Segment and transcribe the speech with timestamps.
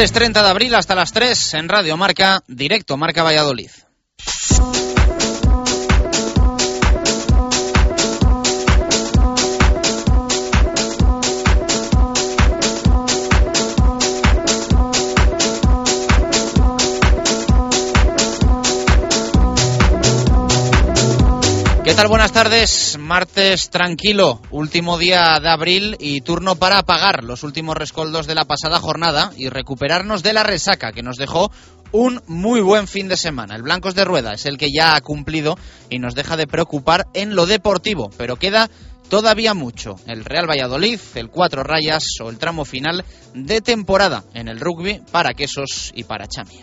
[0.00, 3.68] Martes 30 de abril hasta las 3 en Radio Marca, directo Marca Valladolid.
[21.90, 22.96] Buenas tardes.
[22.98, 28.44] Martes tranquilo, último día de abril y turno para apagar los últimos rescoldos de la
[28.44, 31.50] pasada jornada y recuperarnos de la resaca que nos dejó
[31.90, 33.56] un muy buen fin de semana.
[33.56, 35.58] El Blancos de Rueda es el que ya ha cumplido
[35.90, 38.70] y nos deja de preocupar en lo deportivo, pero queda
[39.08, 39.96] todavía mucho.
[40.06, 45.02] El Real Valladolid, el Cuatro Rayas o el tramo final de temporada en el rugby
[45.10, 46.60] para Quesos y para Chami.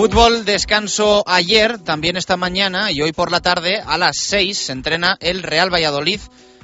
[0.00, 4.72] Fútbol, descanso ayer, también esta mañana y hoy por la tarde a las 6 se
[4.72, 6.20] entrena el Real Valladolid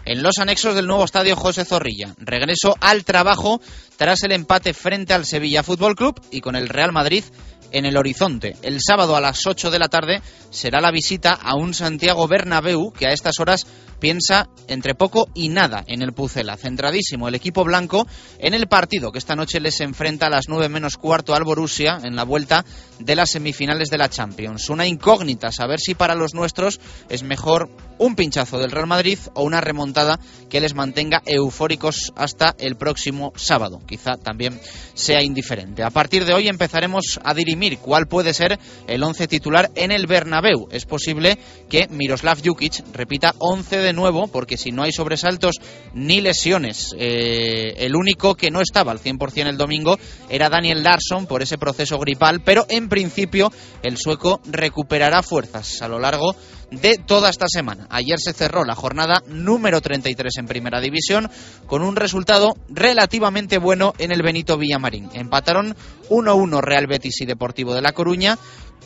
[0.07, 2.15] en los anexos del nuevo estadio José Zorrilla.
[2.17, 3.61] Regreso al trabajo
[3.99, 7.25] tras el empate frente al Sevilla Fútbol Club y con el Real Madrid
[7.73, 8.57] en el horizonte.
[8.63, 12.91] El sábado a las 8 de la tarde será la visita a un Santiago Bernabéu
[12.91, 13.67] que a estas horas
[13.99, 16.57] piensa entre poco y nada en el Pucela.
[16.57, 18.07] Centradísimo el equipo blanco
[18.39, 21.99] en el partido que esta noche les enfrenta a las 9 menos cuarto al Borussia
[22.03, 22.65] en la vuelta
[22.99, 24.71] de las semifinales de la Champions.
[24.71, 29.43] Una incógnita saber si para los nuestros es mejor un pinchazo del Real Madrid o
[29.43, 30.19] una remontada
[30.49, 33.81] que les mantenga eufóricos hasta el próximo sábado.
[33.87, 34.61] Quizá también
[34.95, 35.83] sea indiferente.
[35.83, 40.07] A partir de hoy empezaremos a dirimir cuál puede ser el once titular en el
[40.07, 40.69] Bernabéu.
[40.71, 45.57] Es posible que Miroslav Jukic repita 11 de nuevo, porque si no hay sobresaltos
[45.95, 49.99] ni lesiones, eh, el único que no estaba al 100% el domingo
[50.29, 53.53] era Daniel Larsson por ese proceso gripal, pero en principio
[53.83, 56.35] el sueco recuperará fuerzas a lo largo
[56.71, 57.87] de toda esta semana.
[57.91, 61.31] Ayer se cerró la jornada número 33 en Primera División
[61.67, 65.09] con un resultado relativamente bueno en el Benito Villamarín.
[65.13, 65.77] Empataron
[66.09, 68.39] 1-1 Real Betis y Deportivo de La Coruña,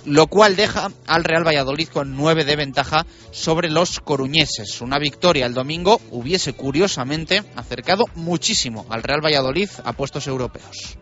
[0.04, 4.80] lo cual deja al Real Valladolid con 9 de ventaja sobre los coruñeses.
[4.80, 10.98] Una victoria el domingo hubiese curiosamente acercado muchísimo al Real Valladolid a puestos europeos.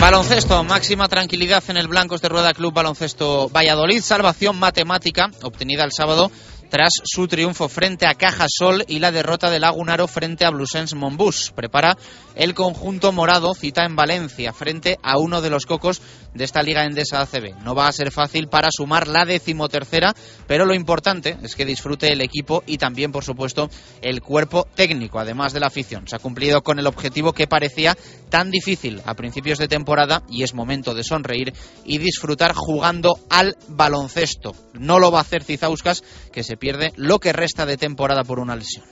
[0.00, 5.92] Baloncesto, máxima tranquilidad en el Blancos de Rueda Club Baloncesto Valladolid, salvación matemática obtenida el
[5.92, 6.30] sábado
[6.70, 11.52] tras su triunfo frente a Cajasol y la derrota de Lagunaro frente a Blusens Monbus.
[11.54, 11.98] Prepara
[12.34, 16.00] el conjunto morado cita en Valencia frente a uno de los cocos
[16.34, 17.62] de esta Liga Endesa ACB.
[17.62, 20.14] No va a ser fácil para sumar la decimotercera,
[20.46, 23.68] pero lo importante es que disfrute el equipo y también, por supuesto,
[24.02, 26.06] el cuerpo técnico, además de la afición.
[26.06, 27.96] Se ha cumplido con el objetivo que parecía
[28.28, 31.52] tan difícil a principios de temporada y es momento de sonreír
[31.84, 34.54] y disfrutar jugando al baloncesto.
[34.74, 36.02] No lo va a hacer Cizauskas,
[36.32, 38.84] que se pierde lo que resta de temporada por una lesión.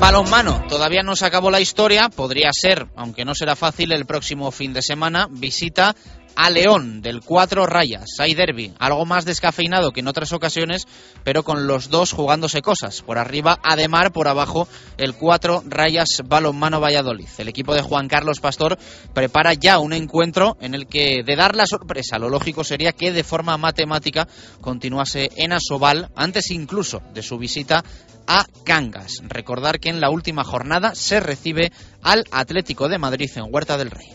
[0.00, 4.50] Balonmano todavía no se acabó la historia, podría ser, aunque no será fácil, el próximo
[4.50, 5.94] fin de semana visita
[6.36, 8.18] a León del Cuatro Rayas.
[8.18, 10.86] Hay derby, algo más descafeinado que en otras ocasiones,
[11.22, 13.02] pero con los dos jugándose cosas.
[13.02, 14.66] Por arriba Ademar, por abajo
[14.96, 17.28] el Cuatro Rayas Balonmano Valladolid.
[17.38, 18.78] El equipo de Juan Carlos Pastor
[19.12, 23.12] prepara ya un encuentro en el que, de dar la sorpresa, lo lógico sería que
[23.12, 24.26] de forma matemática
[24.60, 27.84] continuase en Asobal, antes incluso de su visita
[28.32, 29.22] a Cangas.
[29.26, 33.90] Recordar que en la última jornada se recibe al Atlético de Madrid en Huerta del
[33.90, 34.06] Rey.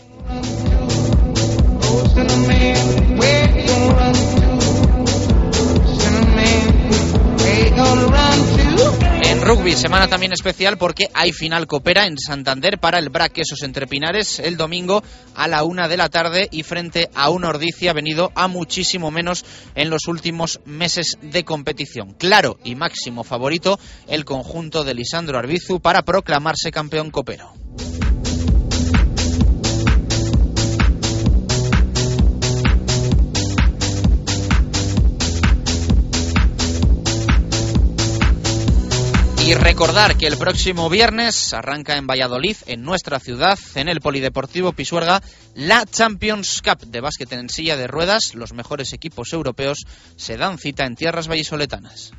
[9.46, 13.86] Rugby, semana también especial porque hay final copera en Santander para el BRAC Quesos Entre
[13.86, 15.04] Pinares el domingo
[15.36, 19.44] a la una de la tarde y frente a un Ordicia venido a muchísimo menos
[19.76, 22.14] en los últimos meses de competición.
[22.14, 23.78] Claro y máximo favorito
[24.08, 27.52] el conjunto de Lisandro Arbizu para proclamarse campeón copero.
[39.46, 44.72] Y recordar que el próximo viernes arranca en Valladolid, en nuestra ciudad, en el Polideportivo
[44.72, 45.22] Pisuerga,
[45.54, 48.34] la Champions Cup de básquet en silla de ruedas.
[48.34, 52.10] Los mejores equipos europeos se dan cita en tierras vallisoletanas.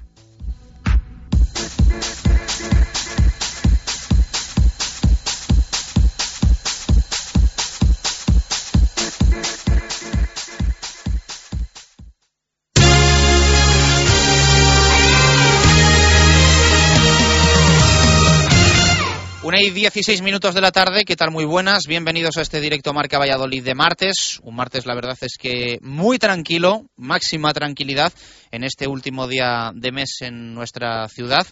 [19.59, 21.31] Y 16 minutos de la tarde, ¿qué tal?
[21.31, 24.39] Muy buenas, bienvenidos a este directo Marca Valladolid de martes.
[24.43, 28.13] Un martes, la verdad es que muy tranquilo, máxima tranquilidad
[28.51, 31.47] en este último día de mes en nuestra ciudad,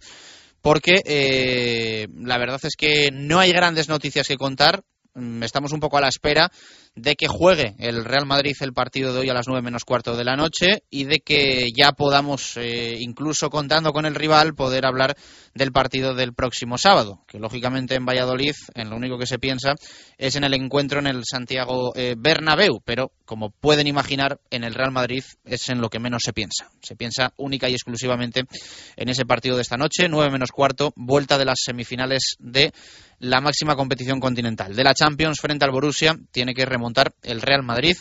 [0.61, 4.83] porque eh, la verdad es que no hay grandes noticias que contar.
[5.15, 6.51] Mm, estamos un poco a la espera
[6.93, 10.17] de que juegue el Real Madrid el partido de hoy a las nueve menos cuarto
[10.17, 14.85] de la noche y de que ya podamos, eh, incluso contando con el rival, poder
[14.85, 15.15] hablar
[15.53, 19.75] del partido del próximo sábado, que lógicamente en Valladolid, en lo único que se piensa
[20.17, 24.75] es en el encuentro en el Santiago eh, Bernabéu, pero como pueden imaginar, en el
[24.75, 26.69] Real Madrid es en lo que menos se piensa.
[26.81, 28.43] Se piensa única y exclusivamente
[28.95, 32.71] en ese partido de esta noche, nueve menos cuarto, vuelta de las semifinales de
[33.19, 34.75] la máxima competición continental.
[34.75, 37.95] De la Champions frente al Borussia, tiene que remontar el Real Madrid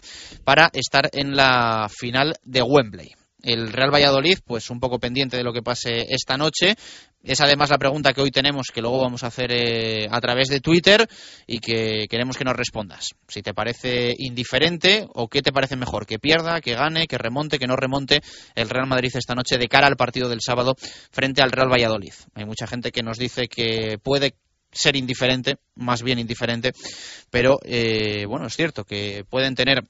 [0.45, 3.11] para estar en la final de Wembley.
[3.45, 6.75] El Real Valladolid, pues un poco pendiente de lo que pase esta noche.
[7.23, 10.49] Es además la pregunta que hoy tenemos, que luego vamos a hacer eh, a través
[10.49, 11.07] de Twitter
[11.47, 13.11] y que queremos que nos respondas.
[13.29, 17.59] Si te parece indiferente o qué te parece mejor, que pierda, que gane, que remonte,
[17.59, 18.23] que no remonte
[18.55, 20.75] el Real Madrid esta noche de cara al partido del sábado
[21.11, 22.15] frente al Real Valladolid.
[22.35, 24.35] Hay mucha gente que nos dice que puede
[24.75, 26.73] ser indiferente, más bien indiferente,
[27.31, 29.85] pero eh, bueno, es cierto que pueden tener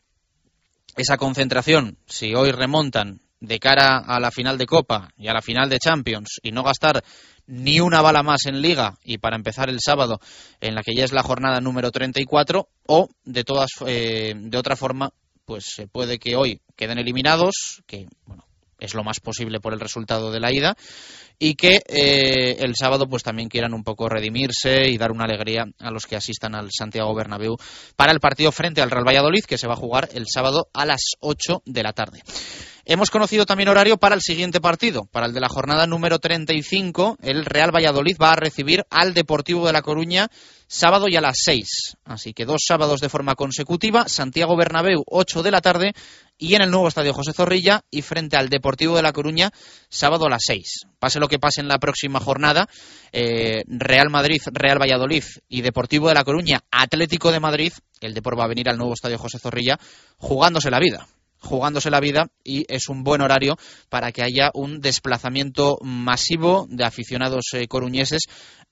[0.96, 5.42] esa concentración si hoy remontan de cara a la final de Copa y a la
[5.42, 7.02] final de Champions y no gastar
[7.46, 10.18] ni una bala más en Liga y para empezar el sábado
[10.60, 14.76] en la que ya es la jornada número 34 o de todas eh, de otra
[14.76, 15.10] forma
[15.44, 18.46] pues se puede que hoy queden eliminados que bueno
[18.84, 20.76] es lo más posible por el resultado de la ida
[21.38, 25.66] y que eh, el sábado pues también quieran un poco redimirse y dar una alegría
[25.80, 27.56] a los que asistan al Santiago Bernabéu
[27.96, 30.86] para el partido frente al Real Valladolid que se va a jugar el sábado a
[30.86, 32.22] las 8 de la tarde.
[32.86, 37.16] Hemos conocido también horario para el siguiente partido, para el de la jornada número 35.
[37.22, 40.28] El Real Valladolid va a recibir al Deportivo de La Coruña
[40.66, 41.96] sábado y a las 6.
[42.04, 44.08] Así que dos sábados de forma consecutiva.
[44.08, 45.92] Santiago Bernabéu, 8 de la tarde.
[46.36, 49.50] Y en el nuevo estadio José Zorrilla y frente al Deportivo de La Coruña,
[49.88, 50.86] sábado a las 6.
[50.98, 52.68] Pase lo que pase en la próxima jornada,
[53.12, 58.38] eh, Real Madrid, Real Valladolid y Deportivo de La Coruña, Atlético de Madrid, el Depor
[58.38, 59.78] va a venir al nuevo estadio José Zorrilla
[60.18, 61.06] jugándose la vida
[61.44, 63.56] jugándose la vida y es un buen horario
[63.88, 68.22] para que haya un desplazamiento masivo de aficionados eh, coruñeses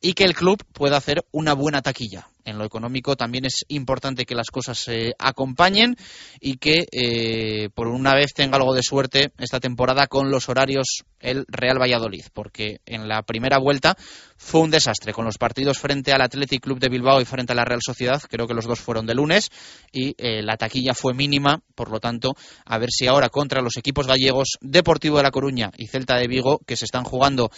[0.00, 2.28] y que el club pueda hacer una buena taquilla.
[2.44, 5.96] En lo económico también es importante que las cosas se acompañen
[6.40, 11.04] y que eh, por una vez tenga algo de suerte esta temporada con los horarios
[11.20, 13.96] el Real Valladolid, porque en la primera vuelta
[14.36, 17.56] fue un desastre con los partidos frente al Athletic Club de Bilbao y frente a
[17.56, 19.50] la Real Sociedad, creo que los dos fueron de lunes
[19.92, 22.32] y eh, la taquilla fue mínima, por lo tanto,
[22.64, 26.26] a ver si ahora contra los equipos gallegos Deportivo de La Coruña y Celta de
[26.26, 27.50] Vigo, que se están jugando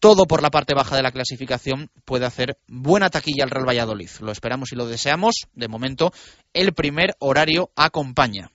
[0.00, 4.10] todo por la parte baja de la clasificación, puede hacer buena taquilla al Real Valladolid.
[4.20, 5.34] Lo esperamos y lo deseamos.
[5.52, 6.12] De momento,
[6.52, 8.50] el primer horario acompaña.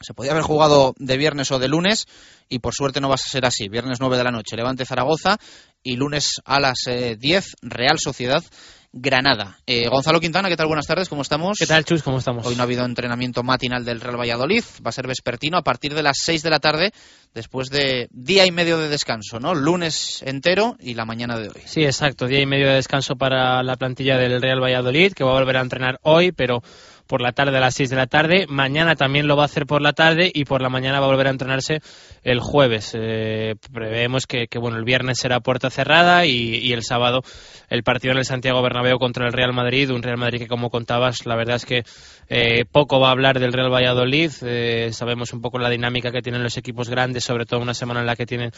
[0.00, 2.06] Se podía haber jugado de viernes o de lunes
[2.48, 3.68] y por suerte no va a ser así.
[3.68, 5.38] Viernes 9 de la noche, Levante Zaragoza
[5.82, 8.44] y lunes a las 10, eh, Real Sociedad
[8.92, 9.58] Granada.
[9.66, 10.66] Eh, Gonzalo Quintana, ¿qué tal?
[10.66, 11.58] Buenas tardes, ¿cómo estamos?
[11.58, 12.02] ¿Qué tal, Chus?
[12.02, 12.46] ¿Cómo estamos?
[12.46, 15.94] Hoy no ha habido entrenamiento matinal del Real Valladolid, va a ser vespertino a partir
[15.94, 16.92] de las 6 de la tarde,
[17.34, 19.54] después de día y medio de descanso, ¿no?
[19.54, 21.62] Lunes entero y la mañana de hoy.
[21.66, 25.32] Sí, exacto, día y medio de descanso para la plantilla del Real Valladolid, que va
[25.32, 26.62] a volver a entrenar hoy, pero
[27.08, 28.46] por la tarde a las 6 de la tarde.
[28.48, 31.08] Mañana también lo va a hacer por la tarde y por la mañana va a
[31.08, 31.80] volver a entrenarse
[32.22, 32.92] el jueves.
[32.94, 37.22] Eh, preveemos que, bueno, el viernes será puerta cerrada y, el sábado
[37.70, 39.90] el partido en el Santiago Bernabéu contra el Real Madrid.
[39.90, 41.82] Un Real Madrid que, como contabas, la verdad es que
[42.28, 44.30] eh, poco va a hablar del Real Valladolid.
[44.42, 48.00] Eh, sabemos un poco la dinámica que tienen los equipos grandes, sobre todo una semana
[48.00, 48.52] en la que tienen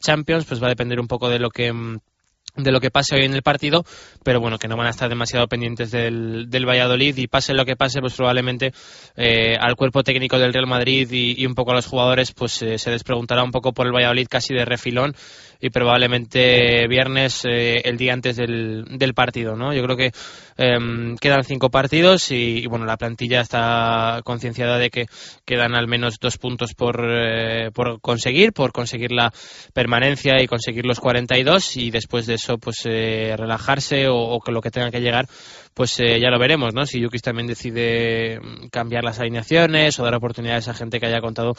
[0.00, 0.44] Champions.
[0.44, 1.98] Pues va a depender un poco de lo que mm,
[2.58, 3.84] de lo que pase hoy en el partido,
[4.24, 7.64] pero bueno, que no van a estar demasiado pendientes del, del Valladolid y pase lo
[7.64, 8.72] que pase, pues probablemente
[9.16, 12.78] eh, al cuerpo técnico del Real Madrid y, un poco a los jugadores, pues eh,
[12.78, 15.14] se les preguntará un poco por el Valladolid casi de refilón
[15.60, 19.72] y probablemente viernes eh, el día antes del, del, partido, ¿no?
[19.72, 20.12] Yo creo que
[20.58, 25.06] em, quedan cinco partidos y, bueno, la plantilla está concienciada de que
[25.46, 27.00] quedan al menos dos puntos por,
[27.72, 29.32] por conseguir, por conseguir la
[29.72, 34.60] permanencia y conseguir los 42 y después de eso pues eh, relajarse o, que lo
[34.60, 35.26] que tenga que llegar
[35.74, 36.86] pues eh, ya lo veremos, ¿no?
[36.86, 41.20] Si Yukis también decide mm, cambiar las alineaciones o dar oportunidades a gente que haya
[41.20, 41.54] contado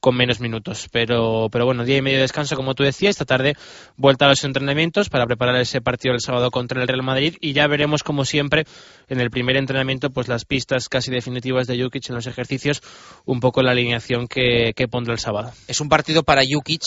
[0.00, 0.88] con menos minutos.
[0.92, 3.56] Pero, pero bueno, día y medio de descanso, como tú decías, esta tarde
[3.96, 7.52] vuelta a los entrenamientos para preparar ese partido el sábado contra el Real Madrid y
[7.52, 8.64] ya veremos, como siempre,
[9.08, 12.82] en el primer entrenamiento, pues las pistas casi definitivas de Jukic en los ejercicios,
[13.24, 15.52] un poco la alineación que, que pondrá el sábado.
[15.66, 16.82] Es un partido para Jukic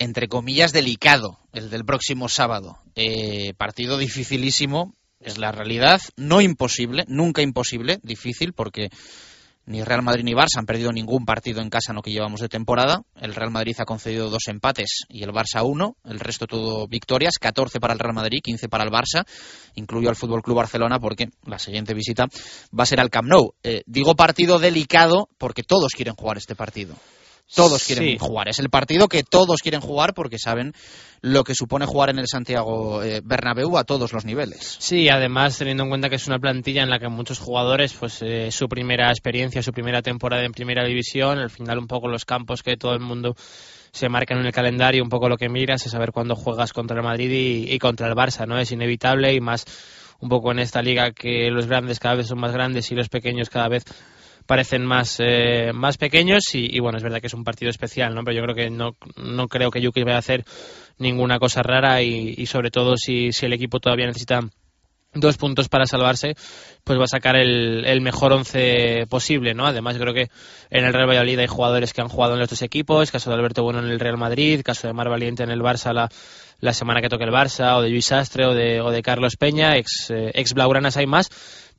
[0.00, 2.78] entre comillas, delicado, el del próximo sábado.
[2.96, 8.88] Eh, partido dificilísimo, es la realidad, no imposible, nunca imposible, difícil, porque
[9.66, 12.40] ni Real Madrid ni Barça han perdido ningún partido en casa en lo que llevamos
[12.40, 13.02] de temporada.
[13.20, 17.34] El Real Madrid ha concedido dos empates y el Barça uno, el resto todo victorias,
[17.40, 19.24] 14 para el Real Madrid, 15 para el Barça,
[19.74, 22.26] incluyo al Fútbol Club Barcelona porque la siguiente visita
[22.76, 23.54] va a ser al Camp Nou.
[23.62, 26.94] Eh, digo partido delicado porque todos quieren jugar este partido.
[27.54, 28.48] Todos quieren jugar.
[28.48, 30.72] Es el partido que todos quieren jugar porque saben
[31.20, 34.76] lo que supone jugar en el Santiago eh, Bernabéu a todos los niveles.
[34.78, 38.22] Sí, además teniendo en cuenta que es una plantilla en la que muchos jugadores, pues
[38.22, 42.24] eh, su primera experiencia, su primera temporada en Primera División, al final un poco los
[42.24, 43.34] campos que todo el mundo
[43.92, 46.96] se marcan en el calendario, un poco lo que miras es saber cuándo juegas contra
[46.96, 48.58] el Madrid y, y contra el Barça, ¿no?
[48.58, 49.64] Es inevitable y más
[50.20, 53.08] un poco en esta liga que los grandes cada vez son más grandes y los
[53.08, 53.84] pequeños cada vez
[54.46, 58.24] parecen más, eh, más pequeños y, bueno, es verdad que es un partido especial, ¿no?
[58.24, 60.44] Pero yo creo que no, no creo que Yuki vaya a hacer
[60.98, 64.40] ninguna cosa rara y, sobre todo si, si el equipo todavía necesita
[65.12, 66.36] dos puntos para salvarse,
[66.84, 69.66] pues va a sacar el, el, mejor once posible, ¿no?
[69.66, 70.28] Además, creo que
[70.70, 73.36] en el Real Valladolid hay jugadores que han jugado en los dos equipos, caso de
[73.36, 76.08] Alberto Bueno en el Real Madrid, caso de Mar Valiente en el Barça la,
[76.60, 79.36] la semana que toque el Barça, o de Luis Astre o de, o de Carlos
[79.36, 81.28] Peña, ex, eh, ex Blaugranas hay más,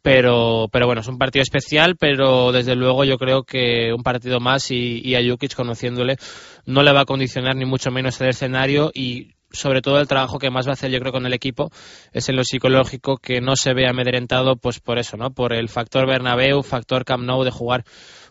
[0.02, 4.40] pero, pero bueno, es un partido especial, pero desde luego yo creo que un partido
[4.40, 6.18] más y, y a Jukic conociéndole
[6.66, 10.40] no le va a condicionar ni mucho menos el escenario y sobre todo el trabajo
[10.40, 11.72] que más va a hacer yo creo con el equipo
[12.14, 15.32] es en lo psicológico que no se ve amedrentado pues por eso, ¿no?
[15.32, 17.84] Por el factor Bernabéu, factor Camp Nou de jugar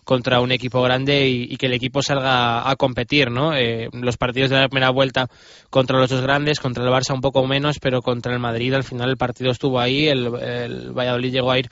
[0.04, 3.54] contra un equipo grande y, que el equipo salga a competir, ¿no?
[3.54, 5.28] Eh, los partidos de la primera vuelta
[5.71, 8.85] contra los dos grandes, contra el Barça un poco menos, pero contra el Madrid al
[8.85, 10.30] final el partido estuvo ahí, el,
[10.92, 11.69] Valladolid llegó a ir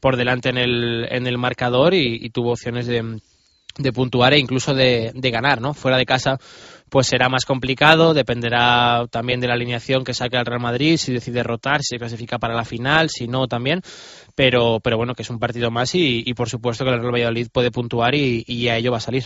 [0.00, 3.20] por delante en el, en el marcador y, tuvo opciones de,
[3.78, 5.74] de puntuar e incluso de, de, ganar, ¿no?
[5.74, 6.38] Fuera de casa
[6.92, 11.10] pues será más complicado, dependerá también de la alineación que saque el Real Madrid, si
[11.10, 13.80] decide rotar, si se clasifica para la final, si no también,
[14.34, 17.12] pero, pero bueno, que es un partido más y, y por supuesto que el Real
[17.12, 19.24] Valladolid puede puntuar y, a ello va a salir.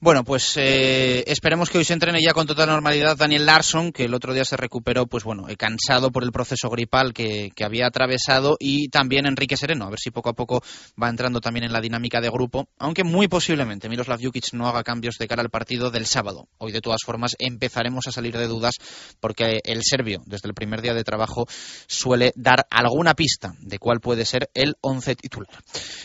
[0.00, 4.04] Bueno, pues eh, esperemos que hoy se entrene ya con total normalidad Daniel Larson, que
[4.04, 7.88] el otro día se recuperó, pues bueno, eh, cansado por el proceso gripal que, había
[7.88, 10.62] atravesado, y también Enrique Sereno, a ver si poco a poco
[11.02, 14.84] va entrando también en la dinámica de grupo, aunque muy posiblemente Miroslav Jukic no haga
[14.84, 16.46] cambios de cara al partido del sábado.
[16.58, 18.76] Hoy de todas formas empezaremos a salir de dudas
[19.18, 21.48] porque el serbio, desde el primer día de trabajo,
[21.88, 25.50] suele dar alguna pista de cuál puede ser el once titular.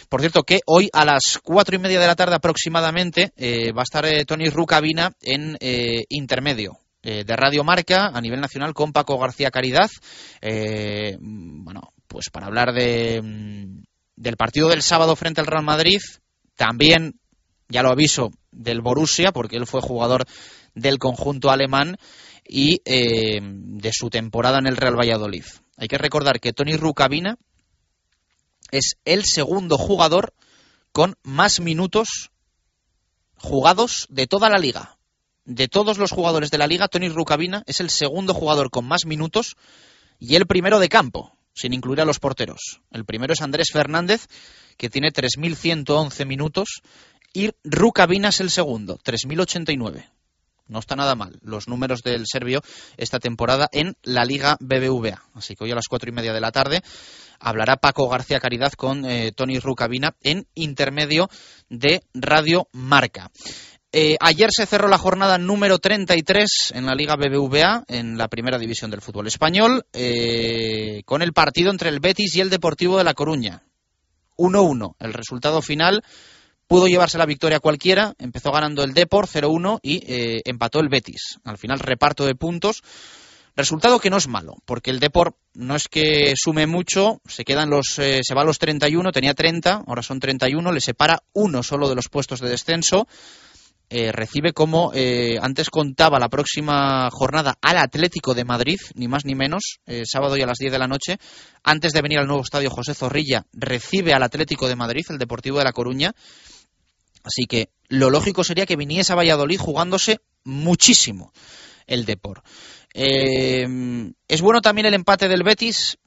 [0.10, 3.82] Por cierto, que hoy a las cuatro y media de la tarde aproximadamente eh, va
[3.82, 8.94] a estar eh, Tony Rucabina en eh, intermedio de Radio Marca a nivel nacional con
[8.94, 9.90] Paco García Caridad.
[11.20, 13.84] bueno, pues para hablar de, mm,
[14.16, 16.00] del partido del sábado frente al Real Madrid,
[16.56, 17.20] también,
[17.68, 20.24] ya lo aviso, del Borussia, porque él fue jugador
[20.76, 21.98] del conjunto alemán
[22.48, 25.44] y de su temporada en el Real Valladolid.
[25.76, 27.38] Hay que recordar que Tony Rucabina
[28.74, 30.34] es el segundo jugador
[30.92, 32.32] con más minutos
[33.38, 34.98] jugados de toda la liga.
[35.46, 39.06] De todos los jugadores de la liga, Tony Rucabina es el segundo jugador con más
[39.06, 39.58] minutos
[40.20, 42.82] y el primero de campo, sin incluir a los porteros.
[42.90, 44.28] El primero es Andrés Fernández,
[44.78, 46.82] que tiene 3.111 minutos,
[47.32, 50.10] y Rucabina es el segundo, 3.089.
[50.74, 52.64] No está nada mal los números del serbio
[52.98, 55.22] esta temporada en la Liga BBVA.
[55.36, 56.82] Así que hoy a las cuatro y media de la tarde
[57.40, 61.30] hablará Paco García Caridad con eh, Tony Rucabina en intermedio
[61.70, 63.30] de Radio Marca.
[63.92, 68.58] Eh, ayer se cerró la jornada número 33 en la Liga BBVA, en la primera
[68.58, 73.04] división del fútbol español, eh, con el partido entre el Betis y el Deportivo de
[73.04, 73.62] La Coruña.
[74.38, 74.96] 1-1.
[74.98, 76.04] El resultado final
[76.68, 78.14] pudo llevarse la victoria cualquiera.
[78.20, 80.02] Empezó ganando el Depor 0-1 y
[80.46, 81.40] empató el Betis.
[81.44, 82.84] Al final, reparto de puntos.
[83.56, 87.70] Resultado que no es malo, porque el Depor no es que sume mucho, se quedan
[87.70, 91.62] los, eh, se va a los 31, tenía 30, ahora son 31, le separa uno
[91.62, 93.08] solo de los puestos de descenso.
[93.90, 99.24] Eh, recibe como eh, antes contaba la próxima jornada al Atlético de Madrid, ni más
[99.24, 101.18] ni menos, sábado y a las 10 de la noche,
[101.64, 105.60] antes de venir al nuevo estadio José Zorrilla, recibe al Atlético de Madrid, el Deportivo
[105.60, 106.14] de La Coruña.
[107.24, 111.32] Así que lo lógico sería que viniese a Valladolid jugándose muchísimo
[111.88, 112.44] el Depor.
[112.94, 113.66] Eh,
[114.28, 115.98] es bueno también el empate del Betis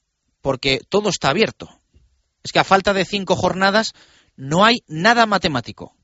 [0.41, 1.69] porque todo está abierto.
[2.43, 3.93] Es que a falta de cinco jornadas
[4.37, 5.96] no hay nada matemático.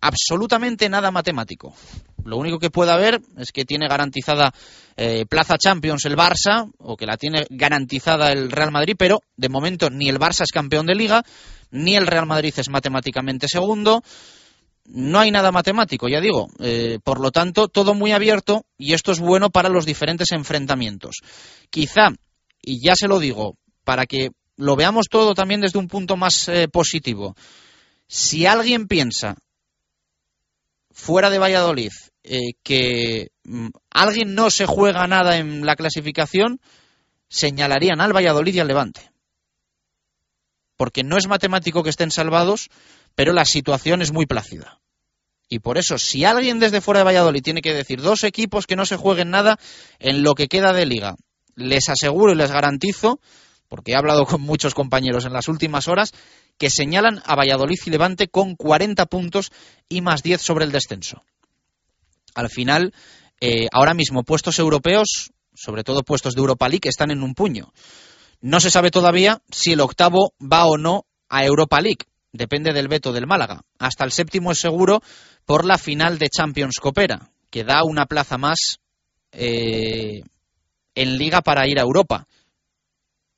[0.00, 1.74] Absolutamente nada matemático.
[2.24, 4.52] Lo único que puede haber es que tiene garantizada
[4.96, 9.48] eh, Plaza Champions el Barça o que la tiene garantizada el Real Madrid, pero de
[9.48, 11.22] momento ni el Barça es campeón de liga,
[11.70, 14.02] ni el Real Madrid es matemáticamente segundo
[14.92, 16.48] no hay nada matemático, ya digo.
[16.58, 21.16] Eh, por lo tanto, todo muy abierto y esto es bueno para los diferentes enfrentamientos.
[21.70, 22.08] Quizá,
[22.62, 26.48] y ya se lo digo, para que lo veamos todo también desde un punto más
[26.48, 27.34] eh, positivo,
[28.08, 29.36] si alguien piensa
[30.90, 36.60] fuera de Valladolid eh, que mm, alguien no se juega nada en la clasificación,
[37.28, 39.10] señalarían al Valladolid y al Levante.
[40.76, 42.68] Porque no es matemático que estén salvados,
[43.14, 44.80] pero la situación es muy plácida.
[45.48, 48.76] Y por eso, si alguien desde fuera de Valladolid tiene que decir dos equipos que
[48.76, 49.58] no se jueguen nada
[49.98, 51.16] en lo que queda de liga,
[51.56, 53.20] les aseguro y les garantizo,
[53.68, 56.12] porque he hablado con muchos compañeros en las últimas horas,
[56.60, 59.50] que señalan a Valladolid y Levante con 40 puntos
[59.88, 61.22] y más 10 sobre el descenso.
[62.34, 62.92] Al final,
[63.40, 67.72] eh, ahora mismo puestos europeos, sobre todo puestos de Europa League, están en un puño.
[68.42, 72.88] No se sabe todavía si el octavo va o no a Europa League depende del
[72.88, 73.62] veto del Málaga.
[73.78, 75.02] Hasta el séptimo es seguro
[75.46, 78.80] por la final de Champions Copera, que da una plaza más
[79.32, 80.22] eh,
[80.94, 82.26] en liga para ir a Europa.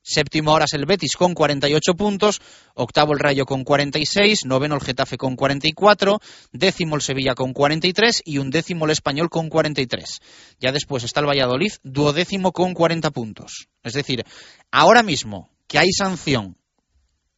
[0.05, 2.41] Séptimo ahora es el Betis con 48 puntos,
[2.75, 6.19] octavo el Rayo con 46, noveno el Getafe con 44,
[6.51, 10.19] décimo el Sevilla con 43 y un décimo el Español con 43.
[10.59, 13.69] Ya después está el Valladolid, duodécimo con 40 puntos.
[13.81, 14.25] Es decir,
[14.71, 16.57] ahora mismo que hay sanción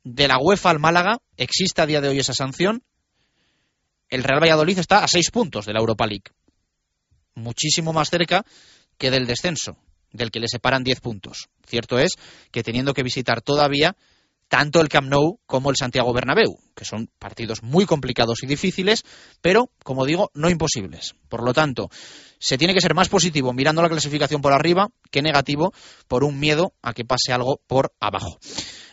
[0.03, 2.83] de la UEFA al Málaga, existe a día de hoy esa sanción,
[4.09, 6.31] el Real Valladolid está a seis puntos de la Europa League.
[7.35, 8.43] Muchísimo más cerca
[8.97, 9.77] que del descenso,
[10.15, 11.49] del que le separan diez puntos.
[11.65, 12.11] Cierto es
[12.51, 13.95] que teniendo que visitar todavía
[14.47, 19.03] tanto el Camp Nou como el Santiago Bernabéu, que son partidos muy complicados y difíciles,
[19.41, 21.15] pero, como digo, no imposibles.
[21.29, 21.89] Por lo tanto,
[22.39, 25.73] se tiene que ser más positivo mirando la clasificación por arriba que negativo
[26.07, 28.37] por un miedo a que pase algo por abajo.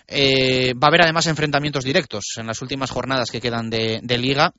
[0.08, 4.52] Eh, va a haber además enfrentamientos directos en las últimas jornadas que quedan de, liga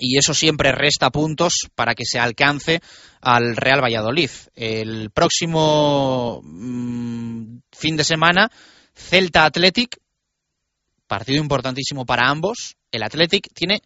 [0.00, 2.80] y eso siempre resta puntos para que se alcance
[3.20, 4.30] al Real Valladolid.
[4.56, 8.50] El próximo mm, fin de semana,
[8.94, 9.98] Celta Athletic,
[11.06, 12.76] partido importantísimo para ambos.
[12.90, 13.82] El Athletic tiene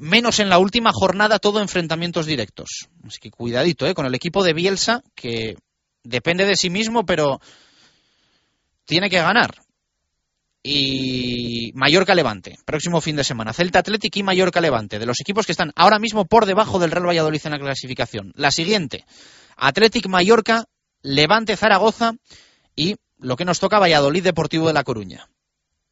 [0.00, 2.88] menos en la última jornada todo enfrentamientos directos.
[3.04, 3.94] Así que cuidadito ¿eh?
[3.94, 5.56] con el equipo de Bielsa, que
[6.02, 7.40] depende de sí mismo, pero
[8.86, 9.67] tiene que ganar
[10.70, 13.54] y Mallorca Levante, próximo fin de semana.
[13.54, 16.90] Celta Athletic y Mallorca Levante, de los equipos que están ahora mismo por debajo del
[16.90, 18.32] Real Valladolid en la clasificación.
[18.34, 19.06] La siguiente,
[19.56, 20.66] Athletic Mallorca,
[21.00, 22.12] Levante Zaragoza
[22.76, 25.30] y lo que nos toca Valladolid Deportivo de La Coruña.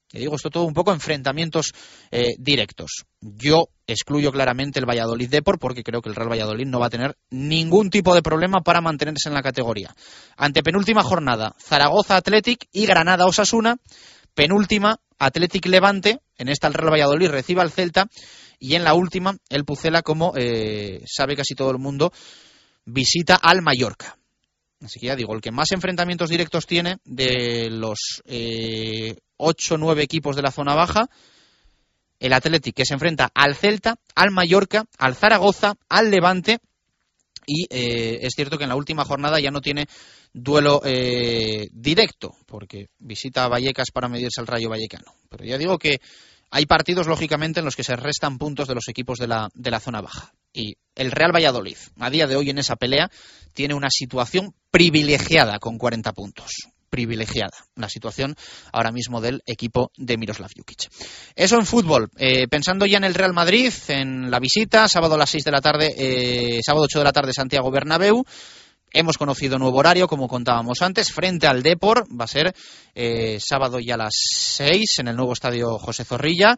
[0.09, 1.73] Que digo, esto todo un poco enfrentamientos
[2.11, 3.07] eh, directos.
[3.23, 6.91] Yo excluyo claramente el Valladolid Deport porque creo que el Real Valladolid no va a
[6.91, 9.95] tener ningún tipo de problema para mantenerse en la categoría.
[10.37, 13.79] Ante penúltima jornada, Zaragoza Athletic y Granada Osasuna.
[14.37, 16.21] Penúltima, Athletic Levante.
[16.37, 18.07] En esta el Real Valladolid recibe al Celta.
[18.61, 22.13] Y en la última, el Pucela, como eh, sabe casi todo el mundo,
[22.85, 24.17] visita al Mallorca.
[24.83, 30.03] Así que ya digo, el que más enfrentamientos directos tiene de los eh, 8 9
[30.03, 31.09] equipos de la zona baja,
[32.21, 36.61] el Athletic que se enfrenta al Celta, al Mallorca, al Zaragoza, al Levante
[37.47, 39.87] y eh, es cierto que en la última jornada ya no tiene
[40.37, 45.15] duelo eh, directo porque visita a Vallecas para medirse al Rayo Vallecano.
[45.31, 46.01] Pero ya digo que
[46.51, 49.71] hay partidos, lógicamente, en los que se restan puntos de los equipos de la, de
[49.71, 50.33] la zona baja.
[50.53, 53.11] Y el Real Valladolid, a día de hoy en esa pelea,
[53.53, 56.51] tiene una situación privilegiada con 40 puntos.
[56.89, 58.37] Privilegiada la situación
[58.73, 60.89] ahora mismo del equipo de Miroslav Jukic.
[61.35, 62.11] Eso en fútbol.
[62.17, 65.51] Eh, pensando ya en el Real Madrid, en la visita, sábado a las 6 de
[65.51, 68.25] la tarde, eh, sábado 8 de la tarde, Santiago Bernabéu.
[68.93, 72.07] Hemos conocido nuevo horario, como contábamos antes, frente al Depor.
[72.09, 72.55] Va a ser
[72.95, 76.57] eh, sábado ya a las 6 en el nuevo estadio José Zorrilla.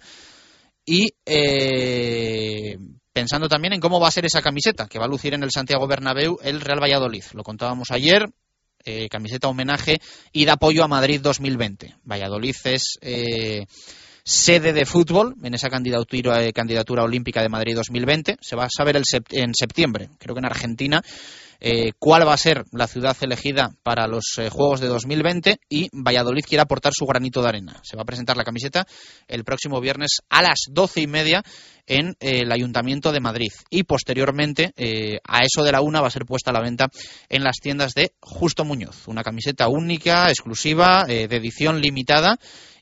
[0.84, 2.78] Y eh,
[3.12, 5.50] pensando también en cómo va a ser esa camiseta que va a lucir en el
[5.50, 7.24] Santiago Bernabéu el Real Valladolid.
[7.32, 8.26] Lo contábamos ayer.
[8.84, 10.00] Eh, camiseta homenaje
[10.32, 11.96] y de apoyo a Madrid 2020.
[12.04, 12.98] Valladolid es
[14.22, 18.36] sede de fútbol en esa candidatura, candidatura olímpica de Madrid 2020.
[18.40, 21.02] Se va a saber el en septiembre, creo que en Argentina
[21.60, 25.88] eh, cuál va a ser la ciudad elegida para los eh, Juegos de 2020 y
[25.92, 27.80] Valladolid quiere aportar su granito de arena.
[27.82, 28.86] Se va a presentar la camiseta
[29.26, 31.42] el próximo viernes a las doce y media
[31.86, 34.72] en eh, el Ayuntamiento de Madrid y posteriormente
[35.24, 36.88] a eso de la una va a ser puesta a la venta
[37.28, 39.08] en las tiendas de Justo Muñoz.
[39.08, 42.38] Una camiseta única, exclusiva, de edición limitada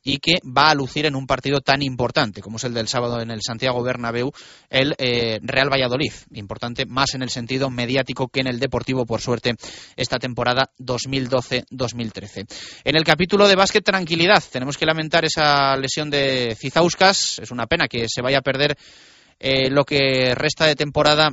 [0.07, 3.21] y que va a lucir en un partido tan importante como es el del sábado
[3.21, 4.31] en el Santiago Bernabéu,
[4.71, 6.13] el eh, Real Valladolid.
[6.35, 9.55] Importante más en el sentido mediático que en el deportivo, por suerte,
[9.97, 12.47] esta temporada 2012-2013.
[12.85, 14.45] En el capítulo de básquet, tranquilidad.
[14.53, 17.41] Tenemos que lamentar esa lesión de Cizauskas.
[17.41, 18.77] Es una pena que se vaya a perder
[19.41, 21.31] eh, lo que resta de temporada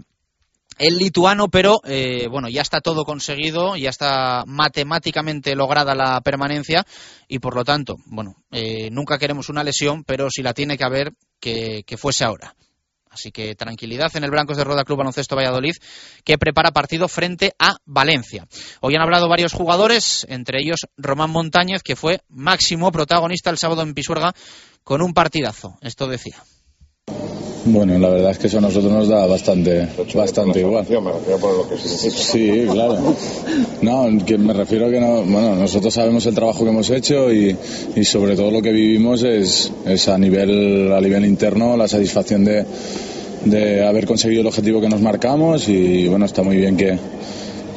[0.77, 6.85] el lituano, pero eh, bueno, ya está todo conseguido, ya está matemáticamente lograda la permanencia
[7.27, 10.83] y por lo tanto, bueno, eh, nunca queremos una lesión, pero si la tiene que
[10.83, 12.55] haber, que, fuese ahora.
[13.09, 15.75] Así que tranquilidad en el Blancos de Roda Club Baloncesto Valladolid,
[16.23, 18.47] que prepara partido frente a Valencia.
[18.81, 23.83] Hoy han hablado varios jugadores, entre ellos Román Montañez, que fue máximo protagonista el sábado
[23.83, 24.33] en Pisuerga
[24.83, 25.77] con un partidazo.
[25.81, 26.43] Esto decía.
[27.65, 30.85] Bueno, la verdad es que eso a nosotros nos da bastante, bastante igual.
[32.11, 33.15] Sí, claro.
[33.81, 37.31] No, que me refiero a que no, bueno, nosotros sabemos el trabajo que hemos hecho
[37.31, 37.55] y,
[37.95, 42.43] y sobre todo lo que vivimos es, es a nivel a nivel interno la satisfacción
[42.43, 42.65] de,
[43.45, 46.97] de haber conseguido el objetivo que nos marcamos y bueno, está muy bien que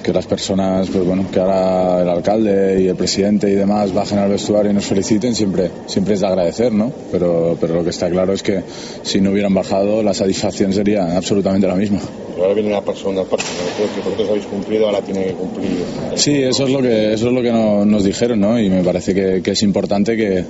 [0.06, 4.20] que las personas, pues bueno, que ahora el alcalde y el presidente y demás bajen
[4.20, 6.92] al vestuario y nos feliciten, siempre, siempre es de agradecer, ¿no?
[7.10, 8.62] Pero, pero lo que está claro es que
[9.02, 11.98] si no hubieran bajado, la satisfacción sería absolutamente la misma.
[12.38, 15.70] Ahora viene la persona, que vosotros habéis cumplido, ahora tiene que cumplir.
[16.14, 18.60] Sí, eso es lo que, eso es lo que nos dijeron, ¿no?
[18.60, 20.44] Y me parece que, que es importante que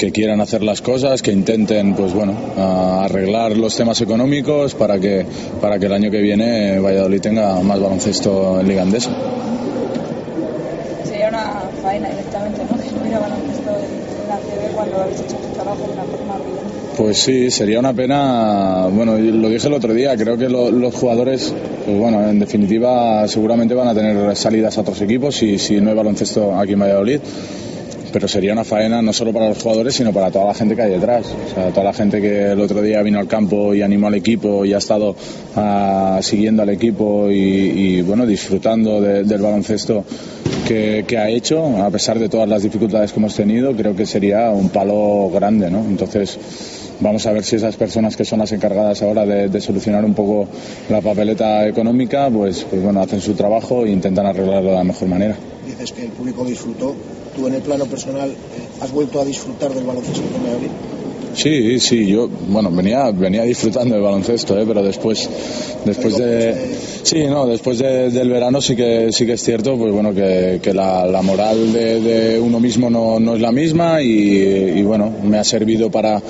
[0.00, 5.26] que quieran hacer las cosas, que intenten pues bueno arreglar los temas económicos para que
[5.60, 9.10] para que el año que viene Valladolid tenga más baloncesto en Liga Andesa.
[11.04, 12.82] Sería una faena directamente, ¿no?
[12.82, 16.96] Si hubiera baloncesto en la CB cuando habéis hecho tu trabajo de una forma brillante.
[16.96, 21.54] Pues sí, sería una pena, bueno, lo dije el otro día, creo que los jugadores,
[21.84, 25.90] pues bueno, en definitiva seguramente van a tener salidas a otros equipos si, si no
[25.90, 27.20] hay baloncesto aquí en Valladolid
[28.12, 30.82] pero sería una faena no solo para los jugadores, sino para toda la gente que
[30.82, 31.26] hay detrás.
[31.26, 34.14] O sea, toda la gente que el otro día vino al campo y animó al
[34.14, 35.10] equipo y ha estado
[35.56, 40.04] uh, siguiendo al equipo y, bueno, disfrutando de, del baloncesto
[40.66, 44.50] que, ha hecho, a pesar de todas las dificultades que hemos tenido, creo que sería
[44.50, 45.80] un palo grande, ¿no?
[45.80, 46.38] Entonces,
[47.00, 50.14] vamos a ver si esas personas que son las encargadas ahora de, de solucionar un
[50.14, 50.46] poco
[50.88, 55.08] la papeleta económica, pues, pues bueno, hacen su trabajo e intentan arreglarlo de la mejor
[55.08, 55.36] manera.
[55.66, 56.94] Dices que el público disfrutó
[57.34, 58.32] tú en el plano personal
[58.80, 60.70] has vuelto a disfrutar del baloncesto con Valladolid?
[61.34, 64.64] Sí, sí, yo, bueno, venía, venía disfrutando del baloncesto, ¿eh?
[64.66, 65.28] pero después,
[65.84, 70.14] después de Sí, no, después del verano sí que sí que es cierto, pues bueno,
[70.14, 75.44] que, la, moral de, uno mismo no, no es la misma y, bueno, me ha
[75.44, 76.20] servido para,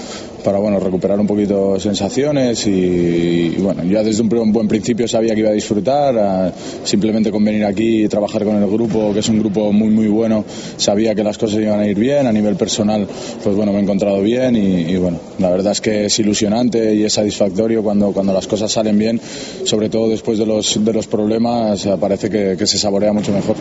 [0.45, 5.41] para bueno, recuperar un poquito sensaciones y, bueno, ya desde un, buen principio sabía que
[5.41, 6.53] iba a disfrutar,
[6.85, 10.09] simplemente con venir aquí y trabajar con el grupo, que es un grupo muy muy
[10.09, 10.45] bueno,
[10.77, 13.07] sabía que las cosas iban a ir bien, a nivel personal,
[13.43, 17.05] pues bueno, me he encontrado bien y, bueno, la verdad es que es ilusionante y
[17.05, 19.21] es satisfactorio cuando, cuando las cosas salen bien,
[19.65, 23.57] sobre todo después de los, de los problemas, parece que, que se saborea mucho mejor.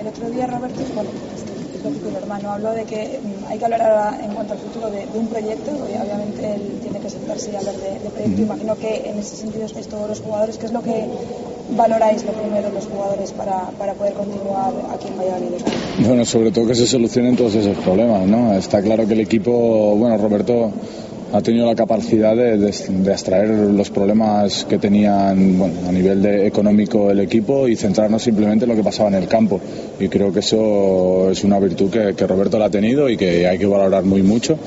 [0.00, 1.10] El otro día, Roberto, bueno,
[2.36, 5.70] hermano habló de que mm, hay que hablar en cuanto al futuro de, un proyecto,
[5.70, 8.42] obviamente él tiene que sentarse y hablar de, proyecto.
[8.42, 10.58] Imagino que en ese sentido estáis todos los jugadores.
[10.58, 11.06] ¿Qué es lo que
[11.76, 15.62] valoráis lo primero los jugadores para, para poder continuar aquí en Valladolid?
[16.06, 18.52] Bueno, sobre todo que se solucionen todos esos problemas, ¿no?
[18.54, 20.70] Está claro que el equipo, bueno, Roberto
[21.32, 27.10] ha tenido la capacidad de, de, extraer los problemas que tenían a nivel de económico
[27.10, 29.60] el equipo y centrarnos simplemente en lo que pasaba en el campo.
[29.98, 33.46] Y creo que eso es una virtud que, que Roberto la ha tenido y que
[33.46, 34.58] hay que valorar muy mucho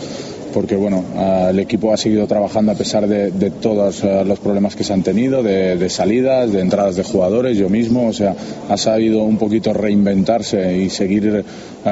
[0.54, 1.04] porque bueno,
[1.50, 5.04] el equipo ha seguido trabajando a pesar de, todos eh, los problemas que se han
[5.04, 8.36] tenido, de, salidas, de entradas de jugadores, yo mismo, o sea,
[8.70, 11.44] ha sabido un poquito reinventarse y seguir
[11.86, 11.90] eh,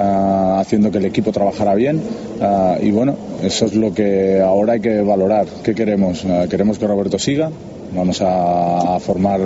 [0.58, 2.02] haciendo que el equipo trabajara bien
[2.82, 5.48] y bueno, eso es lo que ahora hay que valorar.
[5.64, 6.26] ¿Qué queremos?
[6.50, 7.52] queremos que Roberto siga,
[7.96, 9.40] vamos a, formar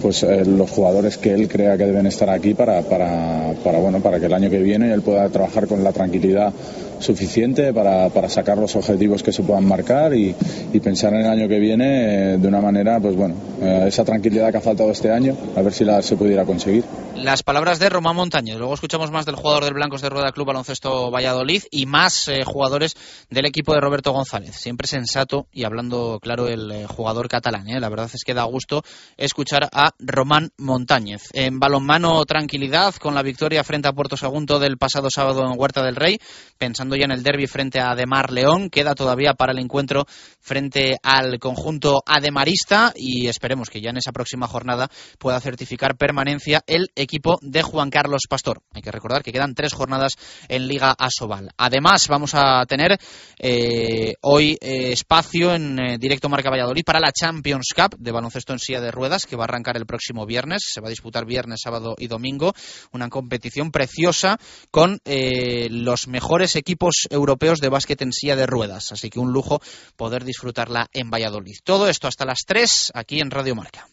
[0.00, 4.26] pues los jugadores que él crea que deben estar aquí para, para, bueno, para que
[4.26, 6.52] el año que viene él pueda trabajar con la tranquilidad
[6.98, 10.34] suficiente para, para, sacar los objetivos que se puedan marcar y,
[10.82, 14.52] pensar en el año que viene eh, de una manera, pues bueno, eh, esa tranquilidad
[14.52, 16.84] que ha faltado este año, a ver si la se pudiera conseguir.
[17.16, 18.56] Las palabras de Román Montañez.
[18.56, 22.44] Luego escuchamos más del jugador del Blancos de Rueda Club Baloncesto Valladolid y más eh,
[22.44, 22.94] jugadores
[23.30, 24.54] del equipo de Roberto González.
[24.54, 27.64] Siempre sensato y hablando claro el jugador catalán.
[27.66, 28.82] La verdad es que da gusto
[29.16, 31.30] escuchar a Román Montañez.
[31.32, 35.82] En balonmano, tranquilidad con la victoria frente a Puerto Segundo del pasado sábado en Huerta
[35.82, 36.18] del Rey.
[36.58, 38.70] Pensando ya en el derby frente a Ademar León.
[38.70, 40.06] Queda todavía para el encuentro
[40.40, 46.62] frente al conjunto ademarista y esperemos que ya en esa próxima jornada pueda certificar permanencia
[46.66, 48.62] el equipo de Juan Carlos Pastor.
[48.72, 50.12] Hay que recordar que quedan tres jornadas
[50.48, 51.50] en Liga Asobal.
[51.56, 52.98] Además, vamos a tener
[53.38, 58.52] eh, hoy eh, espacio en eh, directo Marca Valladolid para la Champions Cup de baloncesto
[58.52, 60.62] en silla de ruedas que va a arrancar el próximo viernes.
[60.66, 62.54] Se va a disputar viernes, sábado y domingo.
[62.92, 64.38] Una competición preciosa
[64.70, 68.92] con los mejores equipos europeos de básquet en silla de ruedas.
[68.92, 69.60] Así que un lujo
[69.96, 71.56] poder disfrutarla en Valladolid.
[71.64, 73.88] Todo esto hasta las 3 aquí en Radio Marca.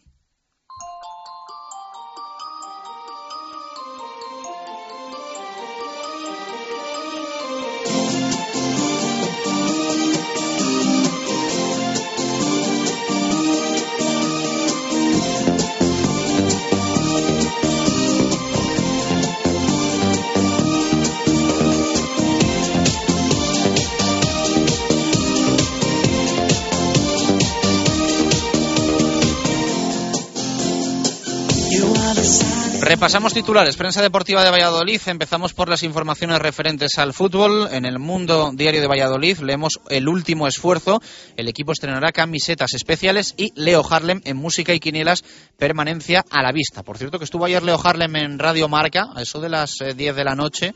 [32.86, 33.78] Repasamos titulares.
[33.78, 35.00] Prensa deportiva de Valladolid.
[35.06, 37.70] Empezamos por las informaciones referentes al fútbol.
[37.72, 41.02] En el Mundo Diario de Valladolid leemos el último esfuerzo.
[41.38, 45.24] El equipo estrenará camisetas especiales y Leo Harlem en música y quinielas
[45.58, 46.84] permanencia a la vista.
[46.84, 49.98] Por cierto que estuvo ayer Leo Harlem en Radio Marca, a eso de las 10
[49.98, 50.74] eh, de la noche.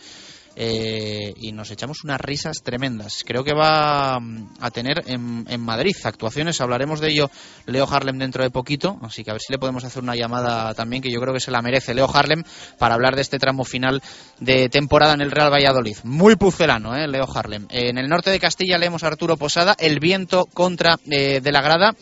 [0.59, 3.23] Eh, y nos echamos unas risas tremendas.
[3.23, 7.29] Creo que va mm, a tener en, Madrid actuaciones, hablaremos de ello
[7.67, 10.73] Leo Harlem dentro de poquito, así que a ver si le podemos hacer una llamada
[10.73, 12.43] también, que yo creo que se la merece Leo Harlem,
[12.79, 14.01] para hablar de este tramo final
[14.39, 15.97] de temporada en el Real Valladolid.
[16.03, 17.07] Muy pucelano, ¿eh?
[17.07, 17.67] Leo Harlem.
[17.69, 21.61] En el norte de Castilla leemos a Arturo Posada, el viento contra eh, de la
[21.61, 21.93] grada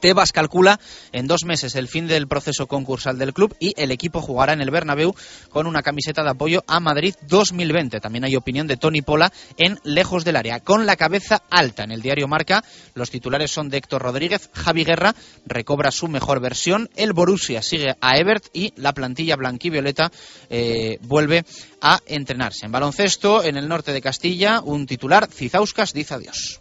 [0.00, 0.80] Tebas calcula
[1.12, 4.60] en dos meses el fin del proceso concursal del club y el equipo jugará en
[4.60, 5.14] el Bernabéu
[5.50, 8.00] con una camiseta de apoyo a Madrid 2020.
[8.00, 11.84] También hay opinión de Tony Pola en Lejos del Área, con la cabeza alta.
[11.84, 15.14] En el diario Marca, los titulares son de Héctor Rodríguez, Javi Guerra
[15.46, 20.10] recobra su mejor versión, el Borussia sigue a Ebert y la plantilla blanquivioleta
[20.50, 21.44] eh, vuelve
[21.80, 22.66] a entrenarse.
[22.66, 26.60] En baloncesto, en el norte de Castilla, un titular, Cizauskas dice adiós.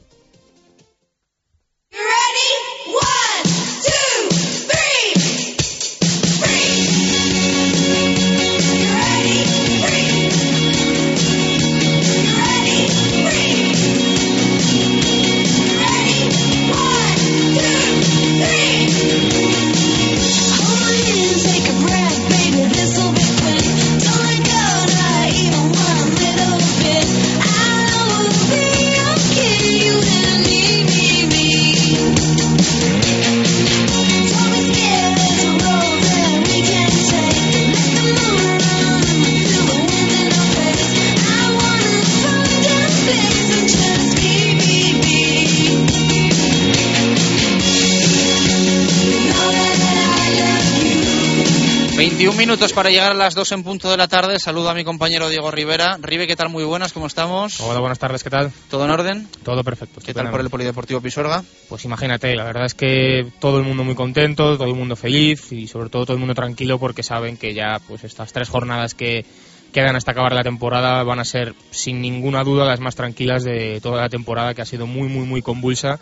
[52.18, 54.40] 21 minutos para llegar a las 2 en punto de la tarde.
[54.40, 56.00] Saludo a mi compañero Diego Rivera.
[56.02, 56.50] Ribe, ¿qué tal?
[56.50, 57.62] Muy buenas, ¿cómo estamos?
[57.62, 58.52] Hola, buenas tardes, ¿qué tal?
[58.72, 59.28] ¿Todo en orden?
[59.44, 60.02] Todo perfecto.
[60.04, 61.44] ¿Qué tal por el Polideportivo Pisuerga?
[61.70, 65.52] Pues imagínate, la verdad es que todo el mundo muy contento, todo el mundo feliz
[65.52, 68.96] y sobre todo todo el mundo tranquilo porque saben que ya pues estas tres jornadas
[68.96, 69.24] que
[69.72, 73.80] quedan hasta acabar la temporada van a ser sin ninguna duda las más tranquilas de
[73.80, 76.00] toda la temporada que ha sido muy muy muy convulsa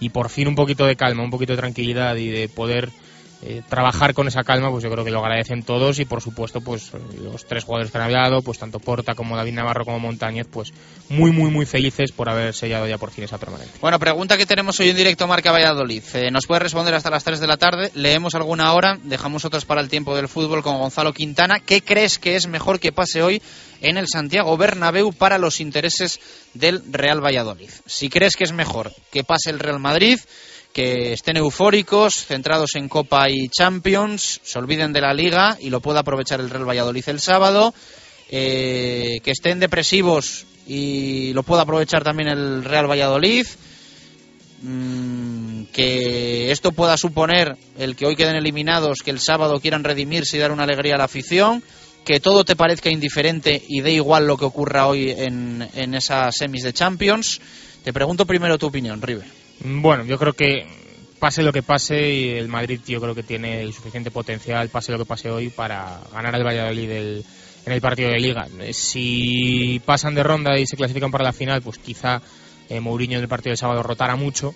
[0.00, 2.90] y por fin un poquito de calma, un poquito de tranquilidad y de poder
[3.40, 6.60] eh, trabajar con esa calma, pues yo creo que lo agradecen todos y por supuesto
[6.60, 6.90] pues
[7.22, 10.72] los tres jugadores que han hablado, pues tanto Porta como David Navarro como Montañez, pues
[11.08, 13.78] muy muy muy felices por haber sellado ya por fin esa permanente.
[13.80, 16.02] Bueno, pregunta que tenemos hoy en directo Marca Valladolid.
[16.14, 19.64] Eh, nos puede responder hasta las 3 de la tarde, leemos alguna hora, dejamos otras
[19.64, 21.60] para el tiempo del fútbol con Gonzalo Quintana.
[21.60, 23.40] ¿Qué crees que es mejor que pase hoy
[23.80, 26.18] en el Santiago Bernabéu para los intereses
[26.54, 27.70] del Real Valladolid?
[27.86, 30.18] Si crees que es mejor que pase el Real Madrid,
[30.72, 35.80] que estén eufóricos, centrados en Copa y Champions, se olviden de la Liga y lo
[35.80, 37.74] pueda aprovechar el Real Valladolid el sábado,
[38.30, 43.46] eh, que estén depresivos y lo pueda aprovechar también el Real Valladolid,
[44.62, 50.36] mm, que esto pueda suponer el que hoy queden eliminados, que el sábado quieran redimirse
[50.36, 51.62] y dar una alegría a la afición,
[52.04, 56.36] que todo te parezca indiferente y dé igual lo que ocurra hoy en, en esas
[56.36, 57.40] semis de Champions.
[57.82, 59.37] Te pregunto primero tu opinión, River.
[59.64, 60.66] Bueno, yo creo que
[61.18, 64.98] pase lo que pase el Madrid yo creo que tiene el suficiente potencial, pase lo
[64.98, 68.46] que pase hoy, para ganar al Valladolid en el partido de liga.
[68.60, 72.22] Eh, Si pasan de ronda y se clasifican para la final, pues quizá
[72.68, 74.54] eh, Mourinho en el partido del sábado rotara mucho,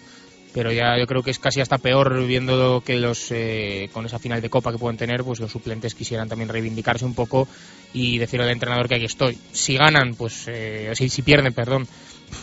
[0.54, 4.18] pero ya yo creo que es casi hasta peor viendo que los eh, con esa
[4.18, 7.48] final de copa que pueden tener, pues los suplentes quisieran también reivindicarse un poco
[7.92, 9.36] y decirle al entrenador que aquí estoy.
[9.52, 11.86] Si ganan, pues eh, si, si pierden, perdón,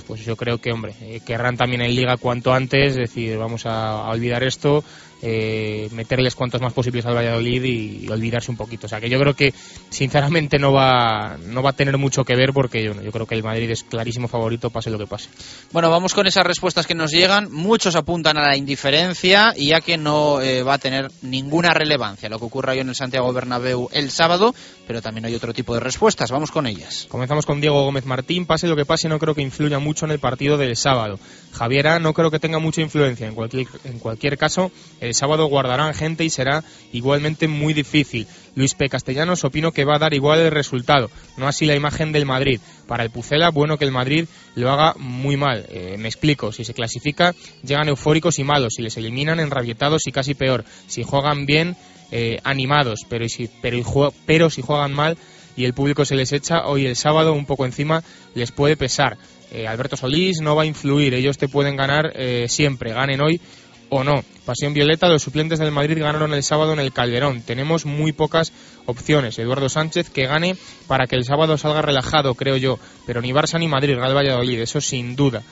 [0.07, 3.65] pues yo creo que, hombre, eh, querrán también en Liga cuanto antes, es decir, vamos
[3.65, 4.83] a, a olvidar esto,
[5.21, 8.85] eh, meterles cuantos más posibles al Valladolid y, y olvidarse un poquito.
[8.87, 9.53] O sea, que yo creo que,
[9.89, 13.35] sinceramente, no va, no va a tener mucho que ver porque yo, yo creo que
[13.35, 15.29] el Madrid es clarísimo favorito, pase lo que pase.
[15.71, 17.51] Bueno, vamos con esas respuestas que nos llegan.
[17.51, 22.29] Muchos apuntan a la indiferencia y a que no eh, va a tener ninguna relevancia
[22.29, 24.53] lo que ocurra hoy en el Santiago Bernabéu el sábado,
[24.87, 26.31] pero también hay otro tipo de respuestas.
[26.31, 27.07] Vamos con ellas.
[27.09, 28.45] Comenzamos con Diego Gómez Martín.
[28.45, 31.19] Pase lo que pase, no creo que influya mucho en el partido del sábado.
[31.51, 33.27] Javiera no creo que tenga mucha influencia.
[33.27, 38.27] En cualquier, en cualquier caso, el sábado guardarán gente y será igualmente muy difícil.
[38.55, 38.89] Luis P.
[38.89, 42.59] Castellanos opino que va a dar igual el resultado, no así la imagen del Madrid.
[42.87, 45.65] Para el Pucela, bueno que el Madrid lo haga muy mal.
[45.69, 50.11] Eh, me explico, si se clasifica, llegan eufóricos y malos, si les eliminan, enrabietados y
[50.11, 50.65] casi peor.
[50.87, 51.77] Si juegan bien,
[52.11, 55.15] eh, animados, pero, si, pero, pero si juegan mal
[55.55, 59.17] y el público se les echa, hoy el sábado un poco encima les puede pesar.
[59.51, 63.41] Eh, Alberto Solís no va a influir, ellos te pueden ganar eh, siempre, ganen hoy
[63.89, 64.23] o no.
[64.45, 67.41] Pasión Violeta, los suplentes del Madrid ganaron el sábado en el Calderón.
[67.41, 68.53] Tenemos muy pocas
[68.85, 69.37] opciones.
[69.39, 70.55] Eduardo Sánchez que gane
[70.87, 72.79] para que el sábado salga relajado, creo yo.
[73.05, 75.43] Pero ni Barça ni Madrid, Real Valladolid, eso sin duda.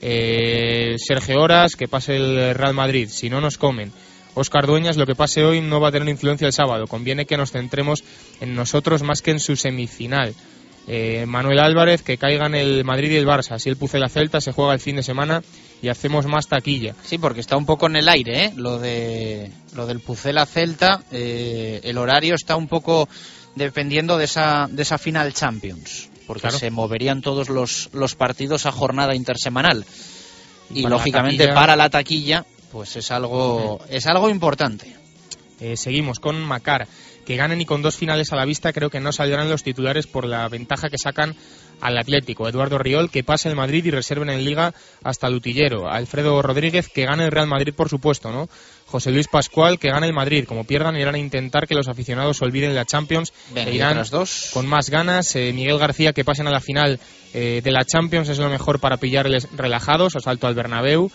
[0.00, 3.92] Eh, Sergio Horas, que pase el Real Madrid, si no nos comen.
[4.34, 6.86] Oscar Dueñas, lo que pase hoy no va a tener influencia el sábado.
[6.86, 8.04] Conviene que nos centremos
[8.40, 10.34] en nosotros más que en su semifinal.
[10.86, 13.58] Eh, Manuel Álvarez, que caigan el Madrid y el Barça.
[13.58, 15.42] Si el Pucela Celta se juega el fin de semana
[15.80, 16.94] y hacemos más taquilla.
[17.04, 18.52] Sí, porque está un poco en el aire, ¿eh?
[18.56, 21.02] Lo, de, lo del Pucela Celta.
[21.10, 23.08] eh, el horario está un poco
[23.54, 26.10] dependiendo de esa, de esa final Champions.
[26.26, 26.58] Porque Claro.
[26.58, 29.84] se moverían todos los, los partidos a jornada intersemanal.
[30.70, 34.94] Y, para lógicamente taquilla- para la taquilla, pues es algo, es algo importante.
[35.60, 36.88] Eh, seguimos con Macar.
[37.24, 40.06] Que ganen y con dos finales a la vista creo que no saldrán los titulares
[40.06, 41.34] por la ventaja que sacan
[41.80, 42.48] al Atlético.
[42.48, 45.88] Eduardo Riol que pase el Madrid y reserven en Liga hasta Lutillero.
[45.88, 48.48] Alfredo Rodríguez que gane el Real Madrid por supuesto, ¿no?
[48.86, 50.44] José Luis Pascual que gane el Madrid.
[50.46, 54.50] Como pierdan irán a intentar que los aficionados olviden la Champions e irán dos.
[54.52, 55.34] con más ganas.
[55.36, 57.00] Eh, Miguel García que pasen a la final
[57.32, 60.16] eh, de la Champions es lo mejor para pillarles relajados.
[60.16, 61.10] Asalto al Bernabéu.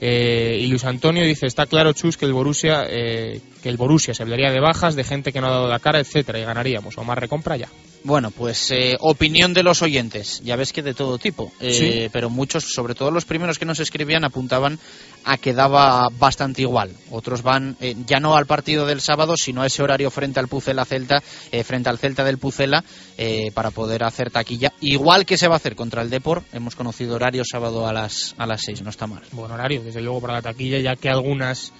[0.00, 4.14] Eh, y Luis Antonio dice, está claro, Chus, que el Borussia, eh, que el Borussia
[4.14, 6.98] se hablaría de bajas, de gente que no ha dado la cara, etcétera, y ganaríamos.
[6.98, 7.68] O más recompra ya.
[8.04, 10.42] Bueno, pues eh, opinión de los oyentes.
[10.44, 11.52] Ya ves que de todo tipo.
[11.60, 12.08] Eh, Sí.
[12.12, 14.78] Pero muchos, sobre todo los primeros que nos escribían, apuntaban
[15.24, 16.92] a que daba bastante igual.
[17.10, 20.48] Otros van eh, ya no al partido del sábado, sino a ese horario frente al
[20.48, 22.84] Pucela Celta, eh, frente al Celta del Pucela,
[23.16, 24.72] eh, para poder hacer taquilla.
[24.80, 26.42] Igual que se va a hacer contra el Depor.
[26.52, 29.22] Hemos conocido horario sábado a las a las 6, no está mal.
[29.32, 31.72] Buen horario, desde luego, para la taquilla, ya que algunas,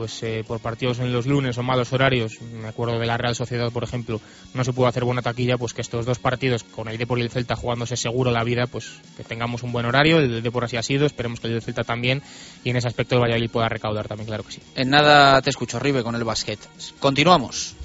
[0.00, 3.34] pues eh, por partidos en los lunes o malos horarios, me acuerdo de la Real
[3.34, 4.18] Sociedad, por ejemplo,
[4.54, 7.22] no se pudo hacer buena taquilla, pues que estos dos partidos, con el Depor y
[7.22, 10.18] el Celta jugándose seguro la vida, pues que tengamos un buen horario.
[10.18, 12.22] El Depor así ha sido, esperemos que el Celta también,
[12.64, 14.62] y en ese aspecto el Valladolid pueda recaudar también, claro que sí.
[14.74, 16.58] En nada te escucho, Ribe, con el básquet.
[16.98, 17.76] Continuamos.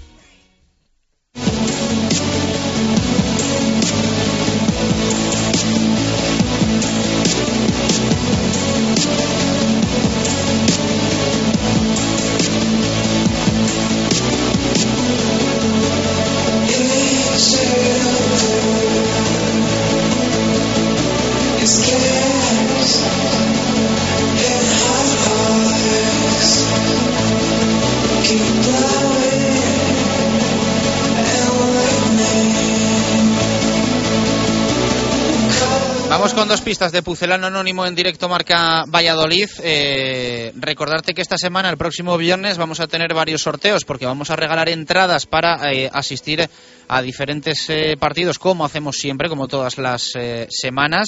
[36.36, 39.50] Con dos pistas de Pucelano Anónimo en directo marca Valladolid.
[39.64, 44.30] Eh, recordarte que esta semana, el próximo viernes, vamos a tener varios sorteos porque vamos
[44.32, 46.50] a regalar entradas para eh, asistir
[46.88, 50.14] a diferentes eh, partidos, como hacemos siempre, como todas las
[50.50, 51.08] semanas,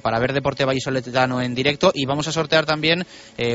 [0.00, 1.90] para ver Deporte Vallisoletano en directo.
[1.92, 3.04] Y vamos a sortear también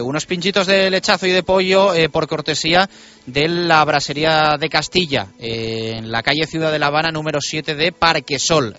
[0.03, 2.87] unos pinchitos de lechazo y de pollo por cortesía
[3.25, 7.93] de la Brasería de Castilla, en la calle Ciudad de La Habana, número 7 de
[7.93, 8.75] Parquesol.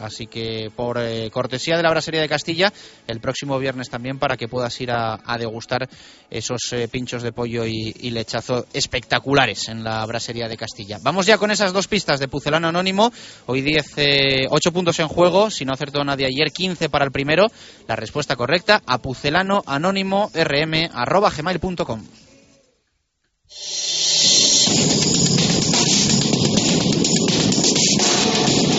[0.00, 2.70] Así que por eh, cortesía de la Brasería de Castilla,
[3.06, 5.88] el próximo viernes también para que puedas ir a, degustar
[6.28, 10.98] esos eh, pinchos de pollo y, y lechazo espectaculares en la Brasería de Castilla.
[11.00, 13.10] Vamos ya con esas dos pistas de Pucelano Anónimo.
[13.46, 17.12] Hoy 10, eh, 8 puntos en juego, si no acertó nadie ayer, 15 para el
[17.12, 17.46] primero.
[17.86, 22.04] La respuesta correcta a pucelano anónimo rm arroba gmail.com.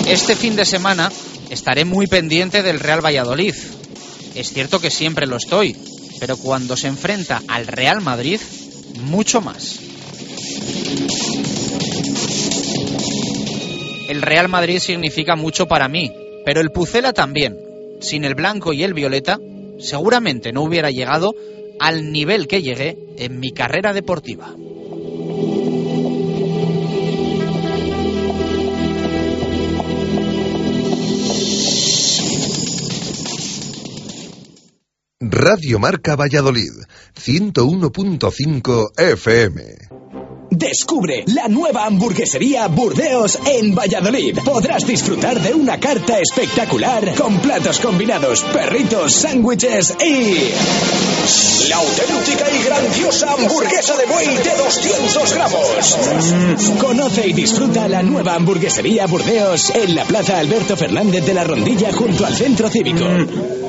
[0.05, 1.11] Este fin de semana
[1.50, 3.56] estaré muy pendiente del Real Valladolid.
[4.36, 5.76] Es cierto que siempre lo estoy,
[6.20, 8.39] pero cuando se enfrenta al Real Madrid,
[9.02, 9.80] mucho más.
[14.08, 16.12] El Real Madrid significa mucho para mí,
[16.45, 17.58] pero el Pucela también.
[18.02, 19.39] Sin el blanco y el violeta,
[19.80, 21.34] seguramente no hubiera llegado
[21.80, 24.54] al nivel que llegué en mi carrera deportiva.
[35.32, 36.71] Radio Marca Valladolid,
[37.15, 39.61] 101.5 FM.
[40.49, 44.39] Descubre la nueva hamburguesería Burdeos en Valladolid.
[44.43, 50.49] Podrás disfrutar de una carta espectacular con platos combinados, perritos, sándwiches y...
[51.69, 55.97] La auténtica y grandiosa hamburguesa de buey de 200 gramos.
[56.82, 61.93] Conoce y disfruta la nueva hamburguesería Burdeos en la Plaza Alberto Fernández de la Rondilla
[61.93, 63.68] junto al Centro Cívico.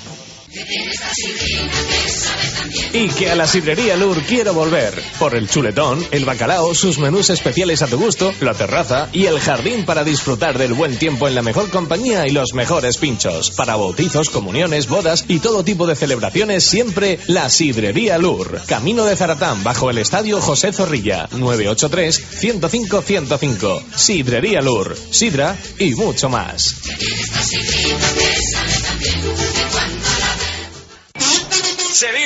[2.93, 4.93] Y que a la sidrería Lur quiero volver.
[5.17, 9.39] Por el chuletón, el bacalao, sus menús especiales a tu gusto, la terraza y el
[9.39, 13.51] jardín para disfrutar del buen tiempo en la mejor compañía y los mejores pinchos.
[13.51, 18.59] Para bautizos, comuniones, bodas y todo tipo de celebraciones, siempre la sidrería Lur.
[18.67, 21.29] Camino de Zaratán, bajo el estadio José Zorrilla.
[21.29, 23.83] 983-105-105.
[23.95, 24.97] Sidrería Lur.
[25.11, 26.75] Sidra y mucho más.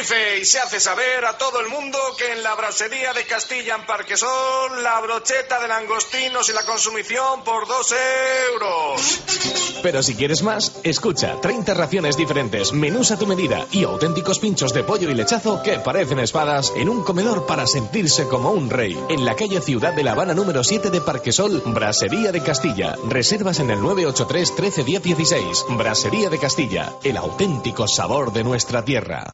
[0.05, 3.87] Y se hace saber a todo el mundo que en la brasería de Castilla en
[3.87, 7.91] Parquesol la brocheta de langostinos y la consumición por dos
[8.51, 9.19] euros.
[9.81, 14.73] Pero si quieres más, escucha 30 raciones diferentes, menús a tu medida y auténticos pinchos
[14.73, 18.95] de pollo y lechazo que parecen espadas en un comedor para sentirse como un rey.
[19.09, 22.95] En la calle Ciudad de La Habana número 7 de Parquesol, Brasería de Castilla.
[23.07, 25.65] Reservas en el 983 13 10 16.
[25.69, 29.33] Brasería de Castilla, el auténtico sabor de nuestra tierra.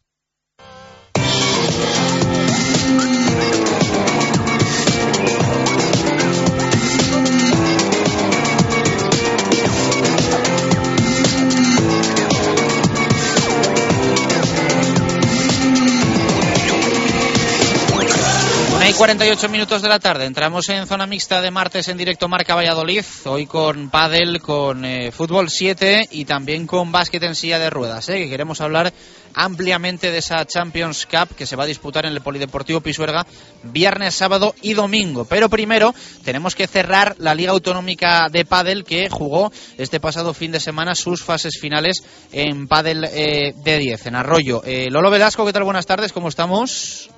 [19.01, 20.25] 48 minutos de la tarde.
[20.25, 23.03] Entramos en zona mixta de martes en directo Marca Valladolid.
[23.25, 28.07] Hoy con pádel, con eh, fútbol 7 y también con básquet en silla de ruedas.
[28.09, 28.19] ¿eh?
[28.19, 28.93] Que queremos hablar
[29.33, 33.25] ampliamente de esa Champions Cup que se va a disputar en el Polideportivo Pisuerga
[33.63, 35.25] viernes, sábado y domingo.
[35.25, 40.51] Pero primero tenemos que cerrar la Liga Autonómica de Pádel que jugó este pasado fin
[40.51, 44.61] de semana sus fases finales en Pádel eh, de 10 en Arroyo.
[44.63, 45.63] Eh, Lolo Velasco, ¿qué tal?
[45.63, 47.09] Buenas tardes, ¿cómo estamos?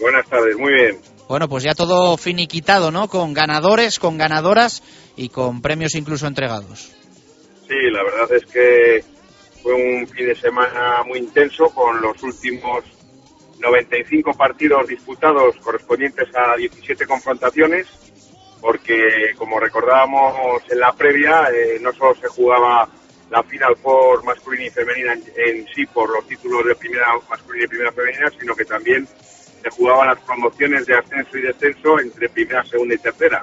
[0.00, 1.17] Buenas tardes, muy bien.
[1.28, 3.08] Bueno, pues ya todo finiquitado, ¿no?
[3.08, 4.82] Con ganadores, con ganadoras
[5.14, 6.90] y con premios incluso entregados.
[7.68, 9.04] Sí, la verdad es que
[9.62, 12.82] fue un fin de semana muy intenso con los últimos
[13.60, 17.86] 95 partidos disputados correspondientes a 17 confrontaciones,
[18.62, 22.88] porque como recordábamos en la previa, eh, no solo se jugaba
[23.30, 27.66] la Final Four masculina y femenina en, en sí por los títulos de primera masculina
[27.66, 29.06] y primera femenina, sino que también
[29.62, 33.42] se jugaban las promociones de ascenso y descenso entre primera, segunda y tercera,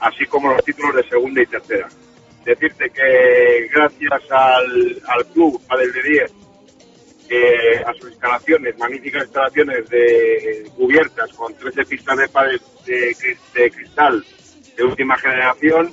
[0.00, 1.88] así como los títulos de segunda y tercera.
[2.44, 6.32] Decirte que gracias al, club Padel de 10
[7.30, 14.24] eh, a sus instalaciones, magníficas instalaciones de cubiertas con 13 pistas de, de, de cristal
[14.76, 15.92] de última generación,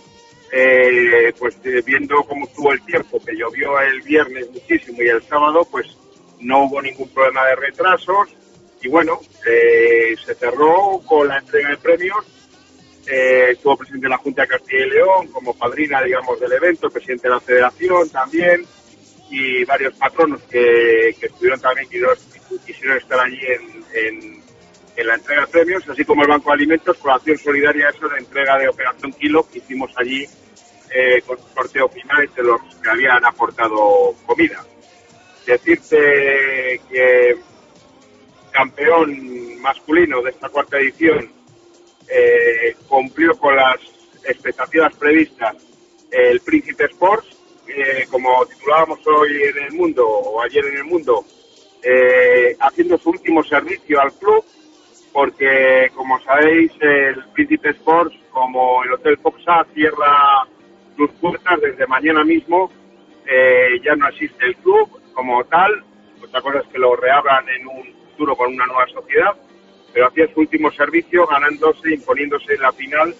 [0.51, 5.21] eh, pues eh, viendo cómo estuvo el tiempo, que llovió el viernes muchísimo y el
[5.23, 5.87] sábado, pues
[6.39, 8.29] no hubo ningún problema de retrasos
[8.85, 12.23] y bueno, eh, se cerró con la entrega de premios.
[13.07, 17.27] Eh, estuvo presente la Junta de Castilla y León como padrina, digamos, del evento, presidente
[17.27, 18.63] de la Federación también
[19.31, 22.15] y varios patronos que, que estuvieron también, quisieron,
[22.63, 24.41] quisieron estar allí en,
[24.97, 27.89] en, la entrega de premios, así como el Banco de Alimentos con la acción solidaria
[27.89, 30.25] eso de entrega de Operación Kilo que hicimos allí
[30.91, 34.63] eh, con sorteo final entre los que habían aportado comida.
[35.45, 37.35] Decirte que
[38.55, 41.29] campeón masculino de esta cuarta edición
[42.07, 43.75] eh, cumplió con las
[44.23, 45.55] expectativas previstas
[46.09, 47.27] el Príncipe Sports,
[47.67, 51.25] eh, como titulábamos hoy en el mundo o ayer en el mundo,
[51.83, 54.45] eh, haciendo su último servicio al club,
[55.11, 60.47] porque como sabéis el Príncipe Sports, como el Hotel Foxa, cierra
[60.95, 62.71] sus puertas desde mañana mismo,
[63.27, 65.83] eh, ya no existe el club como tal,
[66.23, 69.33] otra cosa es que lo reabran en un futuro con una nueva sociedad,
[69.93, 73.13] pero hacía su último servicio ganándose, imponiéndose en la final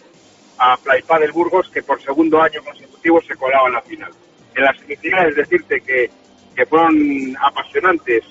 [0.57, 4.11] a Playpa del Burgos, que por segundo año consecutivo se colaba en la final.
[4.55, 6.09] En las semifinales, decirte que,
[6.55, 8.23] que fueron apasionantes,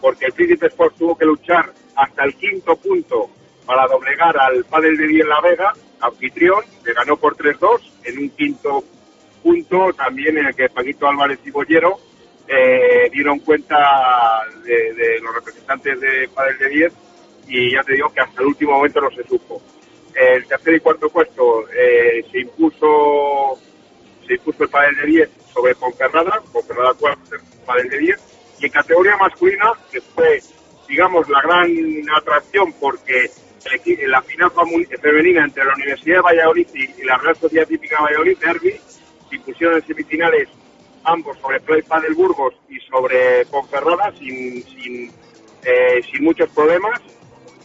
[0.00, 3.28] porque el Príncipe Sport tuvo que luchar hasta el quinto punto
[3.66, 8.30] para doblegar al Padel de Bien La Vega, anfitrión, que ganó por 3-2, en un
[8.30, 8.84] quinto
[9.42, 11.98] punto también en el que Paquito Álvarez y Bollero
[12.48, 16.92] eh, dieron cuenta de, de, los representantes de Padel de 10
[17.48, 19.62] y ya te digo que hasta el último momento no se supo.
[20.14, 23.58] El tercer y cuarto puesto eh, se impuso
[24.26, 27.36] se impuso el Padel de 10 sobre Ponferrada, Ponferrada cuarto,
[27.66, 28.20] Padel de 10,
[28.60, 30.40] y en categoría masculina, que fue,
[30.88, 31.70] digamos, la gran
[32.16, 33.30] atracción porque
[33.86, 34.52] el, la final
[35.00, 38.80] femenina entre la Universidad de Valladolid y, la Real Sociedad Típica de Valladolid, Derby,
[39.28, 40.48] se impusieron en semifinales
[41.04, 45.10] ambos sobre Play Padel Burgos y sobre Ponferrada sin, sin,
[45.64, 47.00] eh, sin muchos problemas,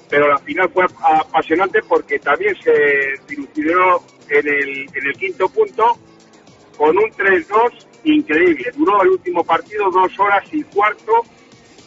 [0.10, 5.98] pero la final fue apasionante porque también se dilucidó en el, en el quinto punto
[6.78, 8.72] con un 3-2 increíble.
[8.76, 11.14] Duró el último partido dos horas y cuarto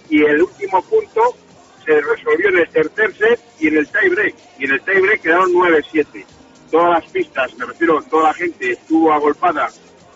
[0.08, 1.36] y el último punto
[1.84, 4.34] se resolvió en el tercer set y en el tie break.
[4.58, 6.24] Y en el tie break quedaron 9-7.
[6.70, 9.70] Todas las pistas, me refiero, toda la gente estuvo agolpada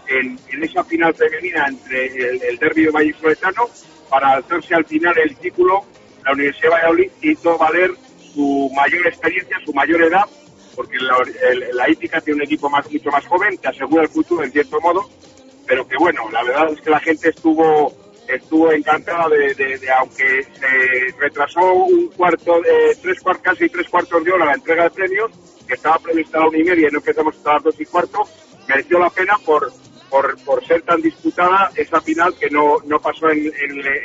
[0.08, 3.68] en, en esa final femenina entre el, el derbi de Valle Soletano
[4.08, 5.84] para alzarse al final el título.
[6.24, 7.90] La Universidad de Valladolid hizo valer
[8.32, 10.24] su mayor experiencia, su mayor edad,
[10.74, 11.16] porque la,
[11.50, 14.80] el, la tiene un equipo más, mucho más joven, que asegura el futuro en cierto
[14.80, 15.08] modo,
[15.66, 17.92] pero que bueno, la verdad es que la gente estuvo
[18.28, 24.32] estuvo encantada de, aunque se retrasó un cuarto de tres cuartos casi tres cuartos de
[24.32, 25.30] hora la entrega de premios
[25.66, 27.84] que estaba prevista a la una y media y no empezamos hasta las dos y
[27.84, 28.22] cuarto
[28.66, 29.70] mereció la pena por
[30.44, 33.50] por, ser tan disputada esa final que no, no pasó en,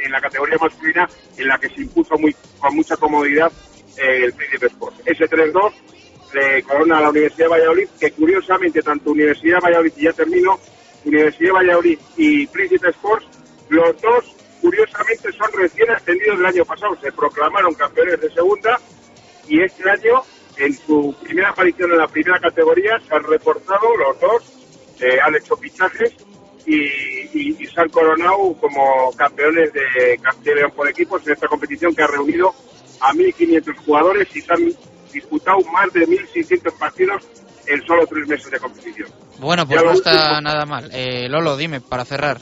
[0.10, 1.08] la categoría masculina
[1.38, 3.52] en la que se impuso muy, con mucha comodidad
[3.98, 4.96] eh, el Príncipe Sport.
[5.06, 5.72] Ese 3-2
[6.34, 10.14] le corona a la Universidad de Valladolid, que curiosamente tanto Universidad de Valladolid, y ya
[10.14, 10.60] termino,
[11.06, 13.28] Universidad de Valladolid y Príncipe Sports,
[13.70, 18.80] los dos curiosamente son recién ascendidos del año pasado, se proclamaron campeones de segunda
[19.48, 20.24] y este año
[20.58, 24.59] en su primera aparición en la primera categoría se han reportado los dos
[25.02, 26.14] eh, han hecho fichajes
[26.66, 31.96] y, y, y, se han coronado como campeones de León por equipos en esta competición
[31.96, 32.54] que ha reunido
[33.00, 34.72] a 1.500 jugadores y se han
[35.12, 37.28] disputado más de 1.600 partidos
[37.66, 39.10] en solo tres meses de competición.
[39.40, 40.90] Bueno, pues no está último, nada mal.
[40.92, 42.40] Eh, Lolo, dime, para cerrar.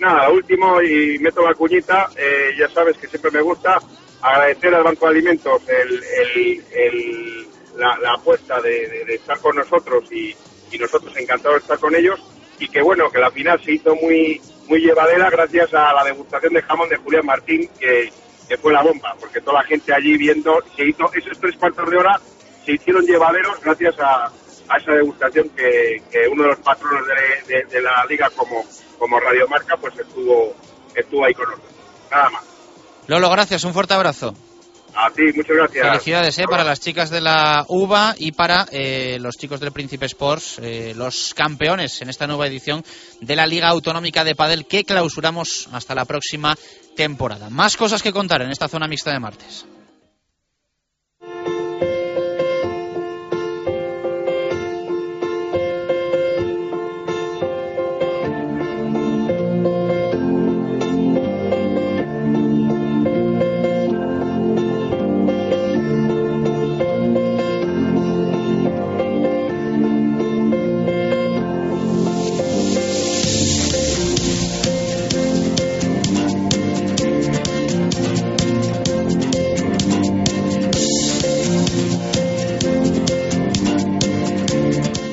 [0.00, 3.78] Nada, último, y meto la cuñita, eh, ya sabes que siempre me gusta
[4.20, 7.46] agradecer al Banco de Alimentos el, el, el,
[7.76, 10.34] la, la, apuesta de, de, de estar con nosotros y,
[10.72, 12.20] y nosotros encantados de estar con ellos
[12.58, 16.54] y que bueno, que la final se hizo muy muy llevadera gracias a la degustación
[16.54, 18.10] de jamón de Julián Martín que,
[18.60, 21.96] fue la bomba, porque toda la gente allí viendo, se hizo esos tres cuartos de
[21.96, 22.20] hora,
[22.66, 24.30] se hicieron llevaderos gracias a,
[24.76, 27.02] esa degustación que, uno de los patronos
[27.46, 28.62] de, la liga como,
[28.98, 30.54] como Radiomarca pues estuvo,
[30.94, 31.72] estuvo ahí con nosotros.
[32.10, 32.44] Nada más.
[33.06, 34.34] Lolo, gracias, un fuerte abrazo.
[34.94, 35.86] A ti, muchas gracias.
[35.86, 40.06] Felicidades eh, para las chicas de la UBA y para eh, los chicos del Príncipe
[40.06, 42.84] Sports, eh, los campeones en esta nueva edición
[43.20, 46.56] de la Liga Autonómica de Padel que clausuramos hasta la próxima
[46.94, 47.50] temporada.
[47.50, 49.66] Más cosas que contar en esta zona mixta de martes.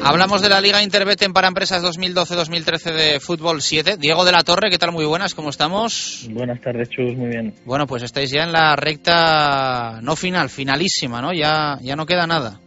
[0.10, 3.98] Hablamos de la Liga Interbeten para Empresas 2012-2013 de Fútbol 7.
[4.00, 4.92] Diego de la Torre, ¿qué tal?
[4.92, 6.28] Muy buenas, ¿cómo estamos?
[6.32, 7.54] Buenas tardes, Chus, muy bien.
[7.64, 11.32] Bueno, pues estáis ya en la recta, no final, finalísima, ¿no?
[11.32, 12.60] Ya, ya no queda nada.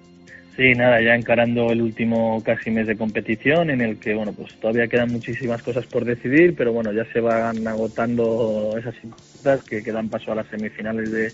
[0.56, 4.54] Sí, nada, ya encarando el último casi mes de competición en el que, bueno, pues
[4.60, 9.82] todavía quedan muchísimas cosas por decidir, pero bueno, ya se van agotando esas cosas que,
[9.82, 11.32] que dan paso a las semifinales de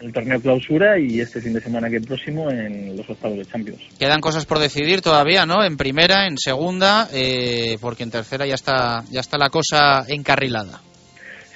[0.00, 3.44] el torneo clausura y este fin de semana que el próximo en los octavos de
[3.44, 3.80] Champions.
[3.98, 5.64] Quedan cosas por decidir todavía, ¿no?
[5.64, 10.80] En primera, en segunda, eh, porque en tercera ya está, ya está la cosa encarrilada.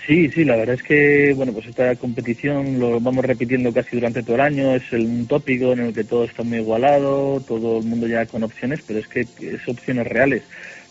[0.07, 4.24] Sí, sí, la verdad es que bueno, pues esta competición lo vamos repitiendo casi durante
[4.24, 7.84] todo el año, es un tópico en el que todo está muy igualado, todo el
[7.84, 10.43] mundo ya con opciones, pero es que es opciones reales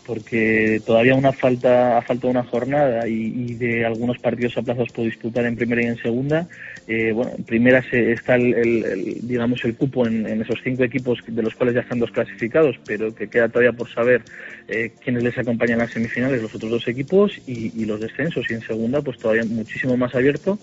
[0.06, 5.44] porque todavía una falta ha falta una jornada y, de algunos partidos aplazados por disputar
[5.46, 6.48] en primera y en segunda
[6.88, 11.42] eh, bueno en primera se, está el, digamos el cupo en, esos cinco equipos de
[11.42, 14.22] los cuales ya están dos clasificados pero que queda todavía por saber
[14.68, 18.50] eh, quiénes les acompañan a las semifinales los otros dos equipos y, y los descensos.
[18.50, 20.58] Y en segunda pues todavía muchísimo más abierto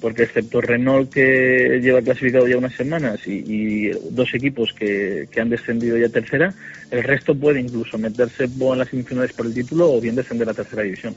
[0.00, 5.96] porque excepto Renault que lleva clasificado ya unas semanas y, dos equipos que, han descendido
[5.96, 6.52] ya tercera,
[6.90, 10.54] el resto puede incluso meterse en las semifinales por el título o bien descender a
[10.54, 11.14] tercera división.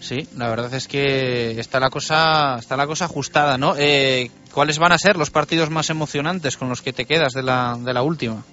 [0.00, 3.74] Sí, la verdad es que está la cosa está la cosa ajustada, ¿no?
[3.76, 7.42] Eh, ¿Cuáles van a ser los partidos más emocionantes con los que te quedas de
[7.42, 8.44] la, de la última?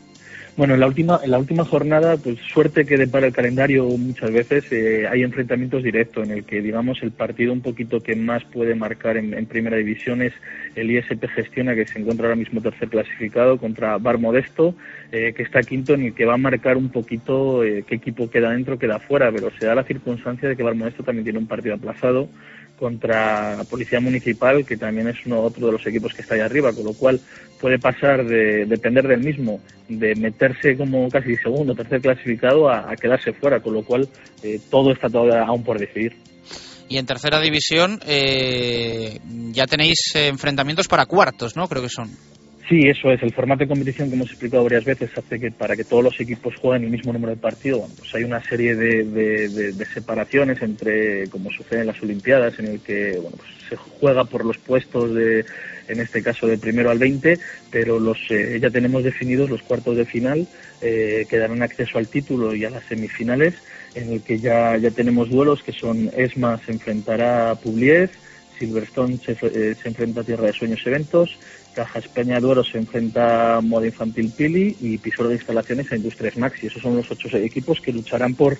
[0.57, 4.31] Bueno, en la última, en la última jornada, pues suerte que depara el calendario muchas
[4.31, 8.45] veces eh, hay enfrentamientos directos en el que, digamos, el partido un poquito que más
[8.45, 10.31] puede marcar en, primera división es
[10.75, 14.75] el ISP Gestiona, que se encuentra ahora mismo tercer clasificado, contra Bar Modesto,
[15.11, 18.29] eh, que está quinto, en el que va a marcar un poquito eh, qué equipo
[18.29, 21.39] queda dentro, queda fuera, pero se da la circunstancia de que Bar Modesto también tiene
[21.39, 22.29] un partido aplazado
[22.77, 26.73] contra Policía Municipal, que también es uno otro de los equipos que está ahí arriba,
[26.73, 27.19] con lo cual
[27.65, 29.59] puede pasar de depender del mismo,
[29.89, 34.07] de meterse como casi segundo tercer clasificado a, quedarse fuera, con lo cual
[34.43, 36.15] eh, todo está todavía aún por decidir.
[36.87, 39.17] Y en tercera división eh,
[39.51, 41.67] ya tenéis eh, enfrentamientos para cuartos, ¿no?
[41.67, 42.11] Creo que son.
[42.69, 43.23] Sí, eso es.
[43.23, 46.19] El formato de competición que hemos explicado varias veces hace que para que todos los
[46.19, 51.27] equipos jueguen el mismo número de partidos, pues hay una serie de, de, separaciones entre,
[51.29, 55.15] como sucede en las Olimpiadas, en el que bueno, pues se juega por los puestos
[55.15, 55.45] de,
[55.87, 57.39] en este caso, del primero al 20,
[57.71, 60.47] pero los eh, ya tenemos definidos los cuartos de final
[60.81, 63.55] eh, que darán acceso al título y a las semifinales,
[63.93, 68.11] en el que ya, ya tenemos duelos que son ESMA se enfrentará a Publiez,
[68.59, 71.37] Silverstone se, eh, se enfrenta a Tierra de Sueños Eventos,
[71.75, 76.37] Cajas Peña Duero se enfrenta a Moda Infantil Pili y Pisoro de Instalaciones a Industrias
[76.37, 76.67] Maxi.
[76.67, 78.57] Esos son los ocho equipos que lucharán por,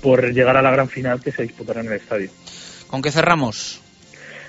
[0.00, 2.30] por llegar a la gran final que se disputará en el estadio.
[2.88, 3.83] ¿Con qué cerramos?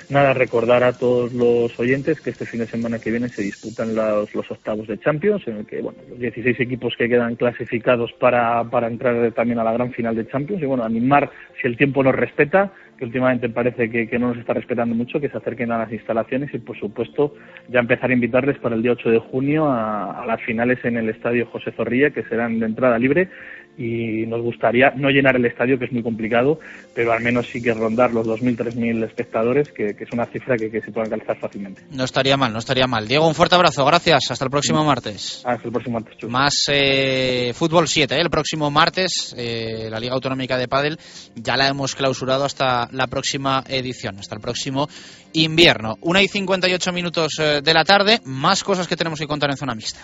[0.10, 3.95] Nada, recordar a todos los oyentes que este fin de semana que viene se disputan
[3.95, 8.64] los, octavos de Champions, en el que bueno, los 16 equipos que quedan clasificados para,
[8.66, 10.62] para entrar también a la gran final de Champions.
[10.62, 14.53] Y bueno, animar, si el tiempo nos respeta, que últimamente parece que, no nos está
[14.53, 17.34] respetando mucho, que se acerquen a las instalaciones y, por supuesto,
[17.68, 20.97] ya empezar a invitarles para el día 8 de junio a, a las finales en
[20.97, 23.30] el Estadio José Zorrilla, que serán de entrada libre
[23.78, 26.59] y nos gustaría no llenar el estadio, que es muy complicado,
[26.93, 30.69] pero al menos sí que rondar los 2.000, 3.000 espectadores, que, es una cifra que,
[30.82, 31.82] se puede alcanzar fácilmente.
[31.91, 33.07] No estaría mal, no estaría mal.
[33.07, 34.32] Diego, un fuerte abrazo, gracias.
[34.32, 35.43] Hasta el próximo martes.
[35.45, 36.30] Hasta el próximo martes.
[36.30, 38.21] Más eh, Fútbol 7, ¿eh?
[38.21, 40.97] el próximo martes, eh, la Liga Autonómica de Padel
[41.36, 44.88] ya la hemos clausurado hasta la próxima edición, hasta el próximo
[45.34, 45.95] invierno.
[46.01, 49.76] Una y 58 minutos de la tarde, más cosas que tenemos que contar en zona
[49.76, 49.99] mixta.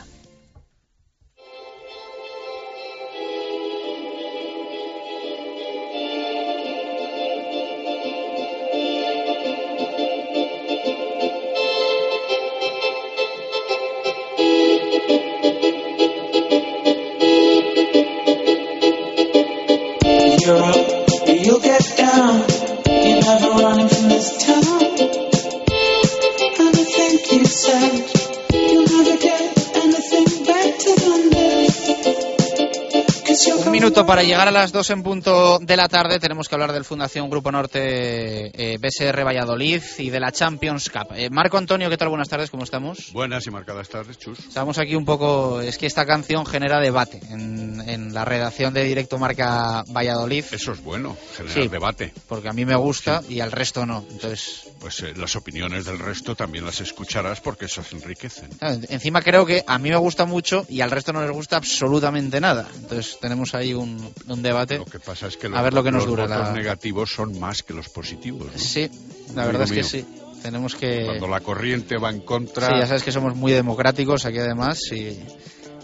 [34.06, 37.30] Para llegar a las dos en punto de la tarde tenemos que hablar del Fundación
[37.30, 41.14] Grupo Norte eh, BSR Valladolid y de la Champions Cup.
[41.16, 42.10] Eh, Marco Antonio, ¿qué tal?
[42.10, 43.12] Buenas tardes, ¿cómo estamos?
[43.12, 44.40] Buenas y marcadas tardes, Chus.
[44.40, 45.62] Estamos aquí un poco...
[45.62, 50.46] Es que esta canción genera debate en, en la redacción de Directo Marca Valladolid.
[50.52, 52.14] Eso es bueno, generar debate.
[52.28, 54.06] Porque a mí me gusta y al resto no.
[54.10, 54.70] Entonces...
[54.80, 58.50] Pues eh, las opiniones del resto también las escucharás porque esas enriquecen.
[58.90, 62.42] encima creo que a mí me gusta mucho y al resto no les gusta absolutamente
[62.42, 62.68] nada.
[62.76, 63.91] Entonces tenemos ahí un
[64.28, 64.78] un, debate.
[64.78, 66.28] Lo que pasa es que a ver lo que nos dura.
[66.28, 68.52] Los negativos son más que los positivos.
[68.56, 68.90] Sí,
[69.36, 70.06] la verdad es que sí.
[70.42, 71.06] Tenemos que.
[71.06, 72.68] Cuando la corriente va en contra.
[72.68, 75.20] Sí, ya sabes que somos muy democráticos aquí además y,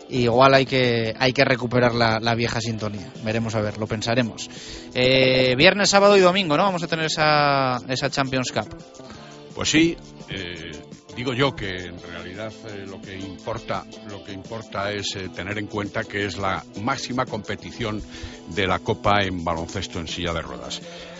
[0.10, 3.12] igual hay que, hay que recuperar la, la vieja sintonía.
[3.24, 4.50] Veremos a ver, lo pensaremos.
[4.94, 6.64] Eh, viernes, sábado y domingo, ¿no?
[6.64, 8.68] Vamos a tener esa, esa Champions Cup.
[9.58, 9.98] Pues sí,
[10.30, 10.72] eh,
[11.16, 15.58] digo yo que en realidad eh, lo que importa lo que importa es eh, tener
[15.58, 18.00] en cuenta que es la máxima competición
[18.50, 20.80] de la Copa en baloncesto en silla de ruedas.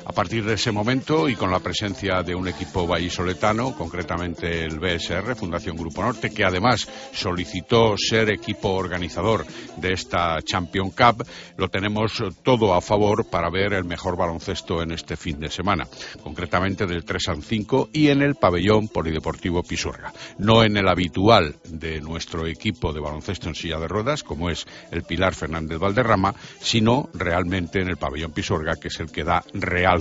[0.10, 4.80] A partir de ese momento y con la presencia de un equipo vallisoletano, concretamente el
[4.80, 9.46] BSR, Fundación Grupo Norte, que además solicitó ser equipo organizador
[9.76, 11.28] de esta Champion Cup,
[11.58, 15.86] lo tenemos todo a favor para ver el mejor baloncesto en este fin de semana,
[16.24, 20.14] concretamente del 3 al 5 y en el pabellón polideportivo Pisuerga.
[20.38, 24.66] No en el habitual de nuestro equipo de baloncesto en silla de ruedas, como es
[24.90, 29.44] el Pilar Fernández Valderrama, sino realmente en el pabellón Pisuerga, que es el que da
[29.54, 29.97] real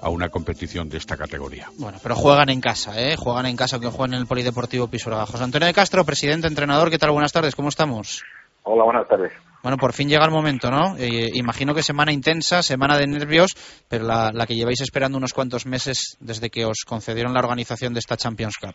[0.00, 1.68] a una competición de esta categoría.
[1.78, 3.16] Bueno, pero juegan en casa, ¿eh?
[3.16, 5.26] Juegan en casa, que juegan en el Polideportivo Pisuerga.
[5.26, 7.10] José Antonio de Castro, presidente, entrenador, ¿qué tal?
[7.10, 8.22] Buenas tardes, ¿cómo estamos?
[8.62, 9.32] Hola, buenas tardes.
[9.62, 10.96] Bueno, por fin llega el momento, ¿no?
[10.98, 13.50] Eh, imagino que semana intensa, semana de nervios,
[13.88, 17.92] pero la, la, que lleváis esperando unos cuantos meses desde que os concedieron la organización
[17.92, 18.74] de esta Champions Cup.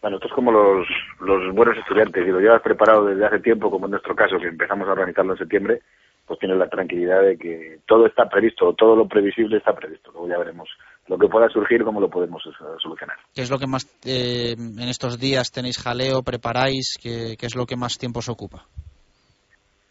[0.00, 0.86] Bueno, esto es como los,
[1.20, 4.48] los buenos estudiantes, y lo llevas preparado desde hace tiempo, como en nuestro caso, que
[4.48, 5.82] empezamos a organizarlo en septiembre,
[6.28, 10.12] pues tienes la tranquilidad de que todo está previsto, todo lo previsible está previsto.
[10.12, 10.68] Luego ya veremos
[11.08, 13.16] lo que pueda surgir, cómo lo podemos eh, solucionar.
[13.34, 16.98] ¿Qué es lo que más eh, en estos días tenéis jaleo, preparáis?
[17.02, 18.64] ¿Qué, ¿Qué, es lo que más tiempo os ocupa?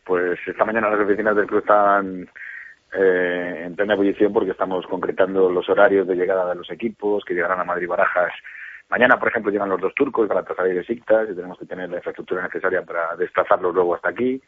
[0.05, 2.29] Pues esta mañana las oficinas del club están
[2.93, 7.33] eh, en plena ebullición porque estamos concretando los horarios de llegada de los equipos que
[7.33, 8.31] llegarán a Madrid Barajas.
[8.89, 11.97] Mañana, por ejemplo, llegan los dos turcos, Galatasaray y Besiktas, y tenemos que tener la
[11.97, 14.41] infraestructura necesaria para desplazarlos luego hasta aquí.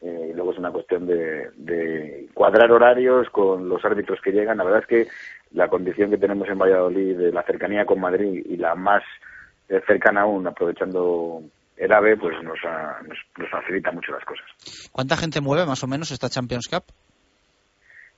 [0.00, 4.58] Eh, y luego es una cuestión de, de, cuadrar horarios con los árbitros que llegan.
[4.58, 5.06] La verdad es que
[5.52, 9.02] la condición que tenemos en Valladolid de la cercanía con Madrid y la más
[9.68, 11.42] eh, cercana aún, aprovechando
[11.76, 14.46] el AVE, pues nos, ha, nos, nos, facilita mucho las cosas.
[14.92, 16.84] ¿Cuánta gente mueve más o menos esta Champions Cup?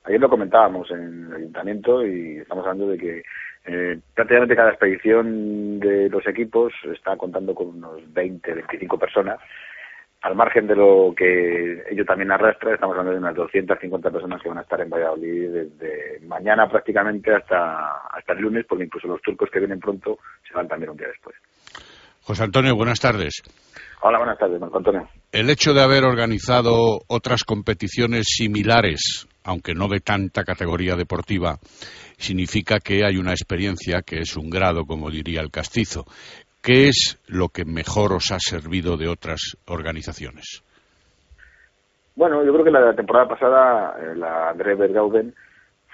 [0.05, 3.22] Ayer lo comentábamos en el ayuntamiento y estamos hablando de que
[3.66, 9.41] eh, prácticamente cada expedición de los equipos está contando con unos 20, 25 personas
[10.27, 14.49] al margen de lo que ello también arrastra, estamos hablando de unas 250 personas que
[14.49, 19.22] van a estar en Valladolid desde mañana prácticamente hasta, hasta el lunes, porque incluso los
[19.22, 21.37] turcos que vienen pronto se van también un día después.
[22.22, 23.41] José Antonio, buenas tardes.
[24.03, 25.09] Hola, buenas tardes, Marco Antonio.
[25.31, 31.59] El hecho de haber organizado otras competiciones similares, aunque no de tanta categoría deportiva,
[32.18, 36.05] significa que hay una experiencia que es un grado, como diría el castizo.
[36.67, 40.64] ¿Qué es lo que mejor os ha servido de otras organizaciones?
[42.17, 45.33] Bueno, yo creo que la temporada pasada, eh, la André Bergauden,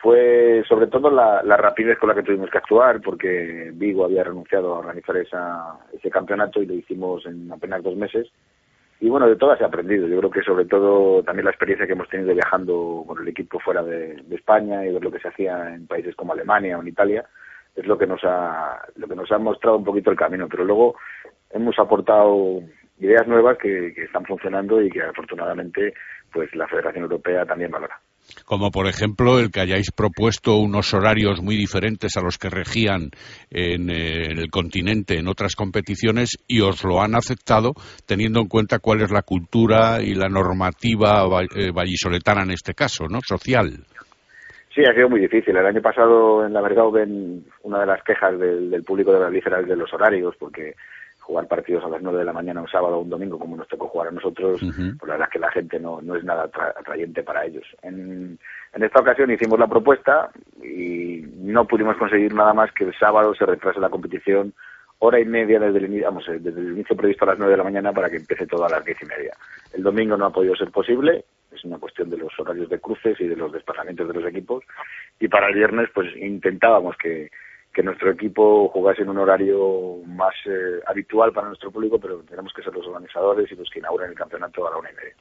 [0.01, 4.25] fue sobre todo la, la, rapidez con la que tuvimos que actuar, porque Vigo había
[4.25, 8.29] renunciado a organizar esa, ese campeonato y lo hicimos en apenas dos meses.
[8.99, 10.09] Y bueno, de todo se ha aprendido.
[10.09, 13.61] Yo creo que sobre todo también la experiencia que hemos tenido viajando con el equipo
[13.61, 16.81] fuera de, de España y ver lo que se hacía en países como Alemania o
[16.81, 17.27] en Italia,
[17.75, 20.65] es lo que nos ha lo que nos ha mostrado un poquito el camino pero
[20.65, 20.97] luego
[21.51, 22.61] hemos aportado
[22.99, 25.95] ideas nuevas que, que, están funcionando y que afortunadamente
[26.33, 27.99] pues la Federación Europea también valora
[28.45, 33.11] como por ejemplo el que hayáis propuesto unos horarios muy diferentes a los que regían
[33.51, 37.73] en, eh, el continente en otras competiciones y os lo han aceptado
[38.07, 43.07] teniendo en cuenta cuál es la cultura y la normativa eh, vallisoletana en este caso,
[43.09, 43.21] ¿no?
[43.27, 43.85] Social.
[44.75, 45.57] Sí, ha sido muy difícil.
[45.57, 49.31] El año pasado en la Bergauben una de las quejas del, del público de la
[49.31, 50.75] liga era el de los horarios, porque
[51.21, 53.69] jugar partidos a las nueve de la mañana un sábado o un domingo, como nos
[53.69, 54.99] tocó jugar a nosotros, uh -huh.
[54.99, 57.65] pues la verdad es que la gente no, no es nada atra atrayente para ellos.
[57.83, 58.39] En,
[58.75, 60.31] en esta ocasión hicimos la propuesta
[60.63, 64.53] y no pudimos conseguir nada más que el sábado se retrase la competición
[65.05, 67.65] hora y media desde el, vamos, desde el inicio previsto a las nueve de la
[67.65, 69.35] mañana para que empiece todo a las diez y media.
[69.73, 73.21] El domingo no ha podido ser posible, es una cuestión de los horarios de cruces
[73.21, 74.63] y de los desplazamientos de los equipos.
[75.19, 77.31] Y para el viernes, pues intentábamos que,
[77.83, 82.63] nuestro equipo jugase en un horario más eh, habitual para nuestro público, pero tenemos que
[82.63, 85.15] ser los organizadores y los que inauguren el campeonato a la una y media.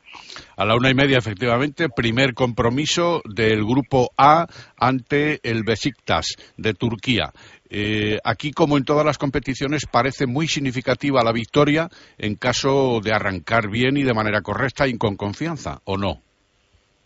[0.57, 4.45] A la una y media, efectivamente, primer compromiso del grupo A
[4.77, 7.32] ante el Besiktas de Turquía.
[7.74, 13.13] Eh, aquí, como en todas las competiciones, parece muy significativa la victoria en caso de
[13.13, 16.22] arrancar bien y de manera correcta y con confianza, ¿o no?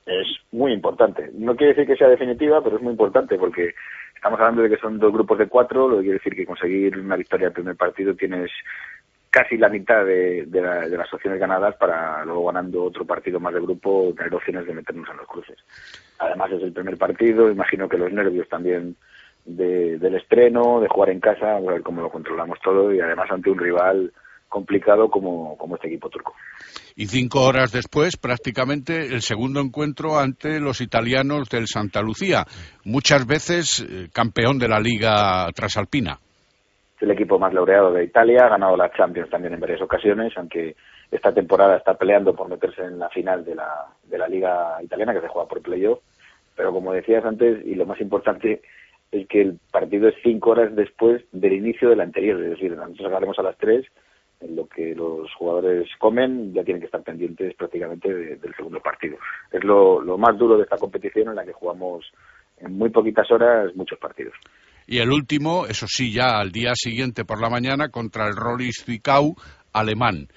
[0.08, 1.30] Es muy importante.
[1.36, 3.76] No quiere decir que sea definitiva, pero es muy importante porque
[4.16, 6.98] estamos hablando de que son dos grupos de cuatro, lo que quiere decir que conseguir
[6.98, 8.50] una victoria al primer partido tienes
[9.30, 13.40] casi la mitad de, de, la, de, las opciones ganadas para luego ganando otro partido
[13.40, 15.58] más de grupo tener opciones de meternos en los cruces.
[16.18, 18.96] Además es el primer partido, imagino que los nervios también
[19.46, 23.30] de, del estreno, de jugar en casa, a ver cómo lo controlamos todo y además
[23.32, 24.12] ante un rival
[24.50, 26.34] complicado como, como este equipo turco.
[26.96, 32.46] Y cinco horas después, prácticamente, el segundo encuentro ante los italianos del Santa Lucía,
[32.86, 36.20] muchas veces eh, campeón de la Liga Trasalpina.
[36.96, 40.32] Es el equipo más laureado de Italia, ha ganado la Champions también en varias ocasiones,
[40.38, 40.76] aunque
[41.12, 45.14] esta temporada está peleando por meterse en la final de la, de la Liga Italiana,
[45.14, 46.00] que se juega por playoff.
[46.56, 48.62] Pero como decías antes, y lo más importante
[49.12, 53.08] es que el partido es cinco horas después del inicio del anterior, es decir, nosotros
[53.08, 53.86] acabaremos a las tres,
[54.42, 59.18] en lo que los jugadores comen, ya tienen que estar pendientes prácticamente del segundo partido.
[59.52, 62.06] Es lo, lo más duro de esta competición en la que jugamos
[62.58, 64.34] en muy poquitas horas muchos partidos.
[64.88, 68.84] Y el último, eso sí, ya al día siguiente por la mañana contra el Rollis
[68.84, 69.36] Zwickau
[69.74, 70.28] alemán.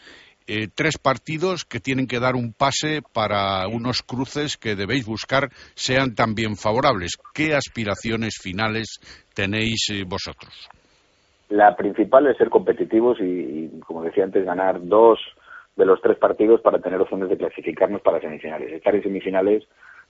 [0.50, 5.50] Eh, tres partidos que tienen que dar un pase para unos cruces que debéis buscar
[5.74, 7.18] sean también favorables.
[7.34, 8.98] ¿Qué aspiraciones finales
[9.34, 10.70] tenéis eh, vosotros?
[11.50, 15.18] La principal es ser competitivos y, como decía antes, ganar dos
[15.76, 18.72] de los tres partidos para tener opciones de clasificarnos para semifinales.
[18.72, 19.64] Estar en semifinales,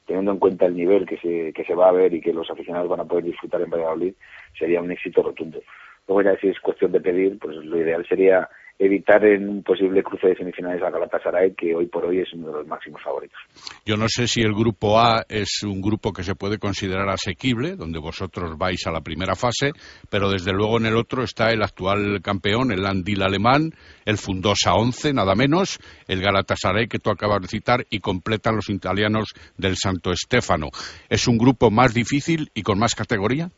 [0.06, 2.48] teniendo en cuenta el nivel que se, que se va a ver y que los
[2.48, 4.14] aficionados van a poder disfrutar en Valladolid,
[4.56, 5.60] sería un éxito rotundo.
[6.06, 8.48] Luego ya si es cuestión de pedir, pues lo ideal sería
[8.78, 12.48] evitar en un posible cruce de semifinales a Galatasaray, que hoy por hoy es uno
[12.48, 13.38] de los máximos favoritos.
[13.84, 17.74] Yo no sé si el grupo A es un grupo que se puede considerar asequible,
[17.74, 19.72] donde vosotros vais a la primera fase,
[20.08, 23.72] pero desde luego en el otro está el actual campeón, el Andil alemán,
[24.04, 28.70] el Fundosa 11, nada menos, el Galatasaray que tú acabas de citar y completan los
[28.70, 30.68] italianos del Santo Estefano.
[31.08, 33.50] ¿Es un grupo más difícil y con más categoría?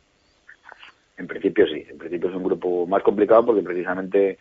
[1.18, 4.38] En principio sí, en principio es un grupo más complicado porque precisamente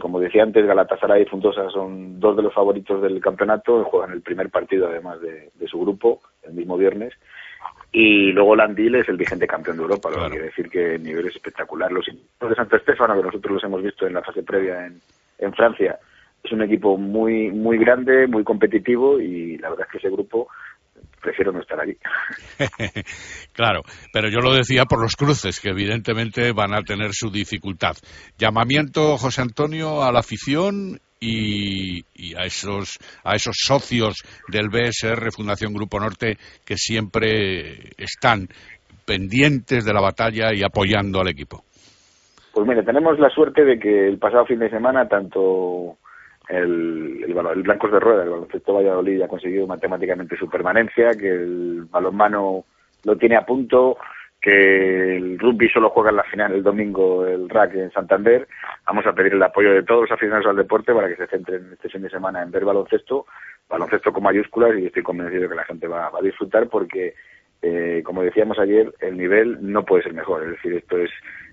[0.00, 4.22] como decía antes, Galatasaray y Funtosa son dos de los favoritos del campeonato, juegan el
[4.22, 7.14] primer partido además de, su grupo, el mismo viernes.
[7.92, 11.02] Y luego Landil es el vigente campeón de Europa, lo que quiere decir que el
[11.02, 11.90] nivel es espectacular.
[11.92, 15.00] Los de Santo Estefano, que nosotros los hemos visto en la fase previa en,
[15.38, 15.98] en Francia,
[16.42, 20.48] es un equipo muy muy grande, muy competitivo y la verdad es que ese grupo
[21.20, 21.96] prefiero no estar allí.
[23.52, 23.82] claro,
[24.12, 27.96] pero yo lo decía por los cruces, que evidentemente van a tener su dificultad.
[28.38, 32.04] Llamamiento, José Antonio, a la afición y,
[32.36, 34.16] a esos a esos socios
[34.48, 38.48] del BSR Fundación Grupo Norte que siempre están
[39.06, 41.64] pendientes de la batalla y apoyando al equipo.
[42.52, 45.98] Pues mire, tenemos la suerte de que el pasado fin de semana tanto
[46.48, 51.86] el, el, Blancos de Rueda, el baloncesto Valladolid ha conseguido matemáticamente su permanencia, que el
[51.90, 52.64] balonmano
[53.04, 53.98] lo tiene a punto,
[54.40, 58.46] que el rugby solo juega en la final el domingo el RAC en Santander.
[58.86, 61.72] Vamos a pedir el apoyo de todos los aficionados al deporte para que se centren
[61.72, 63.26] este fin de semana en ver baloncesto,
[63.68, 67.14] baloncesto con mayúsculas y estoy convencido que la gente va, a disfrutar porque,
[67.62, 70.44] eh, como decíamos ayer, el nivel no puede ser mejor.
[70.44, 71.10] Es decir, esto es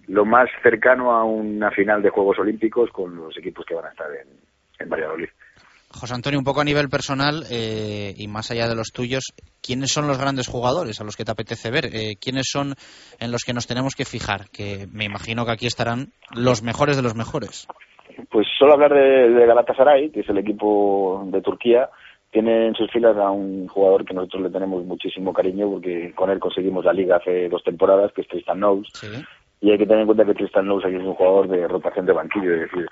[0.08, 3.89] lo más cercano a una final de Juegos Olímpicos con los equipos que van a
[3.89, 4.28] estar en,
[4.84, 5.30] en Valladolid.
[5.94, 9.92] José Antonio, un poco a nivel personal eh, y más allá de los tuyos, ¿quiénes
[9.92, 11.86] son los grandes jugadores a los que te apetece ver?
[11.86, 12.74] Eh, ¿Quiénes son
[13.20, 14.50] en los que nos tenemos que fijar?
[14.52, 17.68] Que me imagino que aquí estarán los mejores de los mejores.
[18.30, 21.90] Pues solo hablar de, Galatasaray, que es el equipo de Turquía,
[22.32, 26.32] tiene en sus filas a un jugador que nosotros le tenemos muchísimo cariño porque con
[26.32, 28.90] él conseguimos la liga hace dos temporadas, que es Tristan Knowles.
[29.62, 32.06] Y hay que tener en cuenta que Tristan Knowles aquí es un jugador de rotación
[32.08, 32.88] de banquillo, es decir,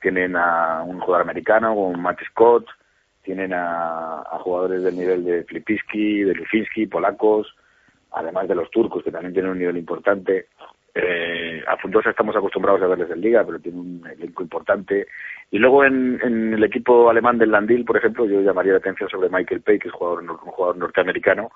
[0.00, 2.66] tienen a un jugador americano como Matt Scott,
[3.22, 7.54] tienen a, jugadores del nivel de Flipiski, de Lufinski, polacos,
[8.12, 10.46] además de los turcos que también tienen un nivel importante.
[10.94, 15.08] Eh, a Fundosa estamos acostumbrados a verles en Liga, pero tiene un elenco importante.
[15.50, 19.28] Y luego en, el equipo alemán del Landil, por ejemplo, yo llamaría la atención sobre
[19.28, 21.50] Michael Pay, que es jugador, un jugador norteamericano,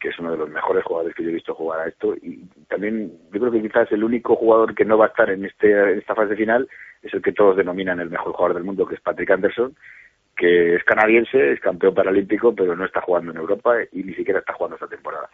[0.00, 2.14] que es uno de los mejores jugadores que yo he visto jugar a esto.
[2.16, 5.44] Y también yo creo que quizás el único jugador que no va a estar en,
[5.44, 6.68] este, en esta fase final
[7.02, 9.74] es el que todos denominan el mejor jugador del mundo, que es Patrick Anderson,
[10.36, 14.40] que es canadiense, es campeón paralímpico, pero no está jugando en Europa y ni siquiera
[14.40, 15.28] está jugando esta temporada.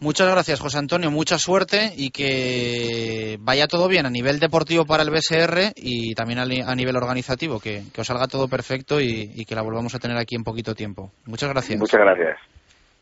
[0.00, 1.10] Muchas gracias, José Antonio.
[1.10, 6.38] Mucha suerte y que vaya todo bien a nivel deportivo para el BSR y también
[6.38, 10.16] a nivel organizativo, que, os salga todo perfecto y, y, que la volvamos a tener
[10.16, 11.10] aquí en poquito tiempo.
[11.26, 11.80] Muchas gracias.
[11.80, 12.38] Muchas gracias.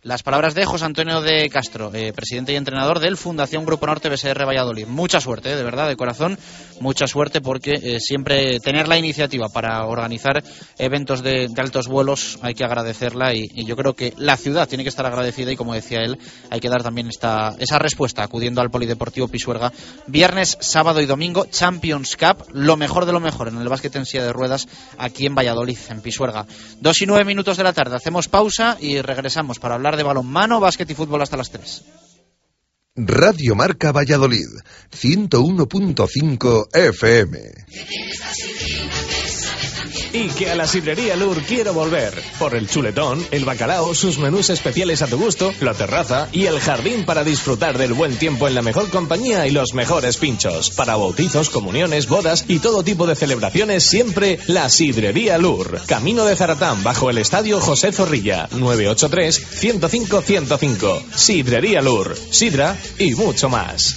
[0.06, 4.08] Las palabras de José Antonio de Castro, eh, presidente y entrenador del Fundación Grupo Norte
[4.08, 4.86] BSR Valladolid.
[4.86, 6.38] Mucha suerte, eh, de verdad, de corazón,
[6.78, 10.44] mucha suerte porque eh, siempre tener la iniciativa para organizar
[10.78, 14.90] eventos de, altos vuelos hay que agradecerla y, yo creo que la ciudad tiene que
[14.90, 18.70] estar agradecida y como decía él, hay que dar también esta, esa respuesta acudiendo al
[18.70, 19.72] Polideportivo Pisuerga.
[20.06, 24.06] Viernes, sábado y domingo, Champions Cup, lo mejor de lo mejor en el básquet en
[24.06, 26.46] silla de ruedas aquí en Valladolid, en Pisuerga.
[26.80, 30.60] Dos y nueve minutos de la tarde, hacemos pausa y regresamos para hablar de balonmano,
[30.60, 31.84] básquet y fútbol hasta las 3.
[32.96, 34.48] Radio Marca Valladolid,
[34.90, 37.38] 101.5 FM.
[40.12, 42.12] Y que a la sidrería Lur quiero volver.
[42.38, 46.60] Por el chuletón, el bacalao, sus menús especiales a tu gusto, la terraza y el
[46.60, 50.70] jardín para disfrutar del buen tiempo en la mejor compañía y los mejores pinchos.
[50.70, 55.80] Para bautizos, comuniones, bodas y todo tipo de celebraciones, siempre la sidrería Lur.
[55.86, 61.02] Camino de Zaratán, bajo el estadio José Zorrilla, 983-105-105.
[61.14, 63.96] Sidrería Lur, sidra y mucho más.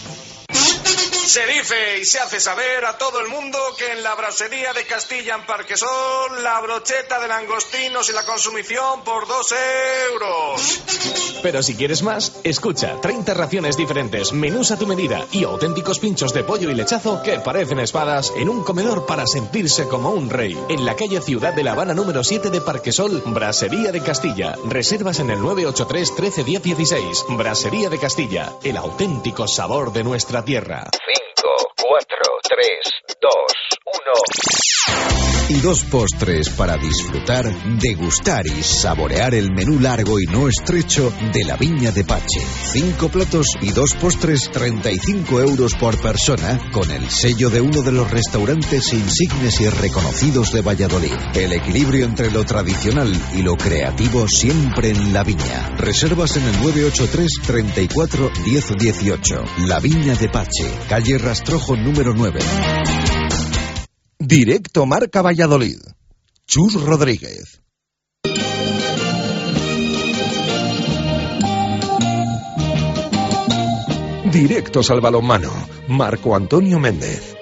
[1.31, 4.83] Se dice y se hace saber a todo el mundo que en la brasería de
[4.83, 9.53] Castilla en Parquesol la brocheta de langostinos y la consumición por dos
[10.11, 10.81] euros.
[11.41, 16.33] Pero si quieres más, escucha 30 raciones diferentes, menús a tu medida y auténticos pinchos
[16.33, 20.59] de pollo y lechazo que parecen espadas en un comedor para sentirse como un rey.
[20.67, 24.57] En la calle Ciudad de La Habana número 7 de Parquesol, Brasería de Castilla.
[24.65, 27.25] Reservas en el 983 13 10 16.
[27.29, 30.89] Brasería de Castilla, el auténtico sabor de nuestra tierra.
[31.81, 32.21] 4, 3,
[33.07, 33.29] 2,
[33.80, 33.80] 1.
[35.49, 37.45] Y dos postres para disfrutar,
[37.77, 42.39] degustar y saborear el menú largo y no estrecho de la Viña de Pache.
[42.71, 47.91] Cinco platos y dos postres, 35 euros por persona, con el sello de uno de
[47.91, 51.17] los restaurantes insignes y reconocidos de Valladolid.
[51.33, 55.75] El equilibrio entre lo tradicional y lo creativo siempre en la Viña.
[55.77, 59.43] Reservas en el 983 34 10 18.
[59.67, 62.39] La Viña de Pache, calle Rastrojo número 9.
[64.31, 65.75] Directo Marca Valladolid.
[66.47, 67.61] Chus Rodríguez.
[74.31, 75.51] Directos al balonmano.
[75.89, 77.40] Marco Antonio Méndez.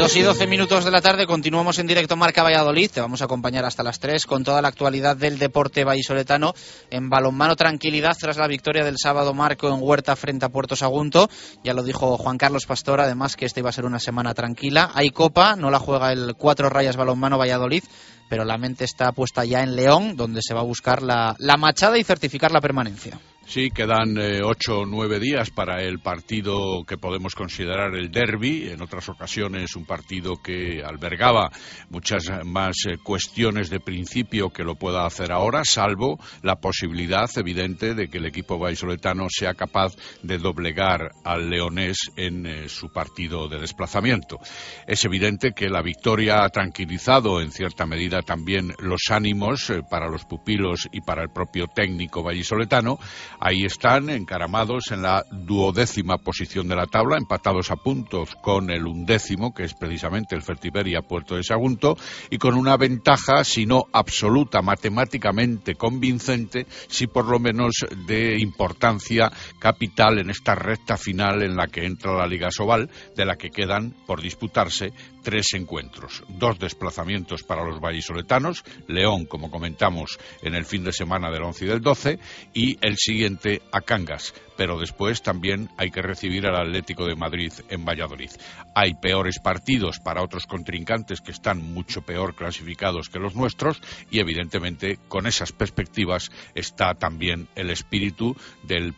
[0.00, 2.90] Dos y doce minutos de la tarde, continuamos en directo Marca Valladolid.
[2.90, 6.54] Te vamos a acompañar hasta las tres con toda la actualidad del deporte vallisoletano
[6.90, 11.28] en balonmano tranquilidad tras la victoria del sábado Marco en Huerta frente a Puerto Sagunto.
[11.62, 14.90] Ya lo dijo Juan Carlos Pastor, además que esta iba a ser una semana tranquila.
[14.94, 17.84] Hay Copa, no la juega el Cuatro Rayas Balonmano Valladolid,
[18.30, 21.58] pero la mente está puesta ya en León, donde se va a buscar la, la
[21.58, 23.20] machada y certificar la permanencia.
[23.50, 28.68] Sí, quedan eh, ocho o nueve días para el partido que podemos considerar el derby.
[28.70, 31.50] En otras ocasiones un partido que albergaba
[31.88, 37.96] muchas más eh, cuestiones de principio que lo pueda hacer ahora, salvo la posibilidad evidente
[37.96, 43.48] de que el equipo vallisoletano sea capaz de doblegar al leonés en eh, su partido
[43.48, 44.38] de desplazamiento.
[44.86, 50.24] Es evidente que la victoria ha tranquilizado en cierta medida también los ánimos para los
[50.24, 53.00] pupilos y para el propio técnico vallisoletano
[53.42, 58.86] Ahí están encaramados en la duodécima posición de la tabla, empatados a puntos con el
[58.86, 61.96] undécimo, que es precisamente el Fertiberia Puerto de Sagunto,
[62.28, 67.72] y con una ventaja, si no absoluta, matemáticamente convincente, si por lo menos
[68.06, 73.24] de importancia capital en esta recta final en la que entra la Liga Sobal, de
[73.24, 80.18] la que quedan por disputarse tres encuentros, dos desplazamientos para los vallisoletanos, León, como comentamos,
[80.42, 82.18] en el fin de semana del 11 y del 12,
[82.54, 84.34] y el siguiente a Cangas.
[84.56, 88.30] Pero después también hay que recibir al Atlético de Madrid en Valladolid.
[88.74, 94.20] Hay peores partidos para otros contrincantes que están mucho peor clasificados que los nuestros y
[94.20, 98.94] evidentemente con esas perspectivas está también el espíritu del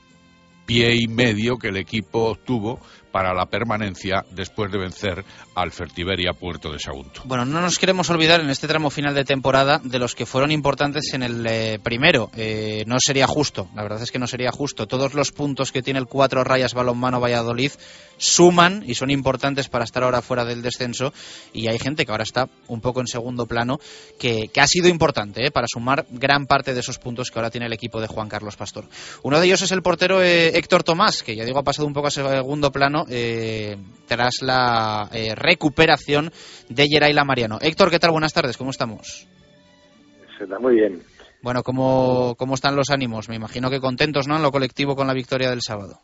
[0.66, 2.80] pie y medio que el equipo obtuvo
[3.12, 7.22] para la permanencia después de vencer al Fertiberia Puerto de Sagunto.
[7.24, 10.50] Bueno, no nos queremos olvidar en este tramo final de temporada de los que fueron
[10.50, 12.30] importantes en el eh, primero.
[12.36, 14.86] Eh, no sería justo, la verdad es que no sería justo.
[14.86, 17.72] Todos los puntos que tiene el cuatro rayas balonmano Valladolid
[18.22, 21.12] suman y son importantes para estar ahora fuera del descenso.
[21.52, 23.80] Y hay gente que ahora está un poco en segundo plano
[24.18, 27.50] que, que ha sido importante eh, para sumar gran parte de esos puntos que ahora
[27.50, 28.84] tiene el equipo de Juan Carlos Pastor.
[29.24, 32.06] Uno de ellos es el portero Héctor Tomás, que ya digo ha pasado un poco
[32.06, 36.32] a segundo plano eh, tras la eh, recuperación
[36.68, 37.58] de Yeraila Mariano.
[37.60, 38.12] Héctor, ¿qué tal?
[38.12, 39.26] Buenas tardes, ¿cómo estamos?
[40.38, 41.02] Se está muy bien.
[41.42, 43.28] Bueno, ¿cómo, ¿cómo están los ánimos?
[43.28, 44.36] Me imagino que contentos, ¿no?
[44.36, 46.00] En lo colectivo con la victoria del sábado.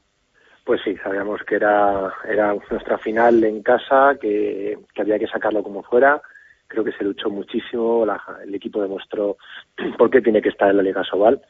[0.68, 5.62] Pues sí, sabíamos que era, era nuestra final en casa, que, que había que sacarlo
[5.62, 6.20] como fuera.
[6.66, 8.04] Creo que se luchó muchísimo,
[8.44, 9.38] el equipo demostró
[9.96, 11.40] por qué tiene que estar en la Liga Sobal.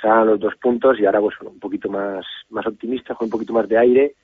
[0.00, 3.32] Se dan los dos puntos y ahora pues un poquito más, más optimista, con un
[3.32, 4.14] poquito más de aire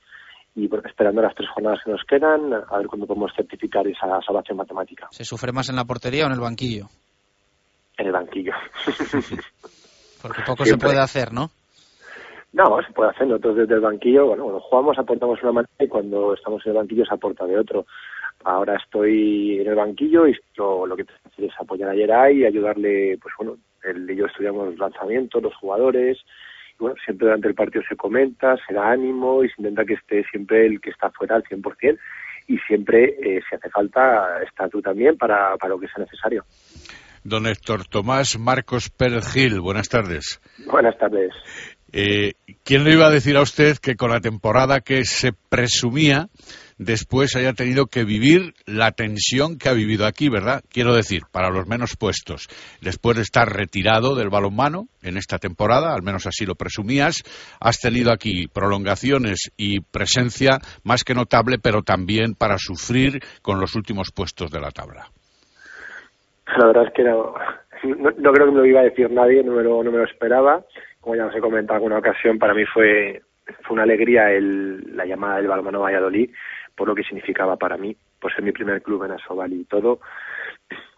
[0.55, 4.59] y esperando las tres jornadas que nos quedan, a ver cuándo podemos certificar esa salvación
[4.59, 5.09] matemática.
[5.11, 6.86] ¿Se sufre más en la portería o en el banquillo?
[7.99, 8.53] En el banquillo.
[10.22, 11.51] Porque poco se puede hacer, ¿no?
[12.57, 13.26] No, se puede hacer.
[13.26, 16.78] Nosotros desde el banquillo, bueno, cuando jugamos aportamos una manera y cuando estamos en el
[16.78, 17.84] banquillo se aporta de otro.
[18.44, 21.94] Ahora estoy en el banquillo y lo, lo que tengo que hacer es apoyar a
[21.94, 26.16] Yeray y ayudarle, pues bueno, él y yo estudiamos los lanzamientos, los jugadores,
[26.78, 29.94] y bueno, siempre durante el partido se comenta, se da ánimo y se intenta que
[29.94, 31.98] esté siempre el que está fuera al 100%
[32.48, 36.44] y siempre, eh, si hace falta, está tú también para, para lo que sea necesario.
[37.22, 40.40] Don Héctor Tomás Marcos Pérez Gil, buenas tardes.
[40.70, 41.32] Buenas tardes.
[41.93, 42.32] Eh,
[42.64, 46.28] ¿Quién le iba a decir a usted que con la temporada que se presumía
[46.78, 50.62] después haya tenido que vivir la tensión que ha vivido aquí, ¿verdad?
[50.70, 52.49] Quiero decir, para los menos puestos,
[52.80, 57.22] después de estar retirado del balonmano en esta temporada, al menos así lo presumías,
[57.61, 63.74] has tenido aquí prolongaciones y presencia más que notable, pero también para sufrir con los
[63.74, 65.07] últimos puestos de la tabla.
[66.59, 67.34] La verdad es que no,
[67.84, 70.05] no, creo que me lo iba a decir nadie, no me lo, no me lo
[70.05, 70.64] esperaba.
[71.07, 73.22] Como ya os he comentado en alguna ocasión, para mí fue,
[73.62, 76.32] fue una alegría el, la llamada del Balmano Valladolid
[76.74, 80.00] por lo que significaba para mí, por ser mi primer club en Asobal y todo,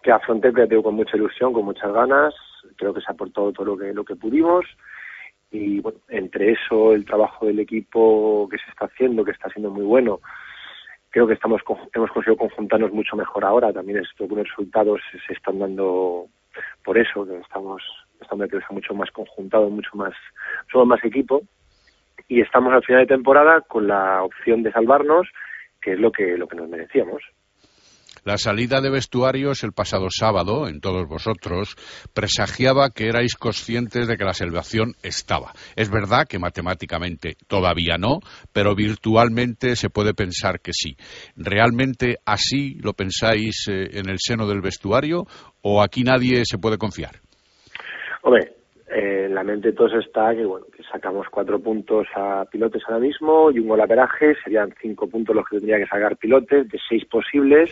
[0.02, 2.34] que afronté, que tengo con mucha ilusión, con muchas ganas,
[2.76, 4.64] creo que se aportó todo lo que, lo que pudimos
[5.50, 9.70] y bueno, entre eso, el trabajo del equipo que se está haciendo, que está siendo
[9.70, 10.20] muy bueno,
[11.10, 11.60] creo que estamos
[11.92, 13.74] hemos conseguido conjuntarnos mucho mejor ahora.
[13.74, 16.28] También estos buenos resultados se están dando
[16.82, 17.82] por eso, que estamos,
[18.20, 20.12] estamos mucho más conjuntados, mucho más,
[20.70, 21.42] somos más equipo.
[22.28, 25.28] Y estamos al final de temporada con la opción de salvarnos,
[25.80, 27.22] que es lo que, lo que nos merecíamos.
[28.24, 31.76] La salida de vestuarios el pasado sábado, en todos vosotros,
[32.12, 35.52] presagiaba que erais conscientes de que la salvación estaba.
[35.76, 38.20] Es verdad que matemáticamente todavía no,
[38.52, 40.96] pero virtualmente se puede pensar que sí.
[41.36, 45.26] ¿Realmente así lo pensáis eh, en el seno del vestuario
[45.62, 47.20] o aquí nadie se puede confiar?
[48.22, 48.52] Hombre,
[48.90, 53.00] eh, en la mente todos está que bueno que sacamos cuatro puntos a pilotes ahora
[53.00, 56.68] mismo y un gol a peraje serían cinco puntos los que tendría que sacar pilotes
[56.70, 57.70] de seis posibles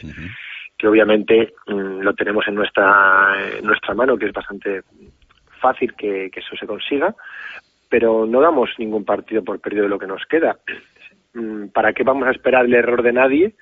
[0.77, 4.83] que obviamente mm, lo tenemos en nuestra nuestra mano que es bastante
[5.59, 7.15] fácil que, eso se consiga
[7.89, 10.59] pero no damos ningún partido por perdido de lo que nos queda.
[11.33, 13.55] Mm, para qué vamos a esperar el error de nadie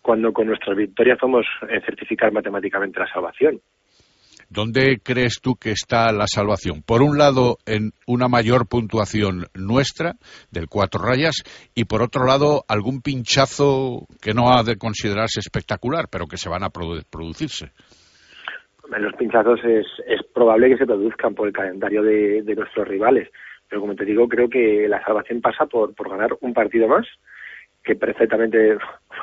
[0.00, 3.60] cuando con nuestras victorias podemos eh, certificar matemáticamente la salvación
[4.54, 6.82] ¿Dónde crees tú que está la salvación?
[6.86, 10.12] Por un lado, en una mayor puntuación nuestra,
[10.52, 11.42] del cuatro rayas,
[11.74, 16.48] y por otro lado, algún pinchazo que no ha de considerarse espectacular, pero que se
[16.48, 17.72] van a producirse.
[18.96, 23.28] Los pinchazos es, es probable que se produzcan por el calendario de, nuestros rivales,
[23.68, 27.08] pero como te digo, creo que la salvación pasa por, por ganar un partido más,
[27.82, 28.78] que perfectamente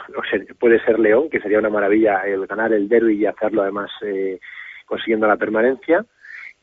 [0.60, 4.38] puede ser León, que sería una maravilla el ganar el derby y hacerlo además eh,
[4.92, 6.06] consiguiendo la permanencia.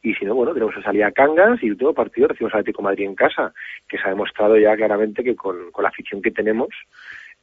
[0.03, 2.83] Y si no, bueno, tenemos que salir a Cangas y todo partido recibimos al Atlético
[2.83, 3.55] Madrid en casa,
[3.89, 6.69] que se ha demostrado ya claramente que con, con la afición que tenemos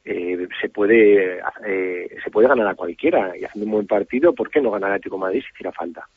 [0.05, 4.51] eh, se puede eh, se puede ganar a cualquiera y haciendo un buen partido, ¿por
[4.51, 6.07] qué no ganar al Atlético Madrid si hiciera falta?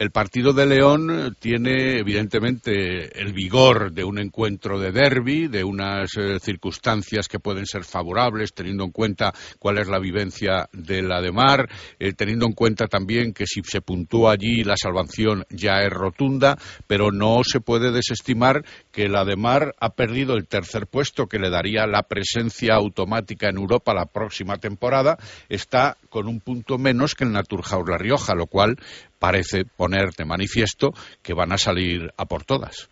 [0.00, 6.16] El partido de León tiene evidentemente el vigor de un encuentro de derby, de unas
[6.16, 11.20] eh, circunstancias que pueden ser favorables, teniendo en cuenta cuál es la vivencia de la
[11.20, 11.68] de Mar,
[11.98, 16.56] eh, teniendo en cuenta también que si se puntúa allí la salvación ya es rotunda,
[16.86, 21.38] pero no se puede desestimar que la de Mar ha perdido el tercer puesto que
[21.38, 25.18] le daría la presencia automática en Europa la próxima temporada,
[25.50, 28.78] está con un punto menos que el Naturhaus La Rioja, lo cual
[29.18, 30.90] parece poner de manifiesto
[31.22, 32.88] que van a salir a por todas.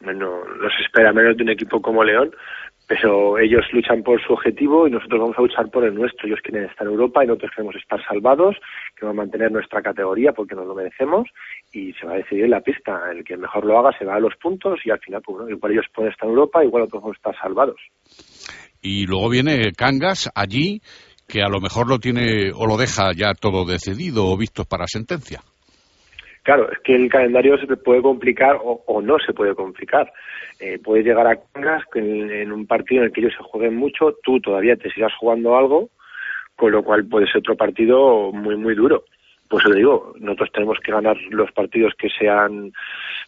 [0.00, 2.30] Bueno, nos espera menos de un equipo como León,
[2.90, 6.26] pero ellos luchan por su objetivo y nosotros vamos a luchar por el nuestro.
[6.26, 8.56] Ellos quieren estar en Europa y nosotros queremos estar salvados,
[8.96, 11.28] queremos mantener nuestra categoría porque nos lo merecemos
[11.72, 12.98] y se va a decidir en la pista.
[13.12, 15.54] El que mejor lo haga se va a los puntos y al final, pues, bueno,
[15.54, 17.80] igual ellos pueden estar en Europa, igual vamos a estar salvados.
[18.82, 20.80] Y luego viene Cangas allí
[21.28, 24.86] que a lo mejor lo tiene o lo deja ya todo decidido o visto para
[24.88, 25.40] sentencia.
[26.42, 30.12] Claro, es que el calendario se puede complicar o, no se puede complicar.
[30.58, 33.76] Eh, puedes llegar a Cangas en, en, un partido en el que ellos se jueguen
[33.76, 35.90] mucho, tú todavía te sigas jugando algo,
[36.56, 39.04] con lo cual puede ser otro partido muy, muy duro.
[39.50, 42.72] Pues lo digo, nosotros tenemos que ganar los partidos que sean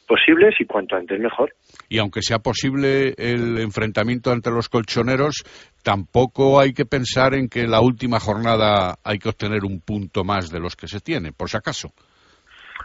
[0.06, 1.52] posibles y cuanto antes mejor.
[1.88, 5.42] Y aunque sea posible el enfrentamiento entre los colchoneros,
[5.82, 10.48] tampoco hay que pensar en que la última jornada hay que obtener un punto más
[10.50, 11.92] de los que se tiene, por si acaso.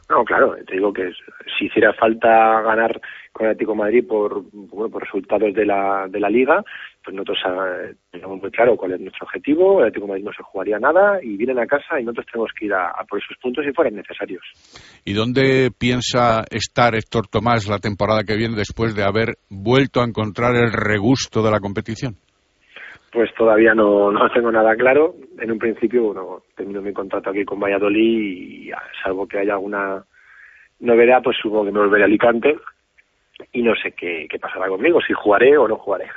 [0.09, 1.11] No, claro, te digo que
[1.57, 3.01] si hiciera falta ganar
[3.33, 6.63] con el Atlético Madrid por, por resultados de la, de la Liga,
[7.03, 10.43] pues nosotros eh, tenemos muy claro cuál es nuestro objetivo, el Atlético Madrid no se
[10.43, 13.65] jugaría nada y vienen a casa y nosotros tenemos que ir a, por esos puntos
[13.65, 14.43] si fueran necesarios.
[15.03, 20.05] ¿Y dónde piensa estar Héctor Tomás la temporada que viene después de haber vuelto a
[20.05, 22.15] encontrar el regusto de la competición?
[23.11, 25.15] Pues todavía no, no tengo nada claro.
[25.39, 28.71] En un principio, bueno, termino mi contrato aquí con Valladolid y
[29.03, 30.03] salvo que haya alguna
[30.79, 32.55] novedad, pues supongo que me volveré a Alicante
[33.51, 36.07] y no sé qué, qué pasará conmigo, si jugaré o no jugaré.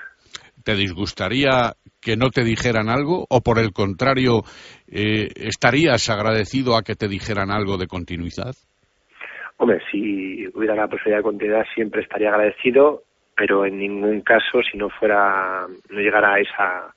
[0.64, 1.72] ¿Te disgustaría
[2.02, 4.42] que no te dijeran algo o por el contrario
[4.88, 8.54] eh, estarías agradecido a que te dijeran algo de continuidad?
[9.56, 13.02] Hombre, si hubiera la posibilidad de continuidad siempre estaría agradecido,
[13.40, 16.94] pero en ningún caso si no fuera, no llegara a esa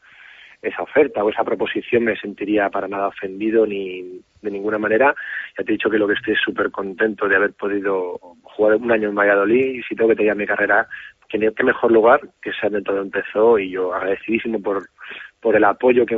[0.61, 5.15] esa oferta o esa proposición me sentiría para nada ofendido ni de ninguna manera.
[5.57, 8.91] Ya te he dicho que lo que estoy súper contento de haber podido jugar un
[8.91, 10.85] año en Valladolid y si tengo que tener mi carrera
[11.29, 14.83] qué mejor lugar que sea donde todo empezó y yo agradecidísimo por,
[15.41, 16.17] por el apoyo que,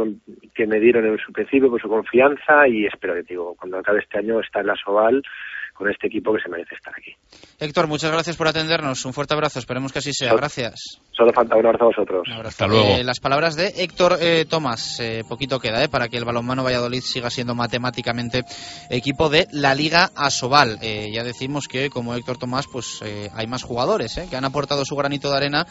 [0.55, 3.99] que me dieron en su principio, por su confianza y espero que digo, cuando acabe
[3.99, 5.21] este año estar en la Soval
[5.75, 7.11] con este equipo que se merece estar aquí.
[7.59, 9.05] Héctor, muchas gracias por atendernos.
[9.05, 9.59] Un fuerte abrazo.
[9.59, 10.33] Esperemos que así sea.
[10.33, 11.01] Gracias.
[11.11, 12.27] Solo falta un abrazo a vosotros.
[12.43, 12.95] Hasta luego.
[12.95, 14.99] Eh, las palabras de Héctor eh, Tomás.
[15.01, 18.43] Eh, poquito queda eh, para que el balonmano Valladolid siga siendo matemáticamente
[18.89, 20.79] equipo de la Liga Asobal.
[20.81, 23.01] ya decimos que, como Héctor Tomás, pues
[23.33, 25.65] hay más jugadores que han aportado su granito de arena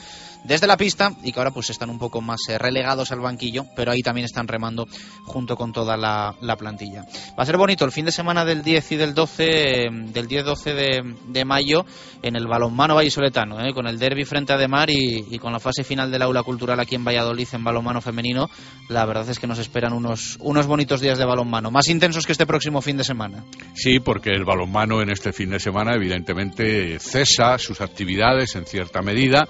[0.45, 3.93] desde la pista y que ahora pues están un poco más relegados al banquillo, pero
[3.93, 4.87] ahí también están remando
[5.25, 7.05] junto con toda la, la plantilla.
[7.39, 11.15] Va a ser bonito el fin de semana del 10 y del 12 del 10-12
[11.29, 11.85] de, mayo
[12.23, 13.73] en el balonmano vallisoletano, ¿eh?
[13.73, 16.81] con el derby frente a Demar y, y, con la fase final del aula cultural
[16.81, 18.49] aquí en Valladolid en balonmano femenino.
[18.89, 22.33] La verdad es que nos esperan unos, unos bonitos días de balonmano, más intensos que
[22.33, 23.45] este próximo fin de semana.
[23.75, 29.03] Sí, porque el balonmano en este fin de semana evidentemente cesa sus actividades en cierta
[29.03, 29.47] medida.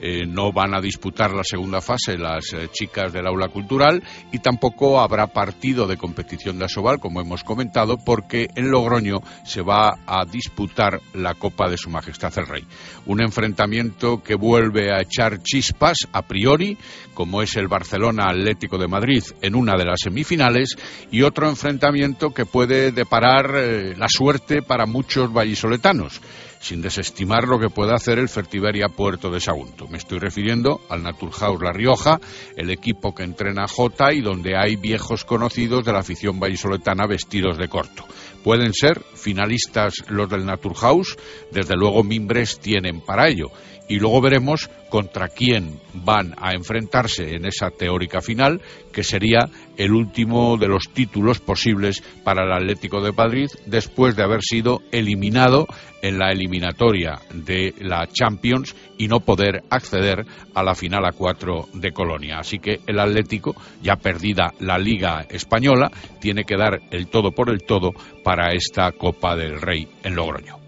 [0.00, 4.38] Eh, no van a disputar la segunda fase las eh, chicas del aula cultural y
[4.40, 9.98] tampoco habrá partido de competición de Asobal, como hemos comentado, porque en Logroño se va
[10.06, 12.64] a disputar la Copa de Su Majestad el Rey.
[13.06, 16.76] Un enfrentamiento que vuelve a echar chispas a priori,
[17.14, 20.76] como es el Barcelona Atlético de Madrid en una de las semifinales,
[21.10, 26.20] y otro enfrentamiento que puede deparar eh, la suerte para muchos vallisoletanos
[26.66, 29.86] sin desestimar lo que pueda hacer el Fertiberia Puerto de Sagunto.
[29.86, 32.18] Me estoy refiriendo al Naturhaus La Rioja,
[32.56, 37.56] el equipo que entrena J y donde hay viejos conocidos de la afición vallisoletana vestidos
[37.56, 38.04] de corto.
[38.42, 41.16] Pueden ser finalistas los del Naturhaus,
[41.52, 43.52] desde luego Mimbres tienen para ello
[43.88, 48.60] y luego veremos contra quién van a enfrentarse en esa teórica final,
[48.92, 54.22] que sería el último de los títulos posibles para el Atlético de Madrid después de
[54.22, 55.66] haber sido eliminado
[56.02, 60.24] en la eliminatoria de la Champions y no poder acceder
[60.54, 62.38] a la final a cuatro de Colonia.
[62.38, 65.90] Así que el Atlético, ya perdida la Liga Española,
[66.20, 67.92] tiene que dar el todo por el todo
[68.22, 70.58] para esta Copa del Rey en Logroño.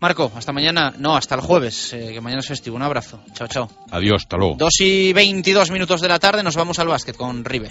[0.00, 2.76] Marco, hasta mañana, no, hasta el jueves, eh, que mañana es festivo.
[2.76, 3.20] Un abrazo.
[3.34, 3.70] Chao, chao.
[3.90, 4.56] Adiós, hasta luego.
[4.56, 7.70] 2 y 22 minutos de la tarde, nos vamos al básquet con Ribe.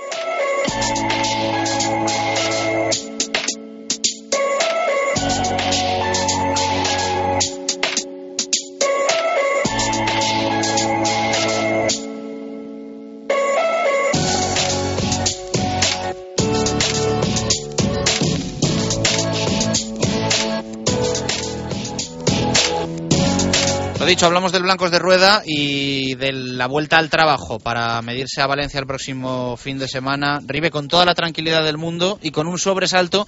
[24.11, 28.47] Dicho, hablamos del Blancos de Rueda y de la vuelta al trabajo para medirse a
[28.47, 30.41] Valencia el próximo fin de semana.
[30.45, 33.25] Ribe con toda la tranquilidad del mundo y con un sobresalto,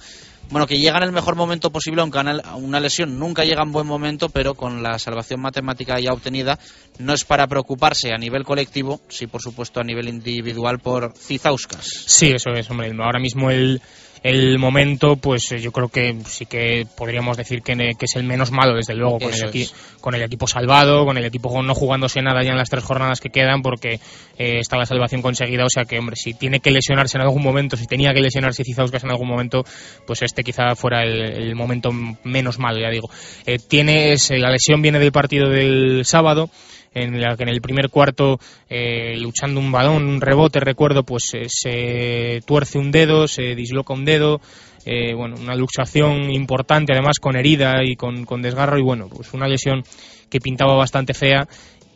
[0.50, 3.86] bueno, que llega en el mejor momento posible, aunque una lesión nunca llega en buen
[3.86, 6.58] momento, pero con la salvación matemática ya obtenida,
[6.98, 11.86] no es para preocuparse a nivel colectivo, sí, por supuesto, a nivel individual por Cizauskas.
[12.06, 12.92] Sí, eso es, hombre.
[13.02, 13.80] Ahora mismo el
[14.24, 18.50] el momento, pues eh, yo creo que sí que podríamos decir que, es el menos
[18.50, 19.68] malo, desde luego, con el,
[20.00, 23.20] con el, equipo salvado, con el equipo no jugándose nada ya en las tres jornadas
[23.20, 24.00] que quedan, porque
[24.38, 25.66] eh, está la salvación conseguida.
[25.66, 28.64] O sea que, hombre, si tiene que lesionarse en algún momento, si tenía que lesionarse
[28.64, 29.62] Cizauskas en algún momento,
[30.06, 33.10] pues este quizá fuera el, momento menos malo, ya digo.
[33.44, 36.48] Eh, tienes, la lesión viene del partido del sábado
[36.94, 38.38] en la que en el primer cuarto,
[38.70, 43.92] eh, luchando un balón, un rebote, recuerdo, pues eh, se tuerce un dedo, se disloca
[43.92, 44.40] un dedo,
[44.86, 49.34] eh, bueno, una luxación importante, además con herida y con, con desgarro, y bueno, pues
[49.34, 49.82] una lesión
[50.30, 51.46] que pintaba bastante fea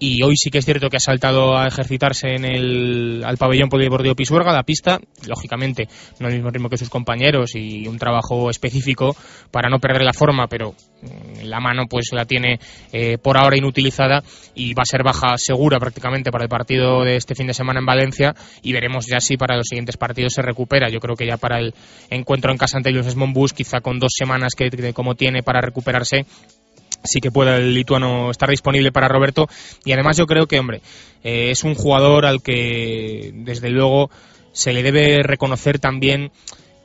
[0.01, 3.69] y hoy sí que es cierto que ha saltado a ejercitarse en el, al pabellón
[3.69, 5.89] polideportivo Pisuerga, la pista, lógicamente
[6.21, 9.17] no al mismo ritmo que sus compañeros y un trabajo específico
[9.51, 12.59] para no perder la forma, pero mm, la mano pues la tiene
[12.93, 14.23] eh, por ahora inutilizada
[14.55, 17.81] y va a ser baja segura prácticamente para el partido de este fin de semana
[17.81, 20.89] en Valencia y veremos ya si para los siguientes partidos se recupera.
[20.89, 21.75] Yo creo que ya para el
[22.11, 26.27] encuentro en casa ante el Monbus, quizá con dos semanas que como tiene para recuperarse,
[27.05, 29.49] sí que pueda el lituano estar disponible para Roberto.
[29.85, 30.83] Y además yo creo que hombre
[31.23, 34.11] eh, es un jugador al que desde luego
[34.53, 36.31] se le debe reconocer también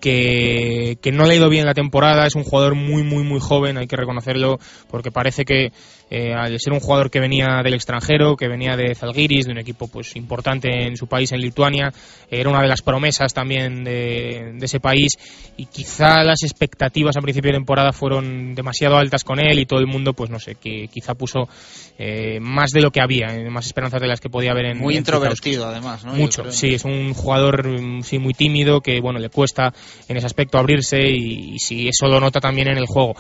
[0.04, 3.40] que, que, no le ha ido bien la temporada, es un jugador muy, muy, muy
[3.40, 4.60] joven, hay que reconocerlo,
[4.90, 5.72] porque parece que
[6.16, 9.58] eh, al ser un jugador que venía del extranjero, que venía de Zalgiris, de un
[9.58, 11.92] equipo pues importante en su país, en Lituania,
[12.30, 15.14] era una de las promesas también de, ese país
[15.58, 19.80] y quizá las expectativas a principio de temporada fueron demasiado altas con él y todo
[19.80, 21.50] el mundo, pues no sé, que quizá puso
[21.98, 24.78] eh, más de lo que había, eh, más esperanzas de las que podía haber en
[24.78, 26.14] muy introvertido además, ¿no?
[26.14, 27.66] Mucho, sí, es un jugador
[28.04, 29.74] sí muy tímido que bueno le cuesta
[30.08, 33.16] en ese aspecto abrirse y, si eso lo nota también en el juego.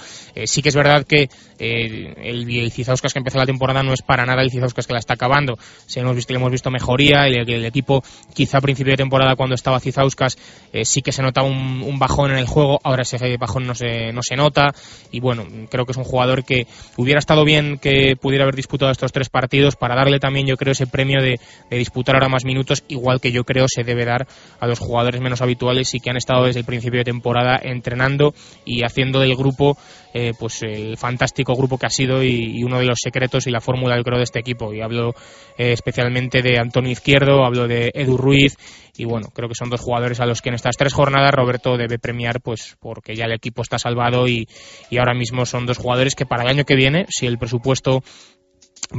[0.45, 1.29] sí que es verdad que
[1.59, 4.99] el, el Cizauskas que empezó la temporada no es para nada el Cizauskas que la
[4.99, 5.57] está acabando.
[5.85, 9.35] Si hemos visto, le hemos visto mejoría, el, el equipo quizá a principio de temporada
[9.35, 10.37] cuando estaba Cizauskas
[10.71, 14.11] eh, sí que se nota un, bajón en el juego, ahora ese bajón no se,
[14.11, 14.73] no se nota
[15.11, 16.67] y bueno, creo que es un jugador que
[16.97, 20.71] hubiera estado bien que pudiera haber disputado estos tres partidos para darle también yo creo
[20.71, 21.39] ese premio de,
[21.69, 24.27] de disputar ahora más minutos, igual que yo creo se debe dar
[24.59, 28.34] a los jugadores menos habituales y que han estado desde principio de temporada entrenando
[28.65, 29.77] y haciendo del grupo
[30.14, 33.61] eh, pues el fantástico grupo que ha sido y, uno de los secretos y la
[33.61, 34.72] fórmula del creo de este equipo.
[34.73, 35.15] Y hablo
[35.57, 38.56] eh, especialmente de Antonio Izquierdo, hablo de Edu Ruiz
[38.95, 41.77] y bueno, creo que son dos jugadores a los que en estas tres jornadas Roberto
[41.77, 44.48] debe premiar pues porque ya el equipo está salvado y,
[44.91, 48.03] y ahora mismo son dos jugadores que para el año que viene, si el presupuesto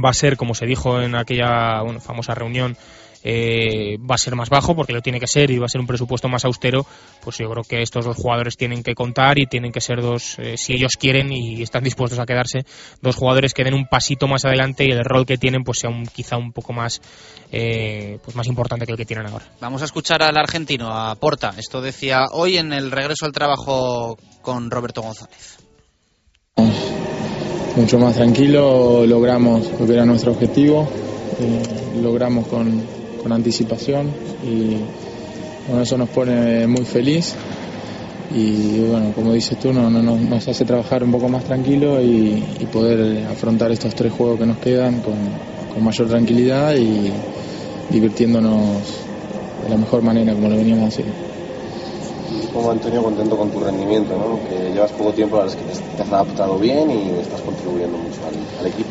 [0.03, 2.75] va a ser como se dijo en aquella famosa reunión
[3.27, 5.81] eh, va a ser más bajo porque lo tiene que ser y va a ser
[5.81, 6.85] un presupuesto más austero,
[7.23, 10.37] pues yo creo que estos dos jugadores tienen que contar y tienen que ser dos,
[10.37, 12.65] eh, si ellos quieren y están dispuestos a quedarse,
[13.01, 15.89] dos jugadores que den un pasito más adelante y el rol que tienen pues sea
[15.89, 17.01] un, quizá un poco más,
[17.51, 19.45] eh, pues más importante que el que tienen ahora.
[19.59, 21.55] Vamos a escuchar al argentino, a Porta.
[21.57, 25.57] Esto decía hoy en el regreso al trabajo con Roberto González.
[27.75, 30.87] Mucho más tranquilo, logramos lo que era nuestro objetivo,
[32.01, 32.81] logramos con,
[33.25, 34.05] con anticipación
[34.43, 34.77] y
[35.67, 37.33] bueno, eso nos pone muy feliz
[38.29, 43.25] y bueno, como dices tú, no, nos hace trabajar un poco más tranquilo y, poder
[43.25, 45.15] afrontar estos tres juegos que nos quedan con,
[45.83, 47.11] mayor tranquilidad y
[47.89, 48.59] divirtiéndonos
[49.63, 51.13] de la mejor manera como lo veníamos haciendo.
[52.53, 54.39] Como Antonio, contento con tu rendimiento, ¿no?
[54.47, 57.97] que llevas poco tiempo, la verdad es que te has adaptado bien y estás contribuyendo
[57.97, 58.19] mucho
[58.59, 58.84] al equipo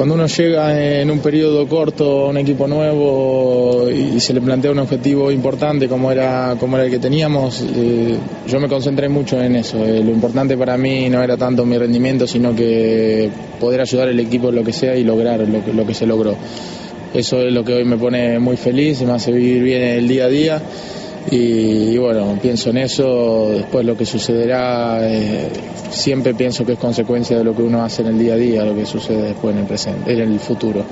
[0.00, 4.70] cuando uno llega en un periodo corto a un equipo nuevo y se le plantea
[4.70, 8.16] un objetivo importante como era, como era el que teníamos, eh,
[8.48, 9.84] yo me concentré mucho en eso.
[9.84, 13.28] Eh, lo importante para mí no era tanto mi rendimiento, sino que
[13.60, 16.06] poder ayudar al equipo en lo que sea y lograr lo que, lo que se
[16.06, 16.34] logró.
[17.12, 20.24] Eso es lo que hoy me pone muy feliz, me hace vivir bien el día
[20.24, 20.62] a día.
[21.28, 25.48] Y, bueno, pienso en eso, después lo que sucederá, eh,
[25.90, 28.64] siempre pienso que es consecuencia de lo que uno hace en el día a día,
[28.64, 30.84] lo que sucede después en el presente, en el futuro.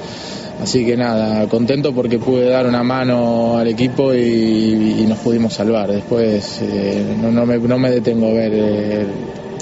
[0.63, 5.91] Así que nada, contento porque pude dar una mano al equipo y, nos pudimos salvar.
[5.91, 9.07] Después eh, no, me, detengo a ver eh,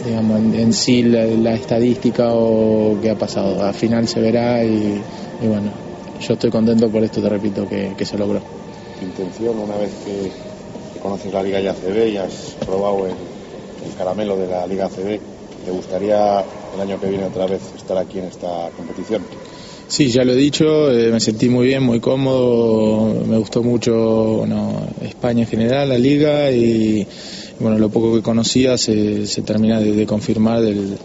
[0.04, 3.62] digamos, en, sí la, estadística o qué ha pasado.
[3.62, 5.00] Al final se verá y,
[5.46, 5.70] bueno,
[6.20, 8.40] yo estoy contento por esto, te repito, que, que se logró.
[9.00, 10.55] intención una vez que
[11.06, 13.14] conoces la Liga ACB y has probado el,
[13.96, 15.20] caramelo de la Liga ACB.
[15.64, 19.22] ¿Te gustaría el año que viene otra vez estar aquí en esta competición?
[19.88, 24.44] Sí, ya lo he dicho, eh, me sentí muy bien, muy cómodo, me gustó mucho
[25.00, 27.06] España en general, la liga y
[27.60, 30.98] bueno, lo poco que conocía se, termina de, confirmar del,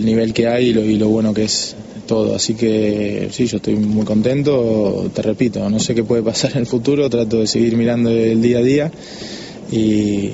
[0.00, 1.76] nivel que hay y lo bueno que es
[2.06, 2.34] todo.
[2.34, 6.58] Así que sí, yo estoy muy contento, te repito, no sé qué puede pasar en
[6.58, 8.92] el futuro, trato de seguir mirando el día a día
[9.70, 10.30] y,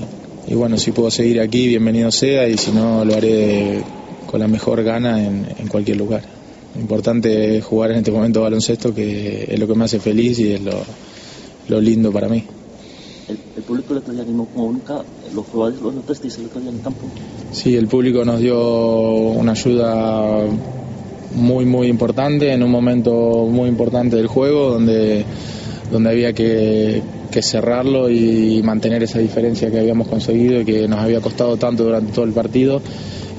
[0.51, 3.83] bueno, si puedo seguir aquí, bienvenido sea y si no, lo haré
[4.27, 6.23] con la mejor gana en, cualquier lugar.
[6.75, 10.39] Lo importante es jugar en este momento baloncesto, que es lo que me hace feliz
[10.41, 12.45] y es lo, lindo para mí.
[14.55, 15.03] Como nunca,
[15.35, 17.07] los jugadores los notasteis el otro día en el campo.
[17.53, 20.47] Sí, el público nos dio una ayuda
[21.35, 25.25] muy muy importante, en un momento muy importante del juego donde,
[25.93, 27.03] donde había que,
[27.41, 32.13] cerrarlo y mantener esa diferencia que habíamos conseguido y que nos había costado tanto durante
[32.13, 32.83] todo el partido.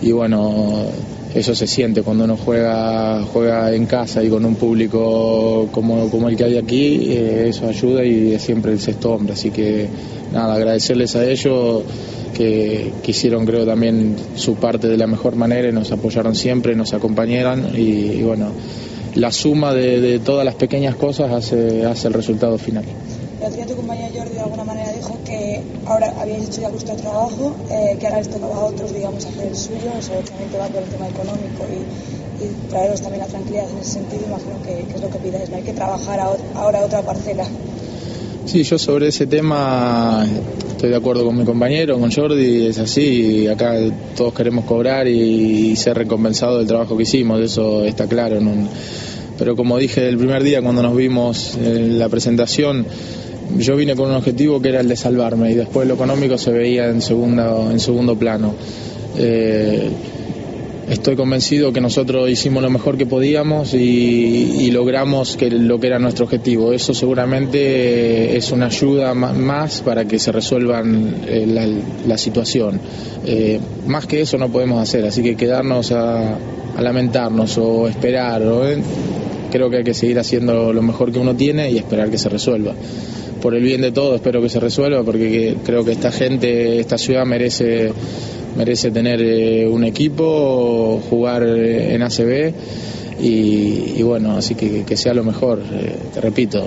[0.02, 0.86] Y bueno,
[1.34, 6.28] eso se siente cuando uno juega, juega en casa y con un público como, como
[6.28, 9.34] el que hay aquí, eh, eso ayuda y es siempre el sexto hombre.
[9.34, 9.88] Así que
[10.34, 11.84] nada, agradecerles a ellos
[12.36, 16.76] que, que hicieron creo también su parte de la mejor manera y nos apoyaron siempre,
[16.76, 18.48] nos acompañaron y, y bueno,
[19.16, 22.86] la suma de, de, todas las pequeñas cosas hace, hace el resultado final.
[23.40, 26.70] El otro día tu compañero Jordi de alguna manera dijo que ahora habíais hecho ya
[26.70, 30.58] vuestro trabajo, eh, que ahora les tocaba a otros, digamos, hacer el suyo, eso obviamente
[30.58, 34.62] va por el tema económico y, y traeros también la tranquilidad en ese sentido, imagino
[34.64, 36.20] que, que es lo que pidáis, no hay que trabajar
[36.54, 37.46] ahora otra parcela.
[38.46, 40.26] Sí, yo sobre ese tema
[40.72, 43.76] estoy de acuerdo con mi compañero, con Jordi, es así, acá
[44.18, 48.40] todos queremos cobrar y, ser recompensados del trabajo que hicimos, eso está claro.
[49.38, 52.86] Pero como dije el primer día cuando nos vimos en la presentación,
[53.58, 56.52] yo vine con un objetivo que era el de salvarme y después lo económico se
[56.52, 58.54] veía en, segunda, en segundo plano.
[59.18, 59.90] Eh,
[60.90, 66.00] estoy convencido que nosotros hicimos lo mejor que podíamos y, logramos que lo que era
[66.00, 66.74] nuestro objetivo.
[66.74, 71.68] Eso seguramente es una ayuda más para que se resuelva eh, la,
[72.08, 72.80] la, situación.
[73.26, 76.38] Eh, más que eso no podemos hacer, así que quedarnos a,
[76.78, 78.42] a lamentarnos o esperar.
[78.42, 78.62] ¿no?
[79.52, 82.30] Creo que hay que seguir haciendo lo mejor que uno tiene y esperar que se
[82.30, 82.74] resuelva
[83.42, 86.98] por el bien de todos espero que se resuelva porque creo que esta gente, esta
[86.98, 87.92] ciudad merece
[88.56, 92.54] merece tener eh, un equipo, jugar eh, en ACB
[93.22, 96.66] y, bueno, así que, que sea lo mejor, eh, te repito,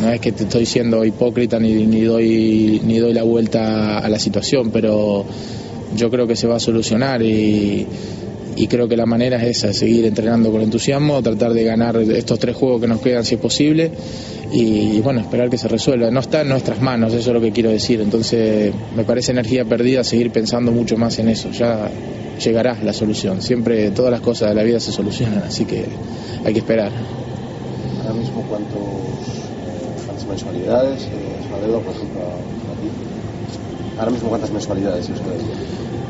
[0.00, 4.08] no es que te estoy siendo hipócrita ni, ni, doy, ni doy la vuelta a
[4.08, 5.26] la situación, pero
[5.94, 7.86] yo creo que se va a solucionar y,
[8.56, 12.38] y creo que la manera es esa, seguir entrenando con entusiasmo, tratar de ganar estos
[12.38, 13.90] tres juegos que nos quedan si es posible
[14.52, 16.10] y, bueno, esperar que se resuelva.
[16.10, 18.00] No está en nuestras manos, eso es lo que quiero decir.
[18.00, 21.50] Entonces, me parece energía perdida seguir pensando mucho más en eso.
[21.50, 21.90] Ya
[22.42, 23.40] llegará la solución.
[23.40, 25.84] Siempre todas las cosas de la vida se solucionan, así que
[26.44, 26.92] hay que esperar.
[28.02, 31.02] Ahora mismo, ¿cuántos, eh, ¿cuántas mensualidades?
[31.04, 32.61] Eh, por ejemplo?
[33.98, 35.20] Ahora mismo, ¿cuántas mensualidades es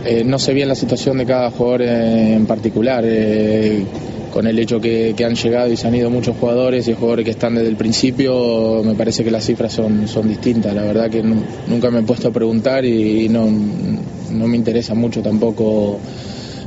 [0.04, 3.04] eh, no sé bien la situación de cada jugador en particular.
[3.06, 3.84] Eh,
[4.32, 7.26] con el hecho que, que, han llegado y se han ido muchos jugadores y jugadores
[7.26, 10.74] que están desde el principio, me parece que las cifras son, distintas.
[10.74, 16.00] La verdad que nunca me he puesto a preguntar y, no me interesa mucho tampoco.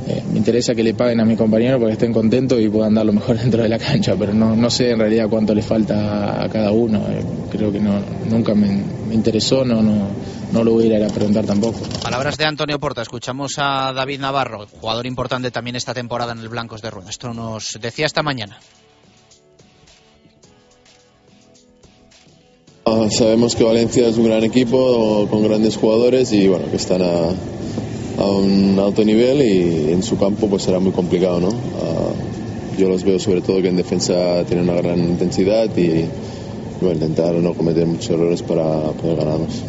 [0.08, 2.94] Eh, me interesa que le paguen a mis compañeros para que estén contentos y puedan
[2.94, 5.62] dar lo mejor dentro de la cancha, pero no, no sé en realidad cuánto le
[5.62, 6.98] falta a cada uno.
[7.08, 8.00] Eh, creo que no,
[8.30, 8.68] nunca me,
[9.08, 10.08] me interesó, no, no,
[10.52, 11.80] no lo voy a ir a preguntar tampoco.
[12.02, 13.02] Palabras de Antonio Porta.
[13.02, 17.10] Escuchamos a David Navarro, jugador importante también esta temporada en el Blancos de Rueda.
[17.10, 18.58] Esto nos decía esta mañana.
[22.84, 27.02] Uh, sabemos que Valencia es un gran equipo con grandes jugadores y bueno que están
[27.02, 27.30] a,
[28.18, 31.48] a un alto nivel y en su campo pues será muy complicado, ¿no?
[31.48, 36.04] Uh, yo los veo sobre todo que en defensa tienen una gran intensidad y
[36.80, 39.62] bueno, intentar no cometer muchos errores para poder ganarnos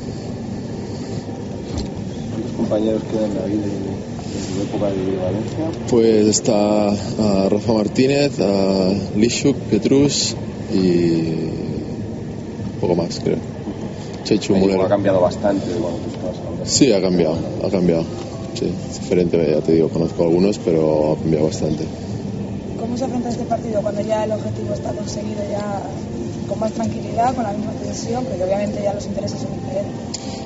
[2.68, 5.66] compañeros quedan de, de su época de Valencia?
[5.90, 10.36] Pues está uh, Rafa Martínez, uh, Lishuk, Petrus
[10.74, 11.50] y
[12.82, 13.38] poco más, creo.
[14.26, 14.84] Chechu Mulero.
[14.84, 16.66] Ha cambiado bastante estabas hablando.
[16.66, 18.04] Sí, ha cambiado, ha cambiado.
[18.58, 21.84] Sí, es diferente, ya te digo, conozco algunos, pero ha cambiado bastante.
[22.80, 25.84] ¿Cómo se afronta este partido cuando ya el objetivo está conseguido, ya
[26.50, 29.94] con más tranquilidad, con la misma tensión, porque obviamente ya los intereses son diferentes?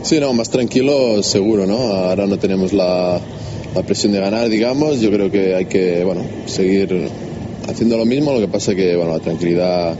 [0.03, 1.77] Sí, no, más tranquilo seguro, ¿no?
[1.77, 3.17] Ahora no tenemos la,
[3.73, 4.99] la, presión de ganar, digamos.
[4.99, 7.09] Yo creo que hay que, bueno, seguir
[7.69, 8.33] haciendo lo mismo.
[8.33, 9.95] Lo que pasa que, bueno, la tranquilidad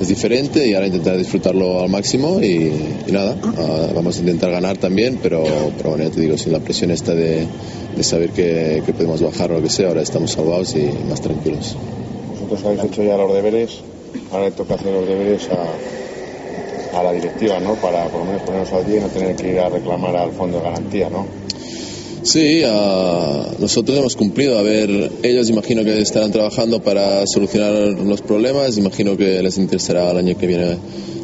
[0.00, 2.72] es diferente y ahora intentar disfrutarlo al máximo y,
[3.06, 5.44] y nada, uh, vamos a intentar ganar también, pero,
[5.76, 7.46] pero bueno, ya te digo, sin la presión esta de,
[7.94, 11.20] de saber que, que, podemos bajar o lo que sea, ahora estamos salvados y más
[11.20, 11.76] tranquilos.
[12.32, 13.80] Vosotros habéis hecho ya los deberes,
[14.32, 17.74] ahora le toca hacer los deberes a, a la directiva, ¿no?
[17.74, 20.32] Para por lo menos ponernos al día y no tener que ir a reclamar al
[20.32, 21.26] fondo de garantía, ¿no?
[22.22, 24.58] Sí, uh, nosotros hemos cumplido.
[24.58, 28.76] A ver, ellos imagino que estarán trabajando para solucionar los problemas.
[28.76, 30.76] Imagino que les interesará el año que viene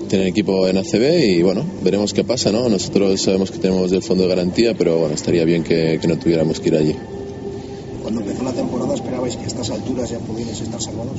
[0.09, 2.69] tener equipo en ACB y bueno, veremos qué pasa, ¿no?
[2.69, 6.17] Nosotros sabemos que tenemos el fondo de garantía, pero bueno, estaría bien que, que no
[6.17, 6.95] tuviéramos que ir allí.
[8.03, 11.19] Cuando empezó la temporada, ¿esperabais que a estas alturas ya pudierais estar salvados?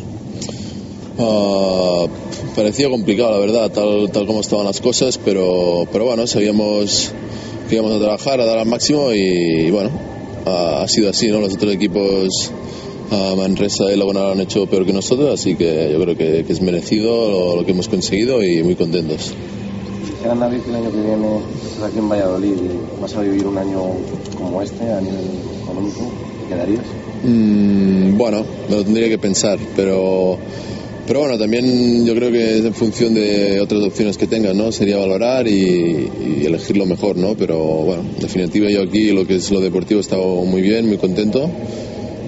[1.20, 2.08] Uh,
[2.56, 7.12] parecía complicado, la verdad, tal, tal como estaban las cosas, pero, pero bueno, sabíamos
[7.68, 9.90] que íbamos a trabajar, a dar al máximo y, y bueno,
[10.46, 11.40] ha, ha, sido así, ¿no?
[11.40, 12.52] Los otros equipos,
[13.12, 16.44] uh, Manresa y Laguna lo han hecho peor que nosotros, así que yo creo que,
[16.46, 19.34] que es merecido lo, lo, que hemos conseguido y muy contentos.
[20.24, 23.58] David que el año que viene estás aquí en Valladolid y vas a vivir un
[23.58, 23.82] año
[24.36, 25.26] como este a nivel
[25.64, 26.12] económico,
[26.42, 26.84] ¿te quedarías?
[27.24, 30.38] Mm, bueno, me lo tendría que pensar, pero,
[31.08, 34.72] pero bueno, también yo creo que es en función de otras opciones que tengas, ¿no?
[34.74, 36.10] Sería valorar y,
[36.46, 37.36] elegir lo mejor, ¿no?
[37.36, 40.86] Pero bueno, en definitiva yo aquí lo que es lo deportivo he estado muy bien,
[40.88, 41.50] muy contento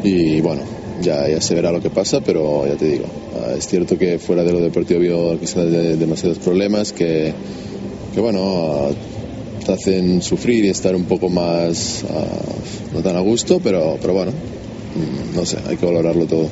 [0.04, 0.62] y bueno,
[1.02, 4.18] ya, ya se verá lo que pasa, pero ya te digo, ah, es cierto que
[4.18, 7.34] fuera de lo deportivo veo quizás de- demasiados problemas que,
[8.14, 8.90] que bueno,
[9.66, 12.26] te hacen sufrir y estar un poco más ah,
[12.94, 16.48] no tan a gusto, pero, pero bueno, mm, no sé, hay que valorarlo todo.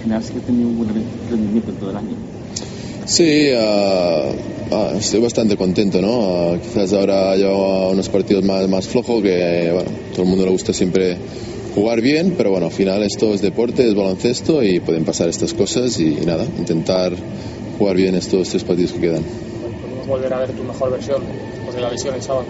[0.00, 0.90] En general sí que ha tenido un buen
[1.28, 2.16] rendimiento en todo el año.
[3.04, 4.30] Sí, ah,
[4.70, 6.52] ah, estoy bastante contento, ¿no?
[6.52, 10.52] Ah, quizás ahora llevo unos partidos más, más flojos que, bueno, todo el mundo le
[10.52, 11.18] gusta siempre
[11.74, 15.52] jugar bien, pero bueno, al final esto es deporte, es baloncesto y pueden pasar estas
[15.52, 17.12] cosas y, nada, intentar
[17.78, 19.22] jugar bien estos tres partidos que quedan.
[19.22, 21.22] Podemos volver a ver tu mejor versión
[21.52, 22.46] después de la lesión el sábado.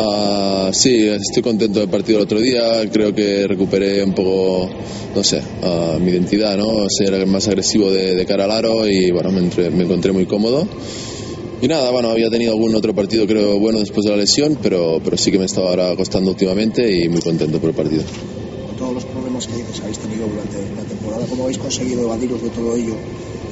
[0.00, 2.88] Ah, sí, estoy contento del partido del otro día.
[2.88, 4.70] Creo que recuperé un poco,
[5.14, 6.88] no sé, ah, mi identidad, ¿no?
[6.88, 10.68] Ser más agresivo de, cara al aro y bueno, me, encontré muy cómodo.
[11.60, 15.00] Y nada, bueno, había tenido algún otro partido creo bueno después de la lesión, pero,
[15.02, 18.04] pero sí que me estaba ahora costando últimamente y muy contento por el partido.
[18.78, 22.76] Todos los problemas que habéis tenido durante la temporada, ¿cómo habéis conseguido evadiros de todo
[22.76, 22.94] ello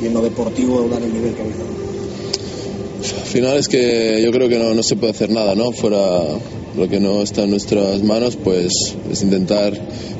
[0.00, 1.85] y en lo deportivo dar el nivel que habéis dado?
[3.12, 5.72] Al final es que yo creo que no, no se puede hacer nada, ¿no?
[5.72, 6.24] Fuera
[6.76, 9.72] lo que no está en nuestras manos, pues es intentar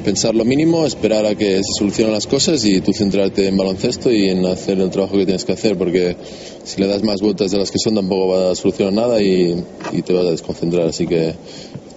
[0.05, 4.11] pensar lo mínimo, esperar a que se solucionen las cosas y tú centrarte en baloncesto
[4.11, 6.17] y en hacer el trabajo que tienes que hacer, porque
[6.65, 9.63] si le das más vueltas de las que son tampoco va a solucionar nada y,
[9.93, 10.89] y te vas a desconcentrar.
[10.89, 11.35] Así que,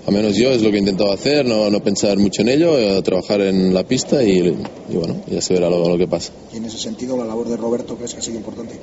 [0.06, 2.78] a menos yo, es lo que he intentado hacer, no, no pensar mucho en ello,
[2.78, 6.34] eh, trabajar en la pista y, y bueno, ya se verá lo, lo que pasa.
[6.54, 8.76] Y en ese sentido, la labor de Roberto, ¿crees que ha sido importante?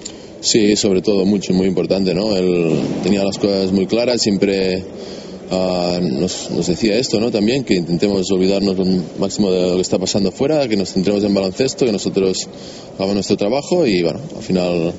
[0.47, 2.37] Sí, sobre todo mucho, muy importante, ¿no?
[2.37, 4.85] Él tenía las cosas muy claras, siempre
[5.51, 7.33] ah, nos, nos decía esto, ¿no?
[7.33, 8.85] También que intentemos olvidarnos lo
[9.19, 12.49] máximo de lo que está pasando fuera, que nos centremos en baloncesto, que nosotros
[12.95, 14.93] hagamos nuestro trabajo y bueno, al final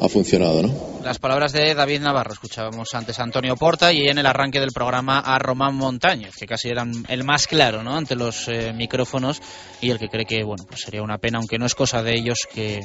[0.00, 0.92] ha funcionado, ¿no?
[1.02, 4.70] Las palabras de David Navarro, escuchábamos antes a Antonio Porta y en el arranque del
[4.70, 7.96] programa a Román Montañez, que casi era el más claro ¿no?
[7.96, 9.42] ante los eh, micrófonos
[9.80, 12.14] y el que cree que bueno pues sería una pena, aunque no es cosa de
[12.14, 12.82] ellos que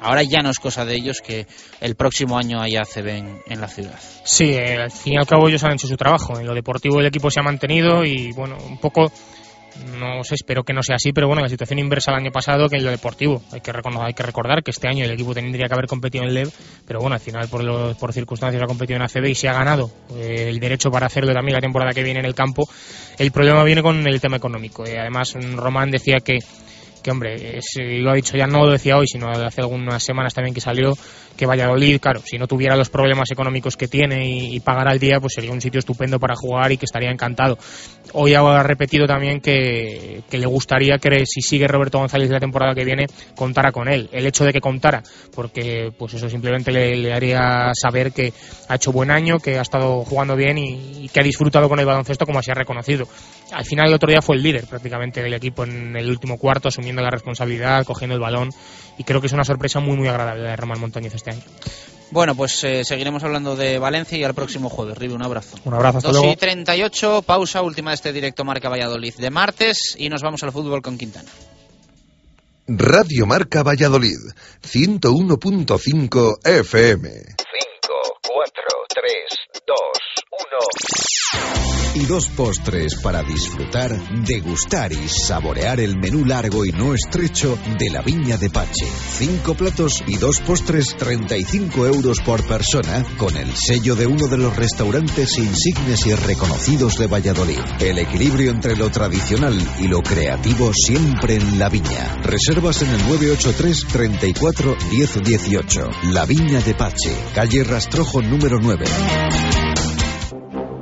[0.00, 1.46] ahora ya no es cosa de ellos que
[1.80, 3.98] el próximo año haya ACB en, en la ciudad.
[4.24, 6.38] Sí, eh, al fin y al cabo ellos han hecho su trabajo.
[6.38, 9.10] En lo deportivo el equipo se ha mantenido y bueno, un poco,
[9.98, 12.68] no sé, espero que no sea así, pero bueno, la situación inversa al año pasado
[12.68, 13.42] que en lo deportivo.
[13.52, 16.34] Hay que, hay que recordar que este año el equipo tendría que haber competido en
[16.34, 16.50] LEV,
[16.86, 19.90] pero bueno, al final por, por circunstancias ha competido en ACB y se ha ganado
[20.16, 22.68] eh, el derecho para hacerlo también la temporada que viene en el campo.
[23.18, 24.86] El problema viene con el tema económico.
[24.86, 26.38] Eh, además, Román decía que
[27.04, 30.02] que hombre, es, eh, lo ha dicho ya no lo decía hoy, sino hace algunas
[30.02, 30.96] semanas también que salió,
[31.36, 34.98] que Valladolid, claro, si no tuviera los problemas económicos que tiene y, y pagara al
[34.98, 37.58] día, pues sería un sitio estupendo para jugar y que estaría encantado.
[38.16, 42.84] Hoy ha repetido también que, le gustaría que si sigue Roberto González la temporada que
[42.84, 44.08] viene, contara con él.
[44.12, 45.02] El hecho de que contara,
[45.34, 48.32] porque pues eso simplemente le, haría saber que
[48.68, 51.80] ha hecho buen año, que ha estado jugando bien y, y que ha disfrutado con
[51.80, 53.08] el baloncesto como así ha reconocido.
[53.52, 56.68] Al final el otro día fue el líder prácticamente del equipo en el último cuarto,
[56.68, 58.50] asumiendo la responsabilidad, cogiendo el balón
[58.96, 61.42] y creo que es una sorpresa muy muy agradable de Román Montañez este año.
[62.10, 64.96] Bueno, pues eh, seguiremos hablando de Valencia y al próximo jueves.
[64.96, 65.56] Ribe, un abrazo.
[65.64, 66.32] Un abrazo, hasta 2 luego.
[66.32, 70.52] y 38, pausa última de este directo Marca Valladolid de martes y nos vamos al
[70.52, 71.28] fútbol con Quintana.
[72.66, 74.18] Radio Marca Valladolid,
[74.62, 77.10] 101.5 FM.
[78.94, 79.76] 5, 4, 3, 2,
[80.30, 81.94] 1.
[81.96, 83.96] Y dos postres para disfrutar,
[84.26, 88.84] degustar y saborear el menú largo y no estrecho de la Viña de Pache.
[89.12, 94.38] Cinco platos y dos postres, 35 euros por persona, con el sello de uno de
[94.38, 97.60] los restaurantes insignes y reconocidos de Valladolid.
[97.78, 102.22] El equilibrio entre lo tradicional y lo creativo siempre en la Viña.
[102.24, 105.90] Reservas en el 983 34 10 18.
[106.12, 108.83] La Viña de Pache, calle Rastrojo número 9.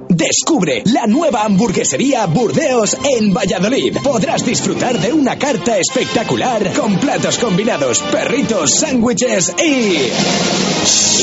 [0.08, 3.96] Descubre la nueva hamburguesería Burdeos en Valladolid.
[4.02, 10.10] Podrás disfrutar de una carta espectacular con platos combinados, perritos, sándwiches y...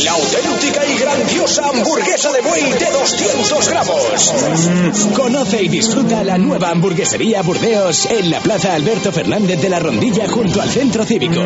[0.04, 4.34] La auténtica y grandiosa hamburguesa de buey de 200 gramos.
[4.70, 9.80] Mm, Conoce y disfruta la nueva hamburguesería Burdeos en la Plaza Alberto Fernández de la
[9.80, 11.42] Rondilla junto al Centro Cívico.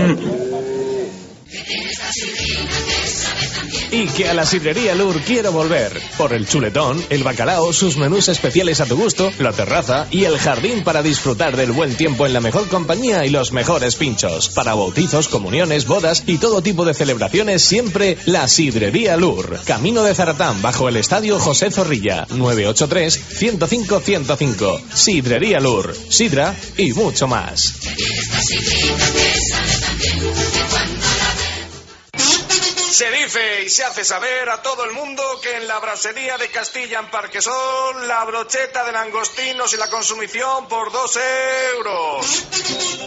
[3.93, 6.01] Y que a la sidrería Lur quiero volver.
[6.17, 10.39] Por el chuletón, el bacalao, sus menús especiales a tu gusto, la terraza y el
[10.39, 14.49] jardín para disfrutar del buen tiempo en la mejor compañía y los mejores pinchos.
[14.49, 19.59] Para bautizos, comuniones, bodas y todo tipo de celebraciones, siempre la sidrería Lur.
[19.65, 24.81] Camino de Zaratán, bajo el estadio José Zorrilla, 983-105-105.
[24.93, 27.75] Sidrería Lur, sidra y mucho más.
[32.93, 36.49] Se dice y se hace saber a todo el mundo que en la brasería de
[36.49, 41.17] Castilla en Parquesol la brocheta de langostinos y la consumición por dos
[41.75, 42.45] euros.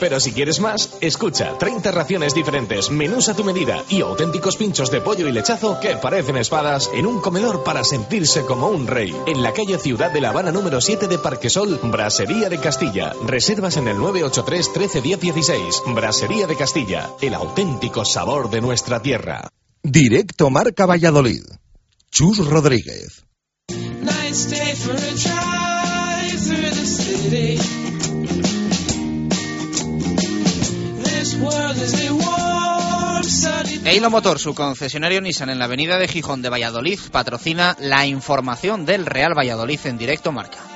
[0.01, 4.91] Pero si quieres más, escucha 30 raciones diferentes, menús a tu medida y auténticos pinchos
[4.91, 9.15] de pollo y lechazo que parecen espadas en un comedor para sentirse como un rey.
[9.27, 13.13] En la calle Ciudad de La Habana número 7 de Parquesol, Brasería de Castilla.
[13.25, 15.83] Reservas en el 983 13 10 16.
[15.95, 19.49] Brasería de Castilla, el auténtico sabor de nuestra tierra.
[19.83, 21.43] Directo Marca Valladolid.
[22.11, 23.25] Chus Rodríguez.
[33.85, 38.85] Eilo Motor, su concesionario Nissan en la avenida de Gijón de Valladolid, patrocina la información
[38.85, 40.76] del Real Valladolid en directo marca.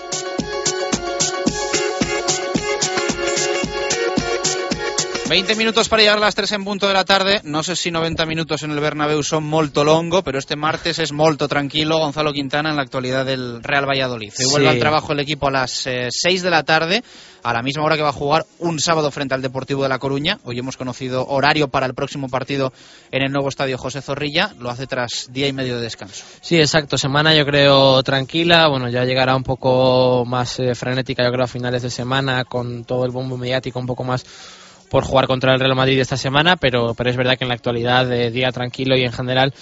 [5.31, 7.39] Veinte minutos para llegar a las 3 en punto de la tarde.
[7.45, 11.13] No sé si 90 minutos en el Bernabéu son molto longo, pero este martes es
[11.13, 11.99] molto tranquilo.
[11.99, 14.33] Gonzalo Quintana en la actualidad del Real Valladolid.
[14.37, 14.73] Hoy vuelve Sí.
[14.73, 17.01] al trabajo el equipo a las 6 de la tarde,
[17.43, 19.99] a la misma hora que va a jugar un sábado frente al Deportivo de La
[19.99, 20.37] Coruña.
[20.43, 22.73] Hoy hemos conocido horario para el próximo partido
[23.09, 24.53] en el nuevo estadio José Zorrilla.
[24.59, 26.25] Lo hace tras día y medio de descanso.
[26.41, 26.97] Sí, exacto.
[26.97, 28.67] Semana yo creo tranquila.
[28.67, 32.83] Bueno, ya llegará un poco más eh, frenética, yo creo, a finales de semana, con
[32.83, 34.25] todo el bombo mediático un poco más
[34.91, 37.55] por jugar contra el Real Madrid esta semana, pero, pero es verdad que en la
[37.55, 39.53] actualidad, de día tranquilo y en general,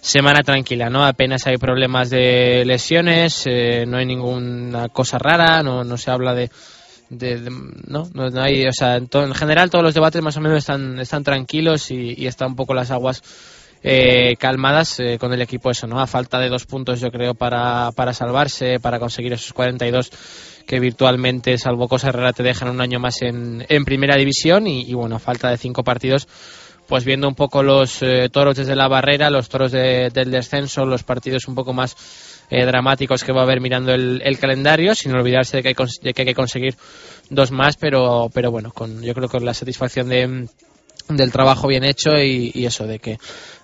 [0.00, 1.04] semana tranquila, ¿no?
[1.04, 6.34] Apenas hay problemas de lesiones, eh, no hay ninguna cosa rara, no, no se habla
[6.34, 6.50] de,
[7.10, 7.50] de- de-
[7.86, 10.40] no, no, no hay, o sea, en, to- en general todos los debates más o
[10.40, 13.22] menos están, están tranquilos y, y están un poco las aguas
[13.84, 16.00] eh, calmadas eh, con el equipo eso, ¿no?
[16.00, 20.10] A falta de dos puntos yo creo para, para salvarse, para conseguir esos 42
[20.66, 24.82] que virtualmente, salvo cosas raras, te dejan un año más en, en primera división y,
[24.82, 26.28] y, bueno, falta de cinco partidos
[26.88, 30.84] pues viendo un poco los eh, toros desde la barrera, los toros de- del descenso,
[30.84, 31.96] los partidos un poco más
[32.50, 35.74] eh, dramáticos que va a haber mirando el, el calendario, sin olvidarse de que, hay,
[36.02, 36.74] de que hay que conseguir
[37.30, 40.48] dos más, pero, pero bueno, con, yo creo que con la satisfacción de,
[41.08, 43.18] del trabajo bien hecho y, y eso de que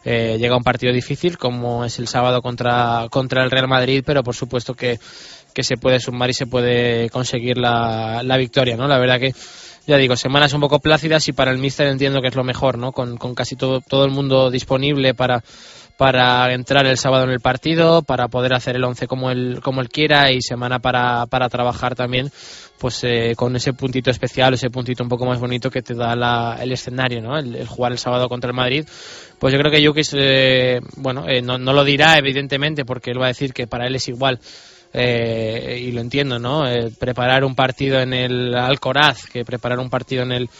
[0.04, 4.22] eh, llega un partido difícil como es el sábado contra, contra el Real Madrid, pero
[4.22, 4.98] por supuesto que,
[5.58, 8.86] que se puede sumar y se puede conseguir la, la victoria, ¿no?
[8.86, 9.34] La verdad que
[9.88, 12.78] ya digo, semanas un poco plácidas y para el míster entiendo que es lo mejor,
[12.78, 12.92] ¿no?
[12.92, 15.42] Con, con casi todo, todo el mundo disponible para,
[15.96, 19.80] para entrar el sábado en el partido, para poder hacer el once como él, como
[19.80, 22.30] él quiera y semana para, para trabajar también,
[22.78, 26.14] pues eh, con ese puntito especial, ese puntito un poco más bonito que te da
[26.14, 27.36] la- el escenario, ¿no?
[27.36, 28.86] El, el jugar el sábado contra el Madrid.
[29.40, 33.20] Pues yo creo que Jukic, eh, bueno, eh, no, no lo dirá evidentemente porque él
[33.20, 34.38] va a decir que para él es igual
[34.92, 36.66] eh, y lo entiendo, ¿no?
[36.68, 40.50] Eh, preparar un partido en el Alcoraz que preparar un partido en el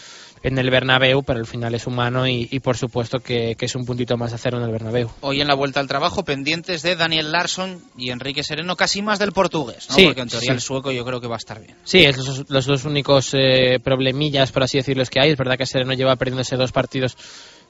[0.43, 3.75] en el Bernabéu, pero al final es humano y, y por supuesto que, que es
[3.75, 5.09] un puntito más hacerlo en el Bernabéu.
[5.21, 9.19] Hoy en la vuelta al trabajo, pendientes de Daniel Larsson y Enrique Sereno, casi más
[9.19, 9.95] del portugués, ¿no?
[9.95, 10.53] Sí, Porque en teoría sí.
[10.53, 11.75] el sueco yo creo que va a estar bien.
[11.83, 15.31] Sí, es los, los dos únicos eh, problemillas, por así decirlos, que hay.
[15.31, 17.17] Es verdad que Sereno lleva perdiéndose dos partidos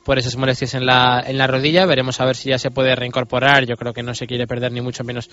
[0.03, 1.85] por esas molestias en la, en la rodilla.
[1.85, 3.65] Veremos a ver si ya se puede reincorporar.
[3.65, 5.29] Yo creo que no se quiere perder ni mucho menos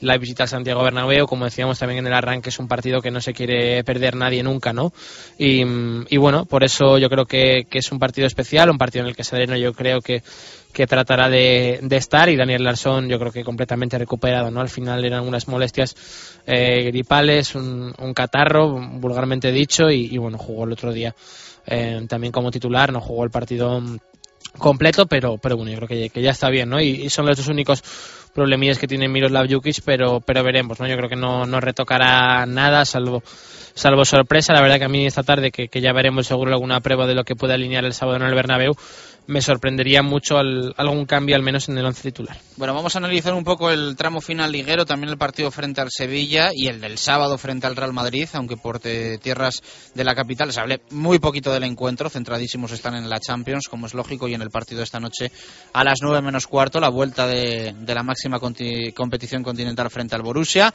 [0.00, 1.26] la visita al Santiago Bernabéu.
[1.26, 4.42] Como decíamos también en el arranque, es un partido que no se quiere perder nadie
[4.42, 4.92] nunca, ¿no?
[5.38, 9.08] Y, bueno, por eso yo creo que, que es un partido especial, un partido en
[9.08, 10.22] el que Sereno yo creo que
[10.74, 14.60] que tratará de, de estar y Daniel Larsson yo creo que completamente recuperado, ¿no?
[14.60, 15.94] Al final eran unas molestias
[16.46, 21.14] eh, gripales, un, un catarro, vulgarmente dicho, y, y bueno, jugó el otro día
[21.66, 23.82] eh, también como titular, no jugó el partido
[24.58, 26.80] completo, pero, pero bueno, yo creo que, ya está bien, ¿no?
[26.80, 27.82] Y, y son los dos únicos
[28.34, 30.86] problemillas que tiene Miroslav Jukic, pero, pero veremos, ¿no?
[30.86, 33.22] Yo creo que no, no retocará nada, salvo
[33.74, 36.80] salvo sorpresa, la verdad que a mí esta tarde, que, que ya veremos seguro alguna
[36.80, 38.76] prueba de lo que puede alinear el sábado en el Bernabéu,
[39.26, 42.36] me sorprendería mucho al- algún cambio, al menos en el once titular.
[42.56, 45.88] Bueno, vamos a analizar un poco el tramo final liguero, también el partido frente al
[45.90, 49.62] Sevilla y el del sábado frente al Real Madrid, aunque por tierras
[49.94, 53.86] de la capital se hablé muy poquito del encuentro, centradísimos están en la Champions, como
[53.86, 55.30] es lógico, y en el partido esta noche
[55.72, 60.72] a las 9 menos cuarto, la vuelta de, la máxima competición continental frente al Borussia.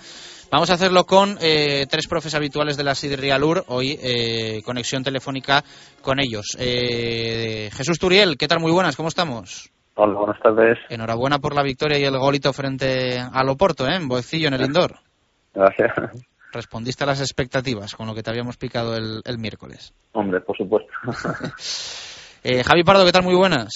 [0.52, 5.04] Vamos a hacerlo con eh, tres profes habituales de la SID Rialur, hoy eh, conexión
[5.04, 5.64] telefónica
[6.02, 6.58] con ellos.
[6.58, 8.60] Eh, Jesús Turiel, ¿qué tal?
[8.60, 9.72] Muy buenas, ¿cómo estamos?
[9.94, 10.80] Hola, buenas tardes.
[10.90, 13.96] Enhorabuena por la victoria y el golito frente al Oporto, ¿eh?
[13.96, 14.96] En Boecillo, en el Indor.
[15.54, 15.92] Gracias.
[16.52, 19.94] Respondiste a las expectativas con lo que te habíamos picado el, el miércoles.
[20.14, 20.92] Hombre, por supuesto.
[22.42, 23.24] Eh, Javi Pardo, ¿qué tal?
[23.24, 23.68] Muy buenas.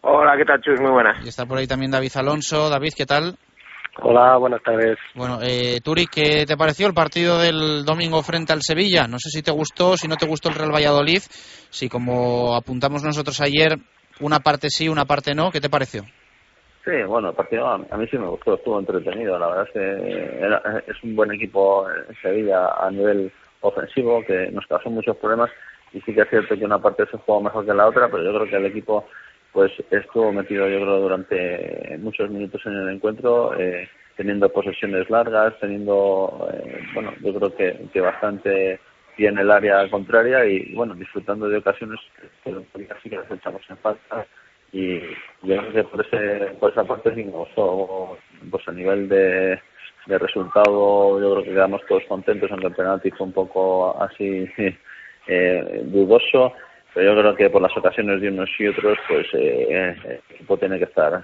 [0.00, 0.80] Hola, ¿qué tal, Chus?
[0.80, 1.24] Muy buenas.
[1.24, 2.68] Y está por ahí también David Alonso.
[2.68, 3.36] David, ¿qué tal?
[4.00, 4.98] Hola, buenas tardes.
[5.14, 9.06] Bueno, eh, Turi, ¿qué te pareció el partido del domingo frente al Sevilla?
[9.06, 11.20] No sé si te gustó, si no te gustó el Real Valladolid,
[11.70, 13.76] si como apuntamos nosotros ayer,
[14.20, 16.04] una parte sí, una parte no, ¿qué te pareció?
[16.84, 19.38] Sí, bueno, el partido a a mí sí me gustó, estuvo entretenido.
[19.38, 24.50] La verdad es que era- es un buen equipo en Sevilla a nivel ofensivo que
[24.50, 25.50] nos causó muchos problemas
[25.92, 28.24] y sí que es cierto que una parte se jugó mejor que la otra, pero
[28.24, 29.06] yo creo que el equipo
[29.52, 35.58] pues estuvo metido yo creo durante muchos minutos en el encuentro, eh, teniendo posesiones largas,
[35.60, 38.80] teniendo, eh, bueno, yo creo que, bastante
[39.16, 42.00] bien el área contraria y bueno, disfrutando de ocasiones
[42.42, 42.50] que
[43.02, 44.26] sí que las echamos en falta.
[44.72, 45.00] Y
[45.42, 47.30] yo creo que por ese por esa parte sí
[48.50, 49.60] pues a nivel de,
[50.06, 54.48] de resultado yo creo que quedamos todos contentos aunque el penalti fue un poco así
[55.26, 56.54] eh, dudoso
[56.94, 60.56] pero yo creo que por las ocasiones de unos y otros pues eh, el equipo
[60.58, 61.22] tiene que estar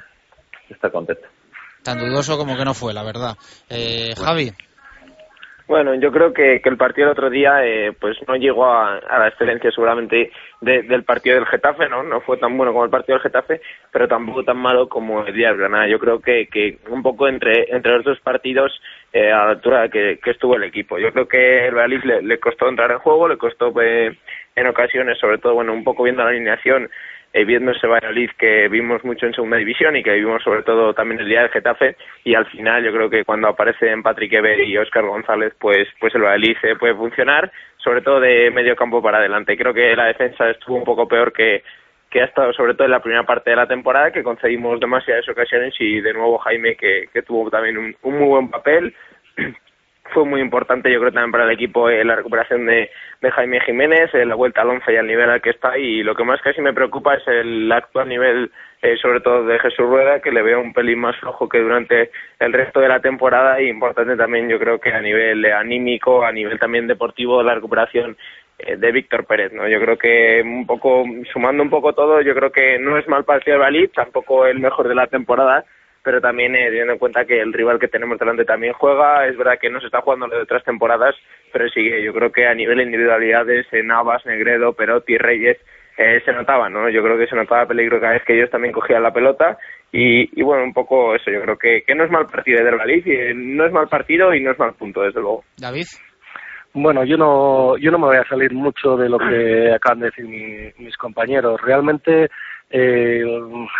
[0.70, 1.26] estar contento
[1.82, 3.36] Tan dudoso como que no fue, la verdad.
[3.70, 4.50] Eh, Javi,
[5.68, 8.96] Bueno, yo creo que, que el partido del otro día eh, pues no llegó a,
[8.98, 10.30] a la excelencia seguramente
[10.62, 12.02] de- del partido del Getafe, ¿no?
[12.02, 13.60] No fue tan bueno como el partido del Getafe,
[13.92, 15.86] pero tampoco tan malo como el día de Granada.
[15.88, 18.72] Yo creo que, que un poco entre, entre los dos partidos
[19.12, 20.98] eh, a la altura que, que estuvo el equipo.
[20.98, 24.18] Yo creo que el Valladolid le, le costó entrar en juego, le costó eh,
[24.60, 26.90] en ocasiones, sobre todo, bueno, un poco viendo la alineación,
[27.32, 30.94] eh, viendo ese Valladolid que vimos mucho en segunda división y que vimos sobre todo
[30.94, 31.94] también el día del Getafe
[32.24, 36.14] y al final yo creo que cuando aparecen Patrick Eber y Óscar González pues pues
[36.14, 39.58] el Valladolid eh, puede funcionar sobre todo de medio campo para adelante.
[39.58, 41.62] Creo que la defensa estuvo un poco peor que
[42.10, 45.28] que ha estado sobre todo en la primera parte de la temporada que concedimos demasiadas
[45.28, 48.94] ocasiones y de nuevo Jaime que, que tuvo también un, un muy buen papel
[50.12, 52.90] fue muy importante yo creo también para el equipo eh, la recuperación de,
[53.20, 56.02] de Jaime Jiménez, eh, la vuelta al once y al nivel al que está y
[56.02, 58.50] lo que más casi me preocupa es el actual nivel
[58.82, 62.10] eh, sobre todo de Jesús Rueda que le veo un pelín más flojo que durante
[62.38, 66.32] el resto de la temporada y importante también yo creo que a nivel anímico, a
[66.32, 68.16] nivel también deportivo la recuperación
[68.58, 69.68] de Víctor Pérez, ¿no?
[69.68, 73.24] Yo creo que un poco sumando un poco todo, yo creo que no es mal
[73.24, 75.64] partido el Valid, tampoco el mejor de la temporada,
[76.08, 79.36] pero también eh, teniendo en cuenta que el rival que tenemos delante también juega, es
[79.36, 81.14] verdad que no se está jugando lo de otras temporadas,
[81.52, 85.58] pero sigue, yo creo que a nivel de individualidades, eh, Navas, Negredo, Perotti, Reyes,
[85.98, 86.88] eh, se notaba, ¿no?
[86.88, 89.58] Yo creo que se notaba peligro cada vez que ellos también cogían la pelota
[89.92, 92.70] y, y bueno, un poco eso, yo creo que, que no es mal partido de
[92.74, 95.44] Valid, y, eh, no es mal partido y no es mal punto, desde luego.
[95.58, 95.84] David.
[96.72, 100.06] Bueno, yo no, yo no me voy a salir mucho de lo que acaban de
[100.06, 101.60] decir mi- mis compañeros.
[101.60, 102.30] Realmente,
[102.70, 103.22] eh,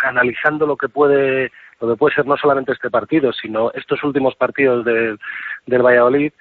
[0.03, 4.35] analizando lo que puede, lo que puede ser no solamente este partido, sino estos últimos
[4.35, 5.19] partidos del,
[5.65, 6.33] del Valladolid,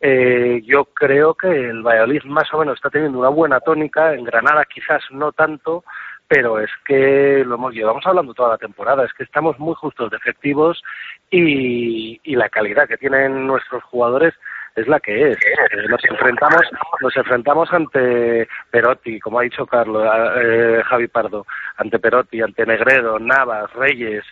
[0.00, 4.12] eh, yo creo que el Valladolid más o menos está teniendo una buena tónica.
[4.12, 5.84] En Granada quizás no tanto,
[6.28, 9.04] pero es que lo hemos llevamos hablando toda la temporada.
[9.04, 10.82] Es que estamos muy justos de efectivos
[11.30, 14.34] y, y la calidad que tienen nuestros jugadores
[14.74, 15.36] es la que es.
[15.36, 16.62] Eh, nos enfrentamos,
[17.00, 20.06] nos enfrentamos ante Perotti, como ha dicho Carlos,
[20.36, 21.46] eh, Javi Pardo,
[21.76, 24.24] ante Perotti, ante Negredo, Navas, Reyes.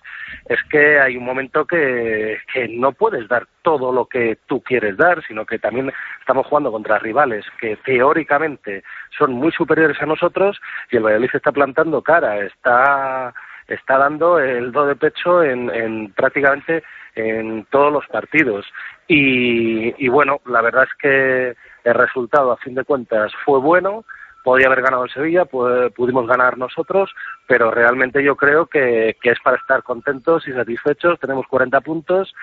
[0.46, 4.96] Es que hay un momento que, que no puedes dar todo lo que tú quieres
[4.96, 8.82] dar, sino que también estamos jugando contra rivales que teóricamente
[9.16, 10.60] son muy superiores a nosotros
[10.90, 13.32] y el Valladolid está plantando cara, está
[13.68, 16.82] está dando el do de pecho en, en prácticamente
[17.14, 18.66] en todos los partidos.
[19.06, 24.04] Y, y bueno, la verdad es que el resultado, a fin de cuentas, fue bueno.
[24.44, 27.14] Podía haber ganado el Sevilla, pu- pudimos ganar nosotros,
[27.46, 31.20] pero realmente yo creo que, que es para estar contentos y satisfechos.
[31.20, 32.34] Tenemos 40 puntos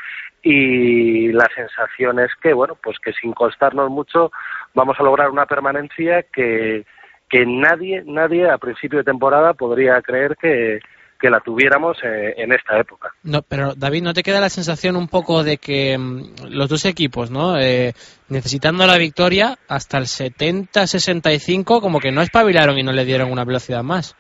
[0.41, 4.31] y la sensación es que, bueno, pues que sin costarnos mucho
[4.73, 6.85] vamos a lograr una permanencia que,
[7.27, 10.79] que nadie, nadie a principio de temporada podría creer que,
[11.19, 13.11] que la tuviéramos eh, en esta época.
[13.23, 16.85] No, pero David, ¿no te queda la sensación un poco de que mm, los dos
[16.85, 17.57] equipos, ¿no?
[17.59, 17.93] Eh,
[18.29, 23.43] necesitando la victoria hasta el 70-65, como que no espabilaron y no le dieron una
[23.45, 24.15] velocidad más?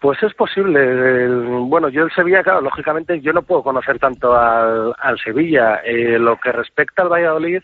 [0.00, 0.80] Pues es posible.
[0.80, 5.76] El- bueno, yo el Sevilla, claro, lógicamente yo no puedo conocer tanto al, al Sevilla.
[5.84, 7.62] Eh, lo que respecta al Valladolid,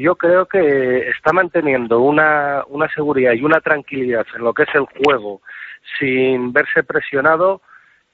[0.00, 4.74] yo creo que está manteniendo una, una seguridad y una tranquilidad en lo que es
[4.74, 5.42] el juego,
[5.98, 7.60] sin verse presionado,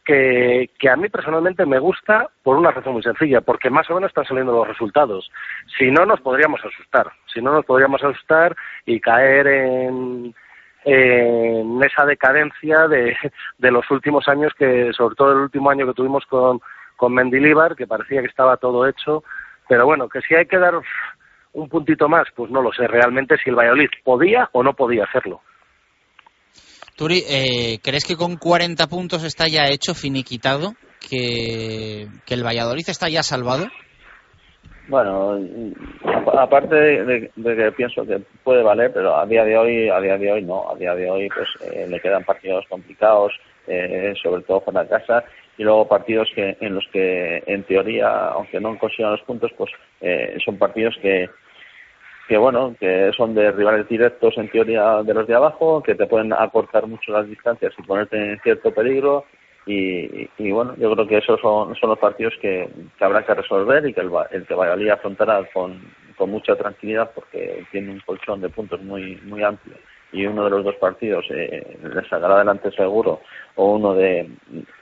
[0.05, 3.95] que, que a mí personalmente me gusta por una razón muy sencilla, porque más o
[3.95, 5.31] menos están saliendo los resultados.
[5.79, 7.11] Si no, nos podríamos asustar.
[7.33, 10.35] Si no, nos podríamos asustar y caer en,
[10.85, 13.17] en esa decadencia de,
[13.59, 16.61] de los últimos años, que sobre todo el último año que tuvimos con,
[16.97, 19.25] con Mendilibar, que parecía que estaba todo hecho.
[19.69, 20.75] Pero bueno, que si hay que dar
[21.57, 25.05] un puntito más, pues no lo sé realmente si el Valladolid podía o no podía
[25.05, 25.41] hacerlo.
[26.97, 30.75] Turi, eh, ¿crees que con 40 puntos está ya hecho, finiquitado?
[31.11, 33.67] ¿Que, que el Valladolid está ya salvado?
[34.89, 35.37] Bueno,
[36.39, 39.99] aparte de, de- de que pienso que puede valer, pero a día de hoy, a
[40.01, 43.33] día de hoy no, a día de hoy pues eh, le quedan partidos complicados,
[43.67, 45.25] eh, sobre todo fuera de casa,
[45.59, 49.71] y luego partidos que en los que en teoría, aunque no consigan los puntos, pues
[50.01, 51.29] eh, son partidos que
[52.29, 56.07] que bueno, que son de rivales directos en teoría de los de abajo, que te
[56.07, 59.25] pueden acortar mucho las distancias y ponerte en cierto peligro.
[59.69, 63.85] Y, y bueno, yo creo que esos son, los partidos que, que habrá que resolver
[63.87, 65.81] y que el, el que Valladolid afrontará con,
[66.17, 69.75] con mucha tranquilidad porque tiene un colchón de puntos muy muy amplio
[70.13, 73.21] y uno de los dos partidos eh, le sacará adelante seguro
[73.57, 74.31] o uno de,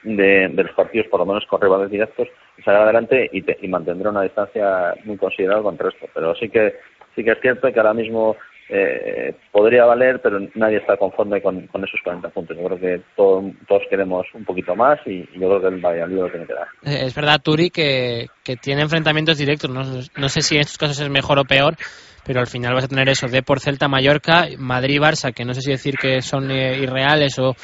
[0.03, 3.57] de, de los partidos por lo menos con rivales directos le sacará adelante y, te-
[3.62, 6.75] y mantendrá una distancia muy considerable con el resto pero sí que
[7.15, 8.36] sí que es cierto que ahora mismo
[8.69, 12.57] eh, podría valer, pero nadie está conforme con, esos 40 puntos.
[12.57, 16.16] Yo creo que todo- todos queremos un poquito más y, yo creo que el Valladolid
[16.16, 16.69] lo tiene que dar.
[16.82, 19.70] Eh, Es verdad, Turi, que, que tiene enfrentamientos directos.
[19.70, 21.77] No, sé si en estos casos es mejor o peor,
[22.24, 25.53] pero al final vas a tener eso, de por Celta, Mallorca, Madrid, Barça, que no
[25.53, 27.55] sé si decir que son eh, irreales o,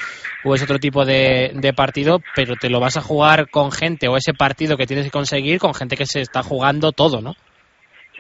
[0.54, 4.34] es otro tipo de partido, pero te lo vas a jugar con gente o ese
[4.34, 7.34] partido que tienes que conseguir con gente que se está jugando todo, ¿no?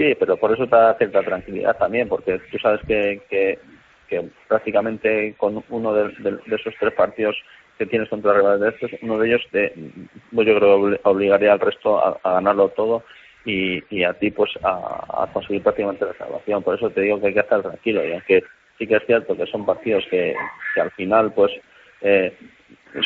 [0.00, 3.58] Sí, pero por eso te da cierta tranquilidad también, porque tú sabes que, que,
[4.08, 6.10] que prácticamente con uno de,
[6.46, 7.36] esos tres partidos
[7.76, 9.74] que tienes contra rivales de estos, uno de ellos te,
[10.34, 13.04] pues yo creo obligaría al resto a, ganarlo todo
[13.44, 16.62] y, a ti pues a, a conseguir prácticamente la salvación.
[16.62, 18.42] Por eso te digo que hay que estar tranquilo y aunque
[18.78, 20.34] sí que es cierto que son partidos que,
[20.74, 21.52] que al final pues
[22.00, 22.34] eh,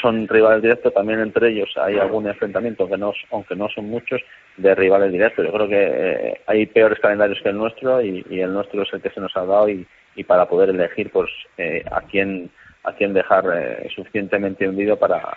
[0.01, 4.21] son rivales directos, también entre ellos hay algún enfrentamiento, que no, aunque no son muchos,
[4.57, 5.45] de rivales directos.
[5.45, 9.03] Yo creo que eh, hay peores calendarios que el nuestro y, el nuestro es el
[9.03, 12.51] que se nos ha dado y, y para poder elegir pues eh, a quién
[12.85, 15.37] a quién dejar eh, suficientemente hundido para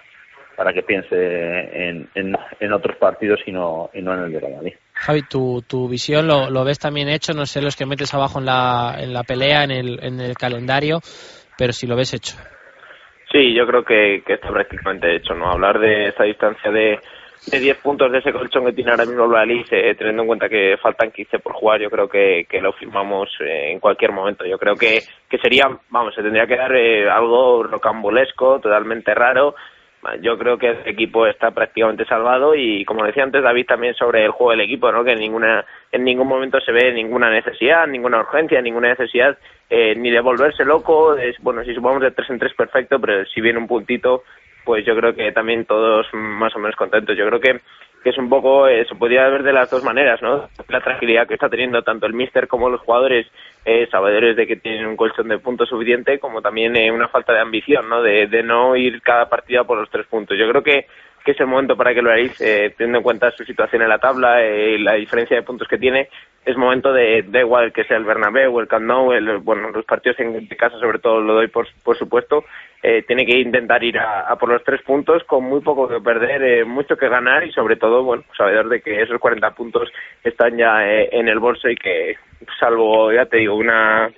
[0.57, 4.39] para que piense en, en, en otros partidos y no, y no en el de
[4.39, 4.73] Valladolid.
[4.93, 8.39] Javi, tu, tu visión lo, lo ves también hecho, no sé los que metes abajo
[8.39, 10.99] en la, en la pelea, en el, en el calendario,
[11.59, 12.35] pero si lo ves hecho.
[13.31, 15.51] Sí, yo creo que, que está prácticamente hecho, ¿no?
[15.51, 16.99] Hablar de esa distancia de,
[17.47, 20.27] de 10 puntos de ese colchón que tiene ahora mismo el Valladolid, eh, teniendo en
[20.27, 24.11] cuenta que faltan 15 por jugar, yo creo que, que lo firmamos eh, en cualquier
[24.11, 24.45] momento.
[24.45, 29.55] Yo creo que, que sería, vamos, se tendría que dar eh, algo rocambolesco, totalmente raro.
[30.21, 34.23] Yo creo que el equipo está prácticamente salvado y, como decía antes David, también sobre
[34.23, 35.03] el juego del equipo, ¿no?
[35.03, 39.37] Que en, ninguna, en ningún momento se ve ninguna necesidad, ninguna urgencia, ninguna necesidad
[39.69, 41.17] eh, ni de volverse loco.
[41.17, 44.23] Es, bueno, si sumamos de tres en tres, perfecto, pero si viene un puntito,
[44.63, 47.17] pues yo creo que también todos más o menos contentos.
[47.17, 47.59] Yo creo que,
[48.07, 50.47] que es un poco, eh, se podría ver de las dos maneras, ¿no?
[50.69, 53.27] La tranquilidad que está teniendo tanto el míster como los jugadores,
[53.65, 57.33] eh, sabedores de que tienen un colchón de puntos suficiente, como también eh, una falta
[57.33, 58.01] de ambición, ¿no?
[58.01, 60.37] De, de no ir cada partida por los tres puntos.
[60.37, 60.85] Yo creo que
[61.27, 63.89] que es el momento para que lo hagáis, eh, teniendo en cuenta su situación en
[63.89, 66.07] la tabla, eh, la diferencia de puntos que tiene,
[66.45, 70.17] es momento de, da igual que sea el Bernabéu, el Camp el, bueno, los partidos
[70.21, 72.45] en casa sobre todo lo doy por, por supuesto,
[72.81, 75.99] eh, tiene que intentar ir a, a por los tres puntos con muy poco que
[75.99, 79.91] perder, eh, mucho que ganar y sobre todo, bueno, sabedor de que esos 40 puntos
[80.23, 82.15] están ya eh, en el bolso y que,
[82.57, 84.09] salvo, ya te digo, una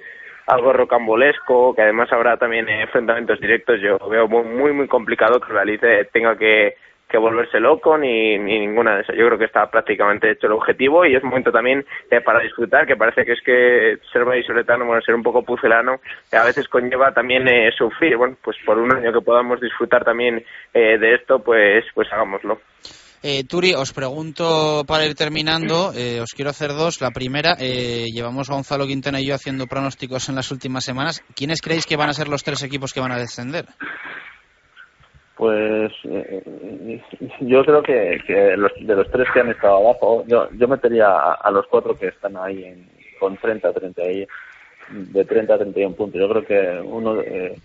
[0.49, 5.53] algo rocambolesco, que además habrá también eh, enfrentamientos directos, yo veo muy, muy, complicado que
[5.53, 6.75] el eh, tenga que
[7.09, 9.15] que volverse loco ni, ni ninguna de esas.
[9.17, 12.85] Yo creo que está prácticamente hecho el objetivo y es momento también eh, para disfrutar,
[12.85, 15.99] que parece que es que ser vallisoletano, bueno, ser un poco pucelano,
[16.31, 18.15] eh, a veces conlleva también eh, sufrir.
[18.15, 22.59] Bueno, pues por un año que podamos disfrutar también eh, de esto, pues, pues hagámoslo.
[23.21, 27.01] Eh, Turi, os pregunto para ir terminando, eh, os quiero hacer dos.
[27.01, 31.21] La primera, eh, llevamos Gonzalo Quintana y yo haciendo pronósticos en las últimas semanas.
[31.35, 33.65] ¿Quiénes creéis que van a ser los tres equipos que van a descender?
[35.39, 37.01] Pues eh,
[37.39, 41.07] yo creo que, que los, de los tres que han estado abajo, yo, yo metería
[41.07, 42.85] a, a los cuatro que están ahí en,
[43.21, 44.27] con 30, 30 ahí,
[44.91, 46.19] de 30 a 31 puntos.
[46.19, 47.55] Yo creo que uno, eh,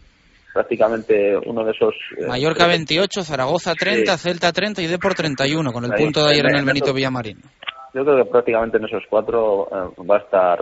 [0.52, 1.94] prácticamente uno de esos...
[2.16, 6.30] eh, Mallorca 28, Zaragoza 30, Celta 30 y Depor 31, con el Ahí, punto de
[6.30, 7.38] ayer en el en Benito eso- Villamarín.
[7.92, 10.60] yo creo que prácticamente en esos cuatro eh, va a estar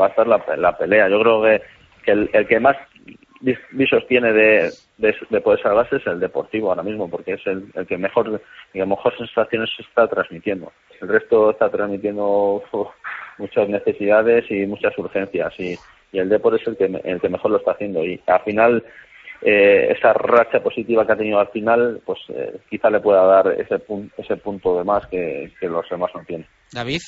[0.00, 1.10] va a estar la, la pelea.
[1.10, 1.62] Yo creo que,
[2.06, 2.76] que el, el que más
[3.40, 7.70] visos tiene de, de, de poder salvarse es el Deportivo ahora mismo, porque es el,
[7.74, 8.40] el que mejor
[8.72, 10.72] que mejor sensaciones está transmitiendo.
[11.00, 12.88] El resto está transmitiendo uf,
[13.38, 15.76] muchas necesidades y muchas urgencias y,
[16.12, 18.40] y el Depor es el que, me- el que mejor lo está haciendo y al
[18.42, 18.84] final
[19.42, 23.46] eh, esa racha positiva que ha tenido al final, pues eh, quizá le pueda dar
[23.52, 26.46] ese, pun- ese punto de más que, que los demás no tienen.
[26.72, 26.98] David.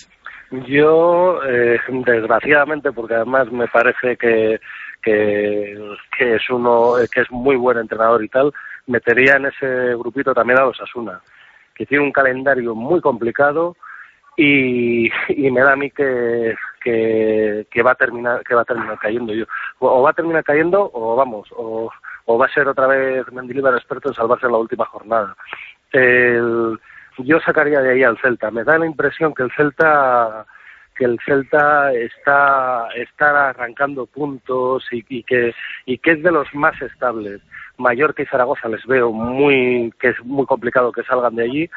[0.68, 4.58] Yo, eh, desgraciadamente, porque además me parece que,
[5.02, 5.78] que,
[6.16, 8.52] que es uno que es muy buen entrenador y tal,
[8.86, 11.20] metería en ese grupito también a los Asuna,
[11.74, 13.76] que tiene un calendario muy complicado
[14.36, 18.64] y, y me da a mí que, que, que va a terminar que va a
[18.64, 19.32] terminar cayendo.
[19.34, 19.44] Yo
[19.78, 21.90] o va a terminar cayendo o vamos o,
[22.26, 25.36] o va a ser otra vez Mendilibar experto en salvarse en la última jornada.
[25.92, 26.78] El,
[27.18, 28.50] yo sacaría de ahí al Celta.
[28.50, 30.46] Me da la impresión que el Celta
[31.00, 35.54] que el Celta está está arrancando puntos y, y que
[35.86, 37.40] y que es de los más estables
[37.78, 41.70] Mallorca y Zaragoza les veo muy que es muy complicado que salgan de allí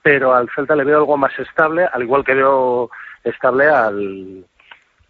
[0.00, 2.90] pero al Celta le veo algo más estable, al igual que veo
[3.22, 4.44] estable al,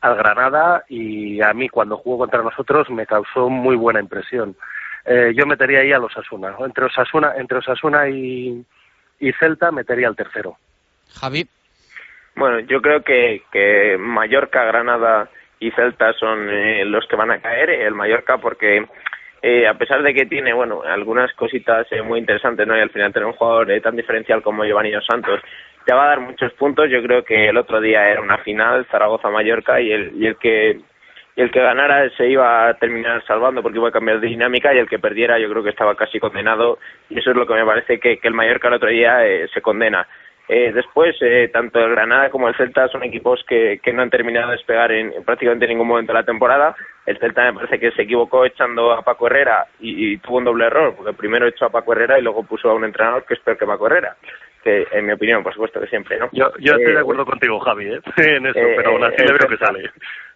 [0.01, 4.57] al Granada y a mí cuando jugó contra nosotros me causó muy buena impresión.
[5.05, 8.65] Eh, yo metería ahí a los Asuna, entre Osasuna, entre Osasuna y,
[9.21, 10.59] y Celta metería al tercero.
[11.15, 11.49] Javi.
[12.35, 15.29] Bueno, yo creo que, que Mallorca, Granada
[15.61, 17.71] y Celta son eh, los que van a caer.
[17.71, 18.87] El Mallorca porque
[19.43, 22.77] eh, a pesar de que tiene, bueno, algunas cositas eh, muy interesantes, ¿no?
[22.77, 25.41] Y al final tener un jugador eh, tan diferencial como Giovanni Santos
[25.85, 26.89] te va a dar muchos puntos.
[26.89, 30.81] Yo creo que el otro día era una final, Zaragoza-Mallorca, y el, y el que
[31.35, 34.79] el que ganara se iba a terminar salvando porque iba a cambiar de dinámica y
[34.79, 36.79] el que perdiera yo creo que estaba casi condenado
[37.09, 39.49] y eso es lo que me parece que, que el Mallorca el otro día eh,
[39.53, 40.07] se condena.
[40.49, 44.11] Eh, después, eh, tanto el Granada como el Celta son equipos que, que no han
[44.11, 46.75] terminado de despegar en, en prácticamente ningún momento de la temporada.
[47.07, 50.45] El Celta me parece que se equivocó echando a Paco Herrera y, y tuvo un
[50.45, 53.35] doble error, porque primero echó a Paco Herrera y luego puso a un entrenador que
[53.35, 54.17] es peor que Paco Herrera.
[54.63, 56.29] Que, en mi opinión, por supuesto que siempre, ¿no?
[56.33, 58.01] Yo, yo estoy Eh, de acuerdo contigo, Javi, ¿eh?
[58.17, 59.91] en eso, eh, pero aún así eh, le veo que sale.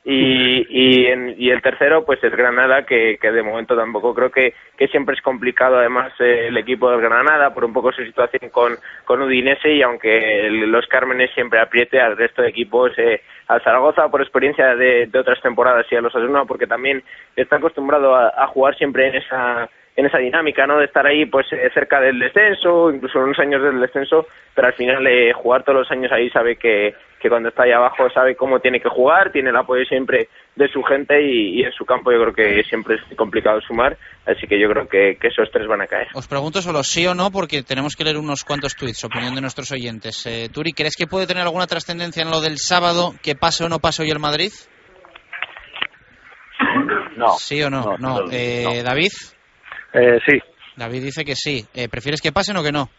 [0.08, 4.30] Y, y, en- y el tercero, pues es Granada, que, que de momento tampoco creo
[4.30, 8.04] que, que siempre es complicado, además, eh, el equipo del Granada, por un poco su
[8.04, 12.92] situación con, con Udinese, y aunque el- los Cármenes siempre apriete al resto de equipos,
[12.98, 17.02] eh, al Zaragoza, por experiencia de, de otras temporadas, y a los Asuna, porque también
[17.34, 19.68] está acostumbrado a, a jugar siempre en esa
[19.98, 20.76] en esa dinámica, ¿no?
[20.78, 24.74] De estar ahí, pues, eh, cerca del descenso, incluso unos años del descenso, pero al
[24.74, 28.36] final eh, jugar todos los años ahí sabe que, que cuando está ahí abajo sabe
[28.36, 31.84] cómo tiene que jugar, tiene el apoyo siempre de su gente y, y en su
[31.84, 35.50] campo yo creo que siempre es complicado sumar, así que yo creo que, que esos
[35.50, 36.08] tres van a caer.
[36.14, 39.40] Os pregunto solo sí o no, porque tenemos que leer unos cuantos tweets, opinión de
[39.40, 40.24] nuestros oyentes.
[40.26, 43.68] Eh, Turi, ¿crees que puede tener alguna trascendencia en lo del sábado, que pase o
[43.68, 44.52] no pase hoy el Madrid?
[47.16, 47.28] No.
[47.38, 47.96] ¿Sí o no?
[47.98, 48.20] No.
[48.20, 48.82] no, Eh, no.
[48.82, 49.12] ¿David?
[49.94, 50.38] Eh, sí.
[50.76, 51.64] David dice que sí.
[51.74, 52.90] Eh, ¿Prefieres que pasen o que no?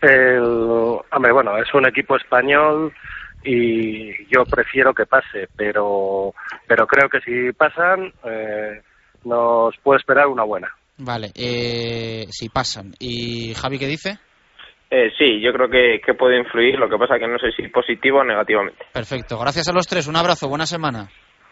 [0.00, 0.40] El,
[1.10, 2.92] hombre, bueno, es un equipo español
[3.42, 6.34] y yo prefiero que pase, pero,
[6.66, 8.82] pero creo que si pasan eh,
[9.24, 10.68] nos puede esperar una buena.
[10.98, 12.92] Vale, eh, si pasan.
[12.98, 14.18] ¿Y Javi qué dice?
[14.90, 17.68] Eh, sí, yo creo que, que puede influir, lo que pasa que no sé si
[17.68, 18.86] positivo o negativamente.
[18.92, 19.38] Perfecto.
[19.38, 20.08] Gracias a los tres.
[20.08, 20.48] Un abrazo.
[20.48, 21.08] Buena semana.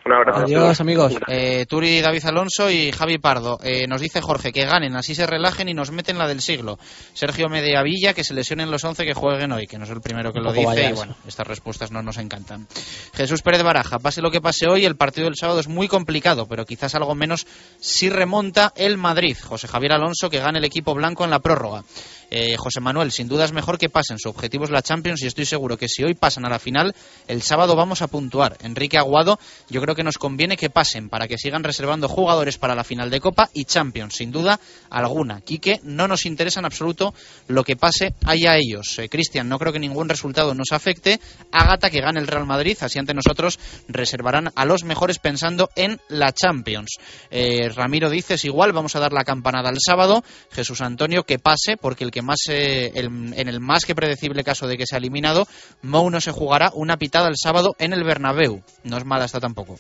[0.07, 0.45] Un abrazo.
[0.45, 1.15] Adiós, amigos.
[1.27, 3.59] Eh, Turi, David Alonso y Javi Pardo.
[3.65, 6.79] Eh, nos dice Jorge que ganen, así se relajen y nos meten la del siglo.
[7.13, 10.33] Sergio Mediavilla, que se lesionen los 11 que jueguen hoy, que no es el primero
[10.33, 10.91] que lo dice.
[10.91, 12.69] Y bueno, estas respuestas no nos encantan.
[13.15, 16.47] Jesús Pérez Baraja, pase lo que pase hoy, el partido del sábado es muy complicado,
[16.47, 17.45] pero quizás algo menos
[17.81, 19.37] si remonta el Madrid.
[19.43, 21.83] José Javier Alonso, que gane el equipo blanco en la prórroga.
[22.31, 24.19] Eh, José Manuel, sin duda es mejor que pasen.
[24.19, 26.95] Su objetivo es la Champions y estoy seguro que si hoy pasan a la final,
[27.29, 28.57] el sábado vamos a puntuar.
[28.63, 29.39] Enrique Aguado,
[29.69, 33.11] yo creo que nos conviene que pasen para que sigan reservando jugadores para la final
[33.11, 34.59] de Copa y Champions, sin duda
[34.91, 35.41] alguna.
[35.41, 37.15] Quique, no nos interesa en absoluto
[37.49, 38.99] lo que pase allá ellos.
[38.99, 41.21] Eh, Cristian, no creo que ningún resultado nos afecte.
[41.53, 43.59] Ágata, que gane el Real Madrid, así ante nosotros
[43.89, 46.97] reservarán a los mejores pensando en la Champions.
[47.31, 50.25] Eh, Ramiro dice, es igual, vamos a dar la campanada el sábado.
[50.51, 54.43] Jesús Antonio, que pase, porque el que más, eh, el- en el más que predecible
[54.43, 55.47] caso de que sea eliminado,
[55.83, 58.63] Mou no se jugará una pitada el sábado en el Bernabéu.
[58.85, 59.79] No es mala esta tampoco.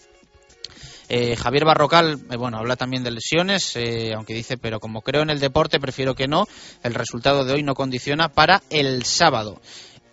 [1.08, 3.74] Eh, Javier Barrocal, eh, bueno, habla también de lesiones,
[4.14, 6.44] aunque dice, pero como creo en el deporte, prefiero que no.
[6.82, 9.58] El resultado de hoy no condiciona para el sábado.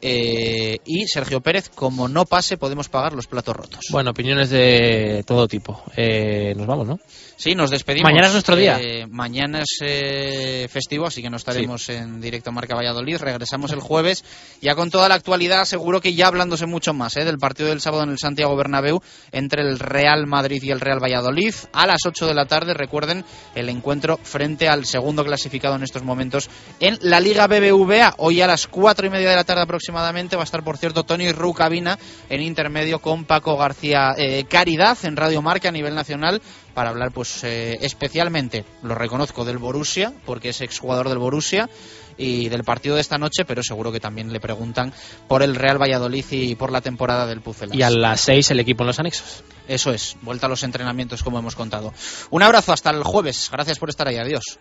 [0.05, 3.85] Eh, y Sergio Pérez, como no pase, podemos pagar los platos rotos.
[3.89, 5.81] Bueno, opiniones de todo tipo.
[5.95, 6.99] Eh, nos vamos, ¿no?
[7.35, 8.09] Sí, nos despedimos.
[8.09, 8.79] Mañana es nuestro día.
[8.79, 13.17] Eh, mañana es eh, festivo, así que no estaremos en directo Marca Valladolid.
[13.17, 14.23] Regresamos el jueves,
[14.61, 17.81] ya con toda la actualidad, seguro que ya hablándose mucho más eh, del partido del
[17.81, 19.01] sábado en el Santiago Bernabéu
[19.31, 21.53] entre el Real Madrid y el Real Valladolid.
[21.73, 23.25] A las 8 de la tarde, recuerden,
[23.55, 26.49] el encuentro frente al segundo clasificado en estos momentos
[26.79, 28.15] en la Liga BBVA.
[28.17, 29.63] Hoy a las 4 y media de la tarde
[29.93, 31.99] aproximadamente va a estar, por cierto, Tony Rucabina
[32.29, 36.41] en intermedio con Paco García eh, Caridad en Radio Marca a nivel nacional
[36.73, 41.69] para hablar pues eh, especialmente, lo reconozco, del Borussia, porque es exjugador del Borussia
[42.17, 44.91] y del partido de esta noche, pero seguro que también le preguntan
[45.27, 47.77] por el Real Valladolid y por la temporada del Pucelas.
[47.77, 49.43] Y a las 6 el equipo en los anexos.
[49.67, 51.93] Eso es, vuelta a los entrenamientos como hemos contado.
[52.31, 54.57] Un abrazo hasta el jueves, gracias por estar ahí, adiós.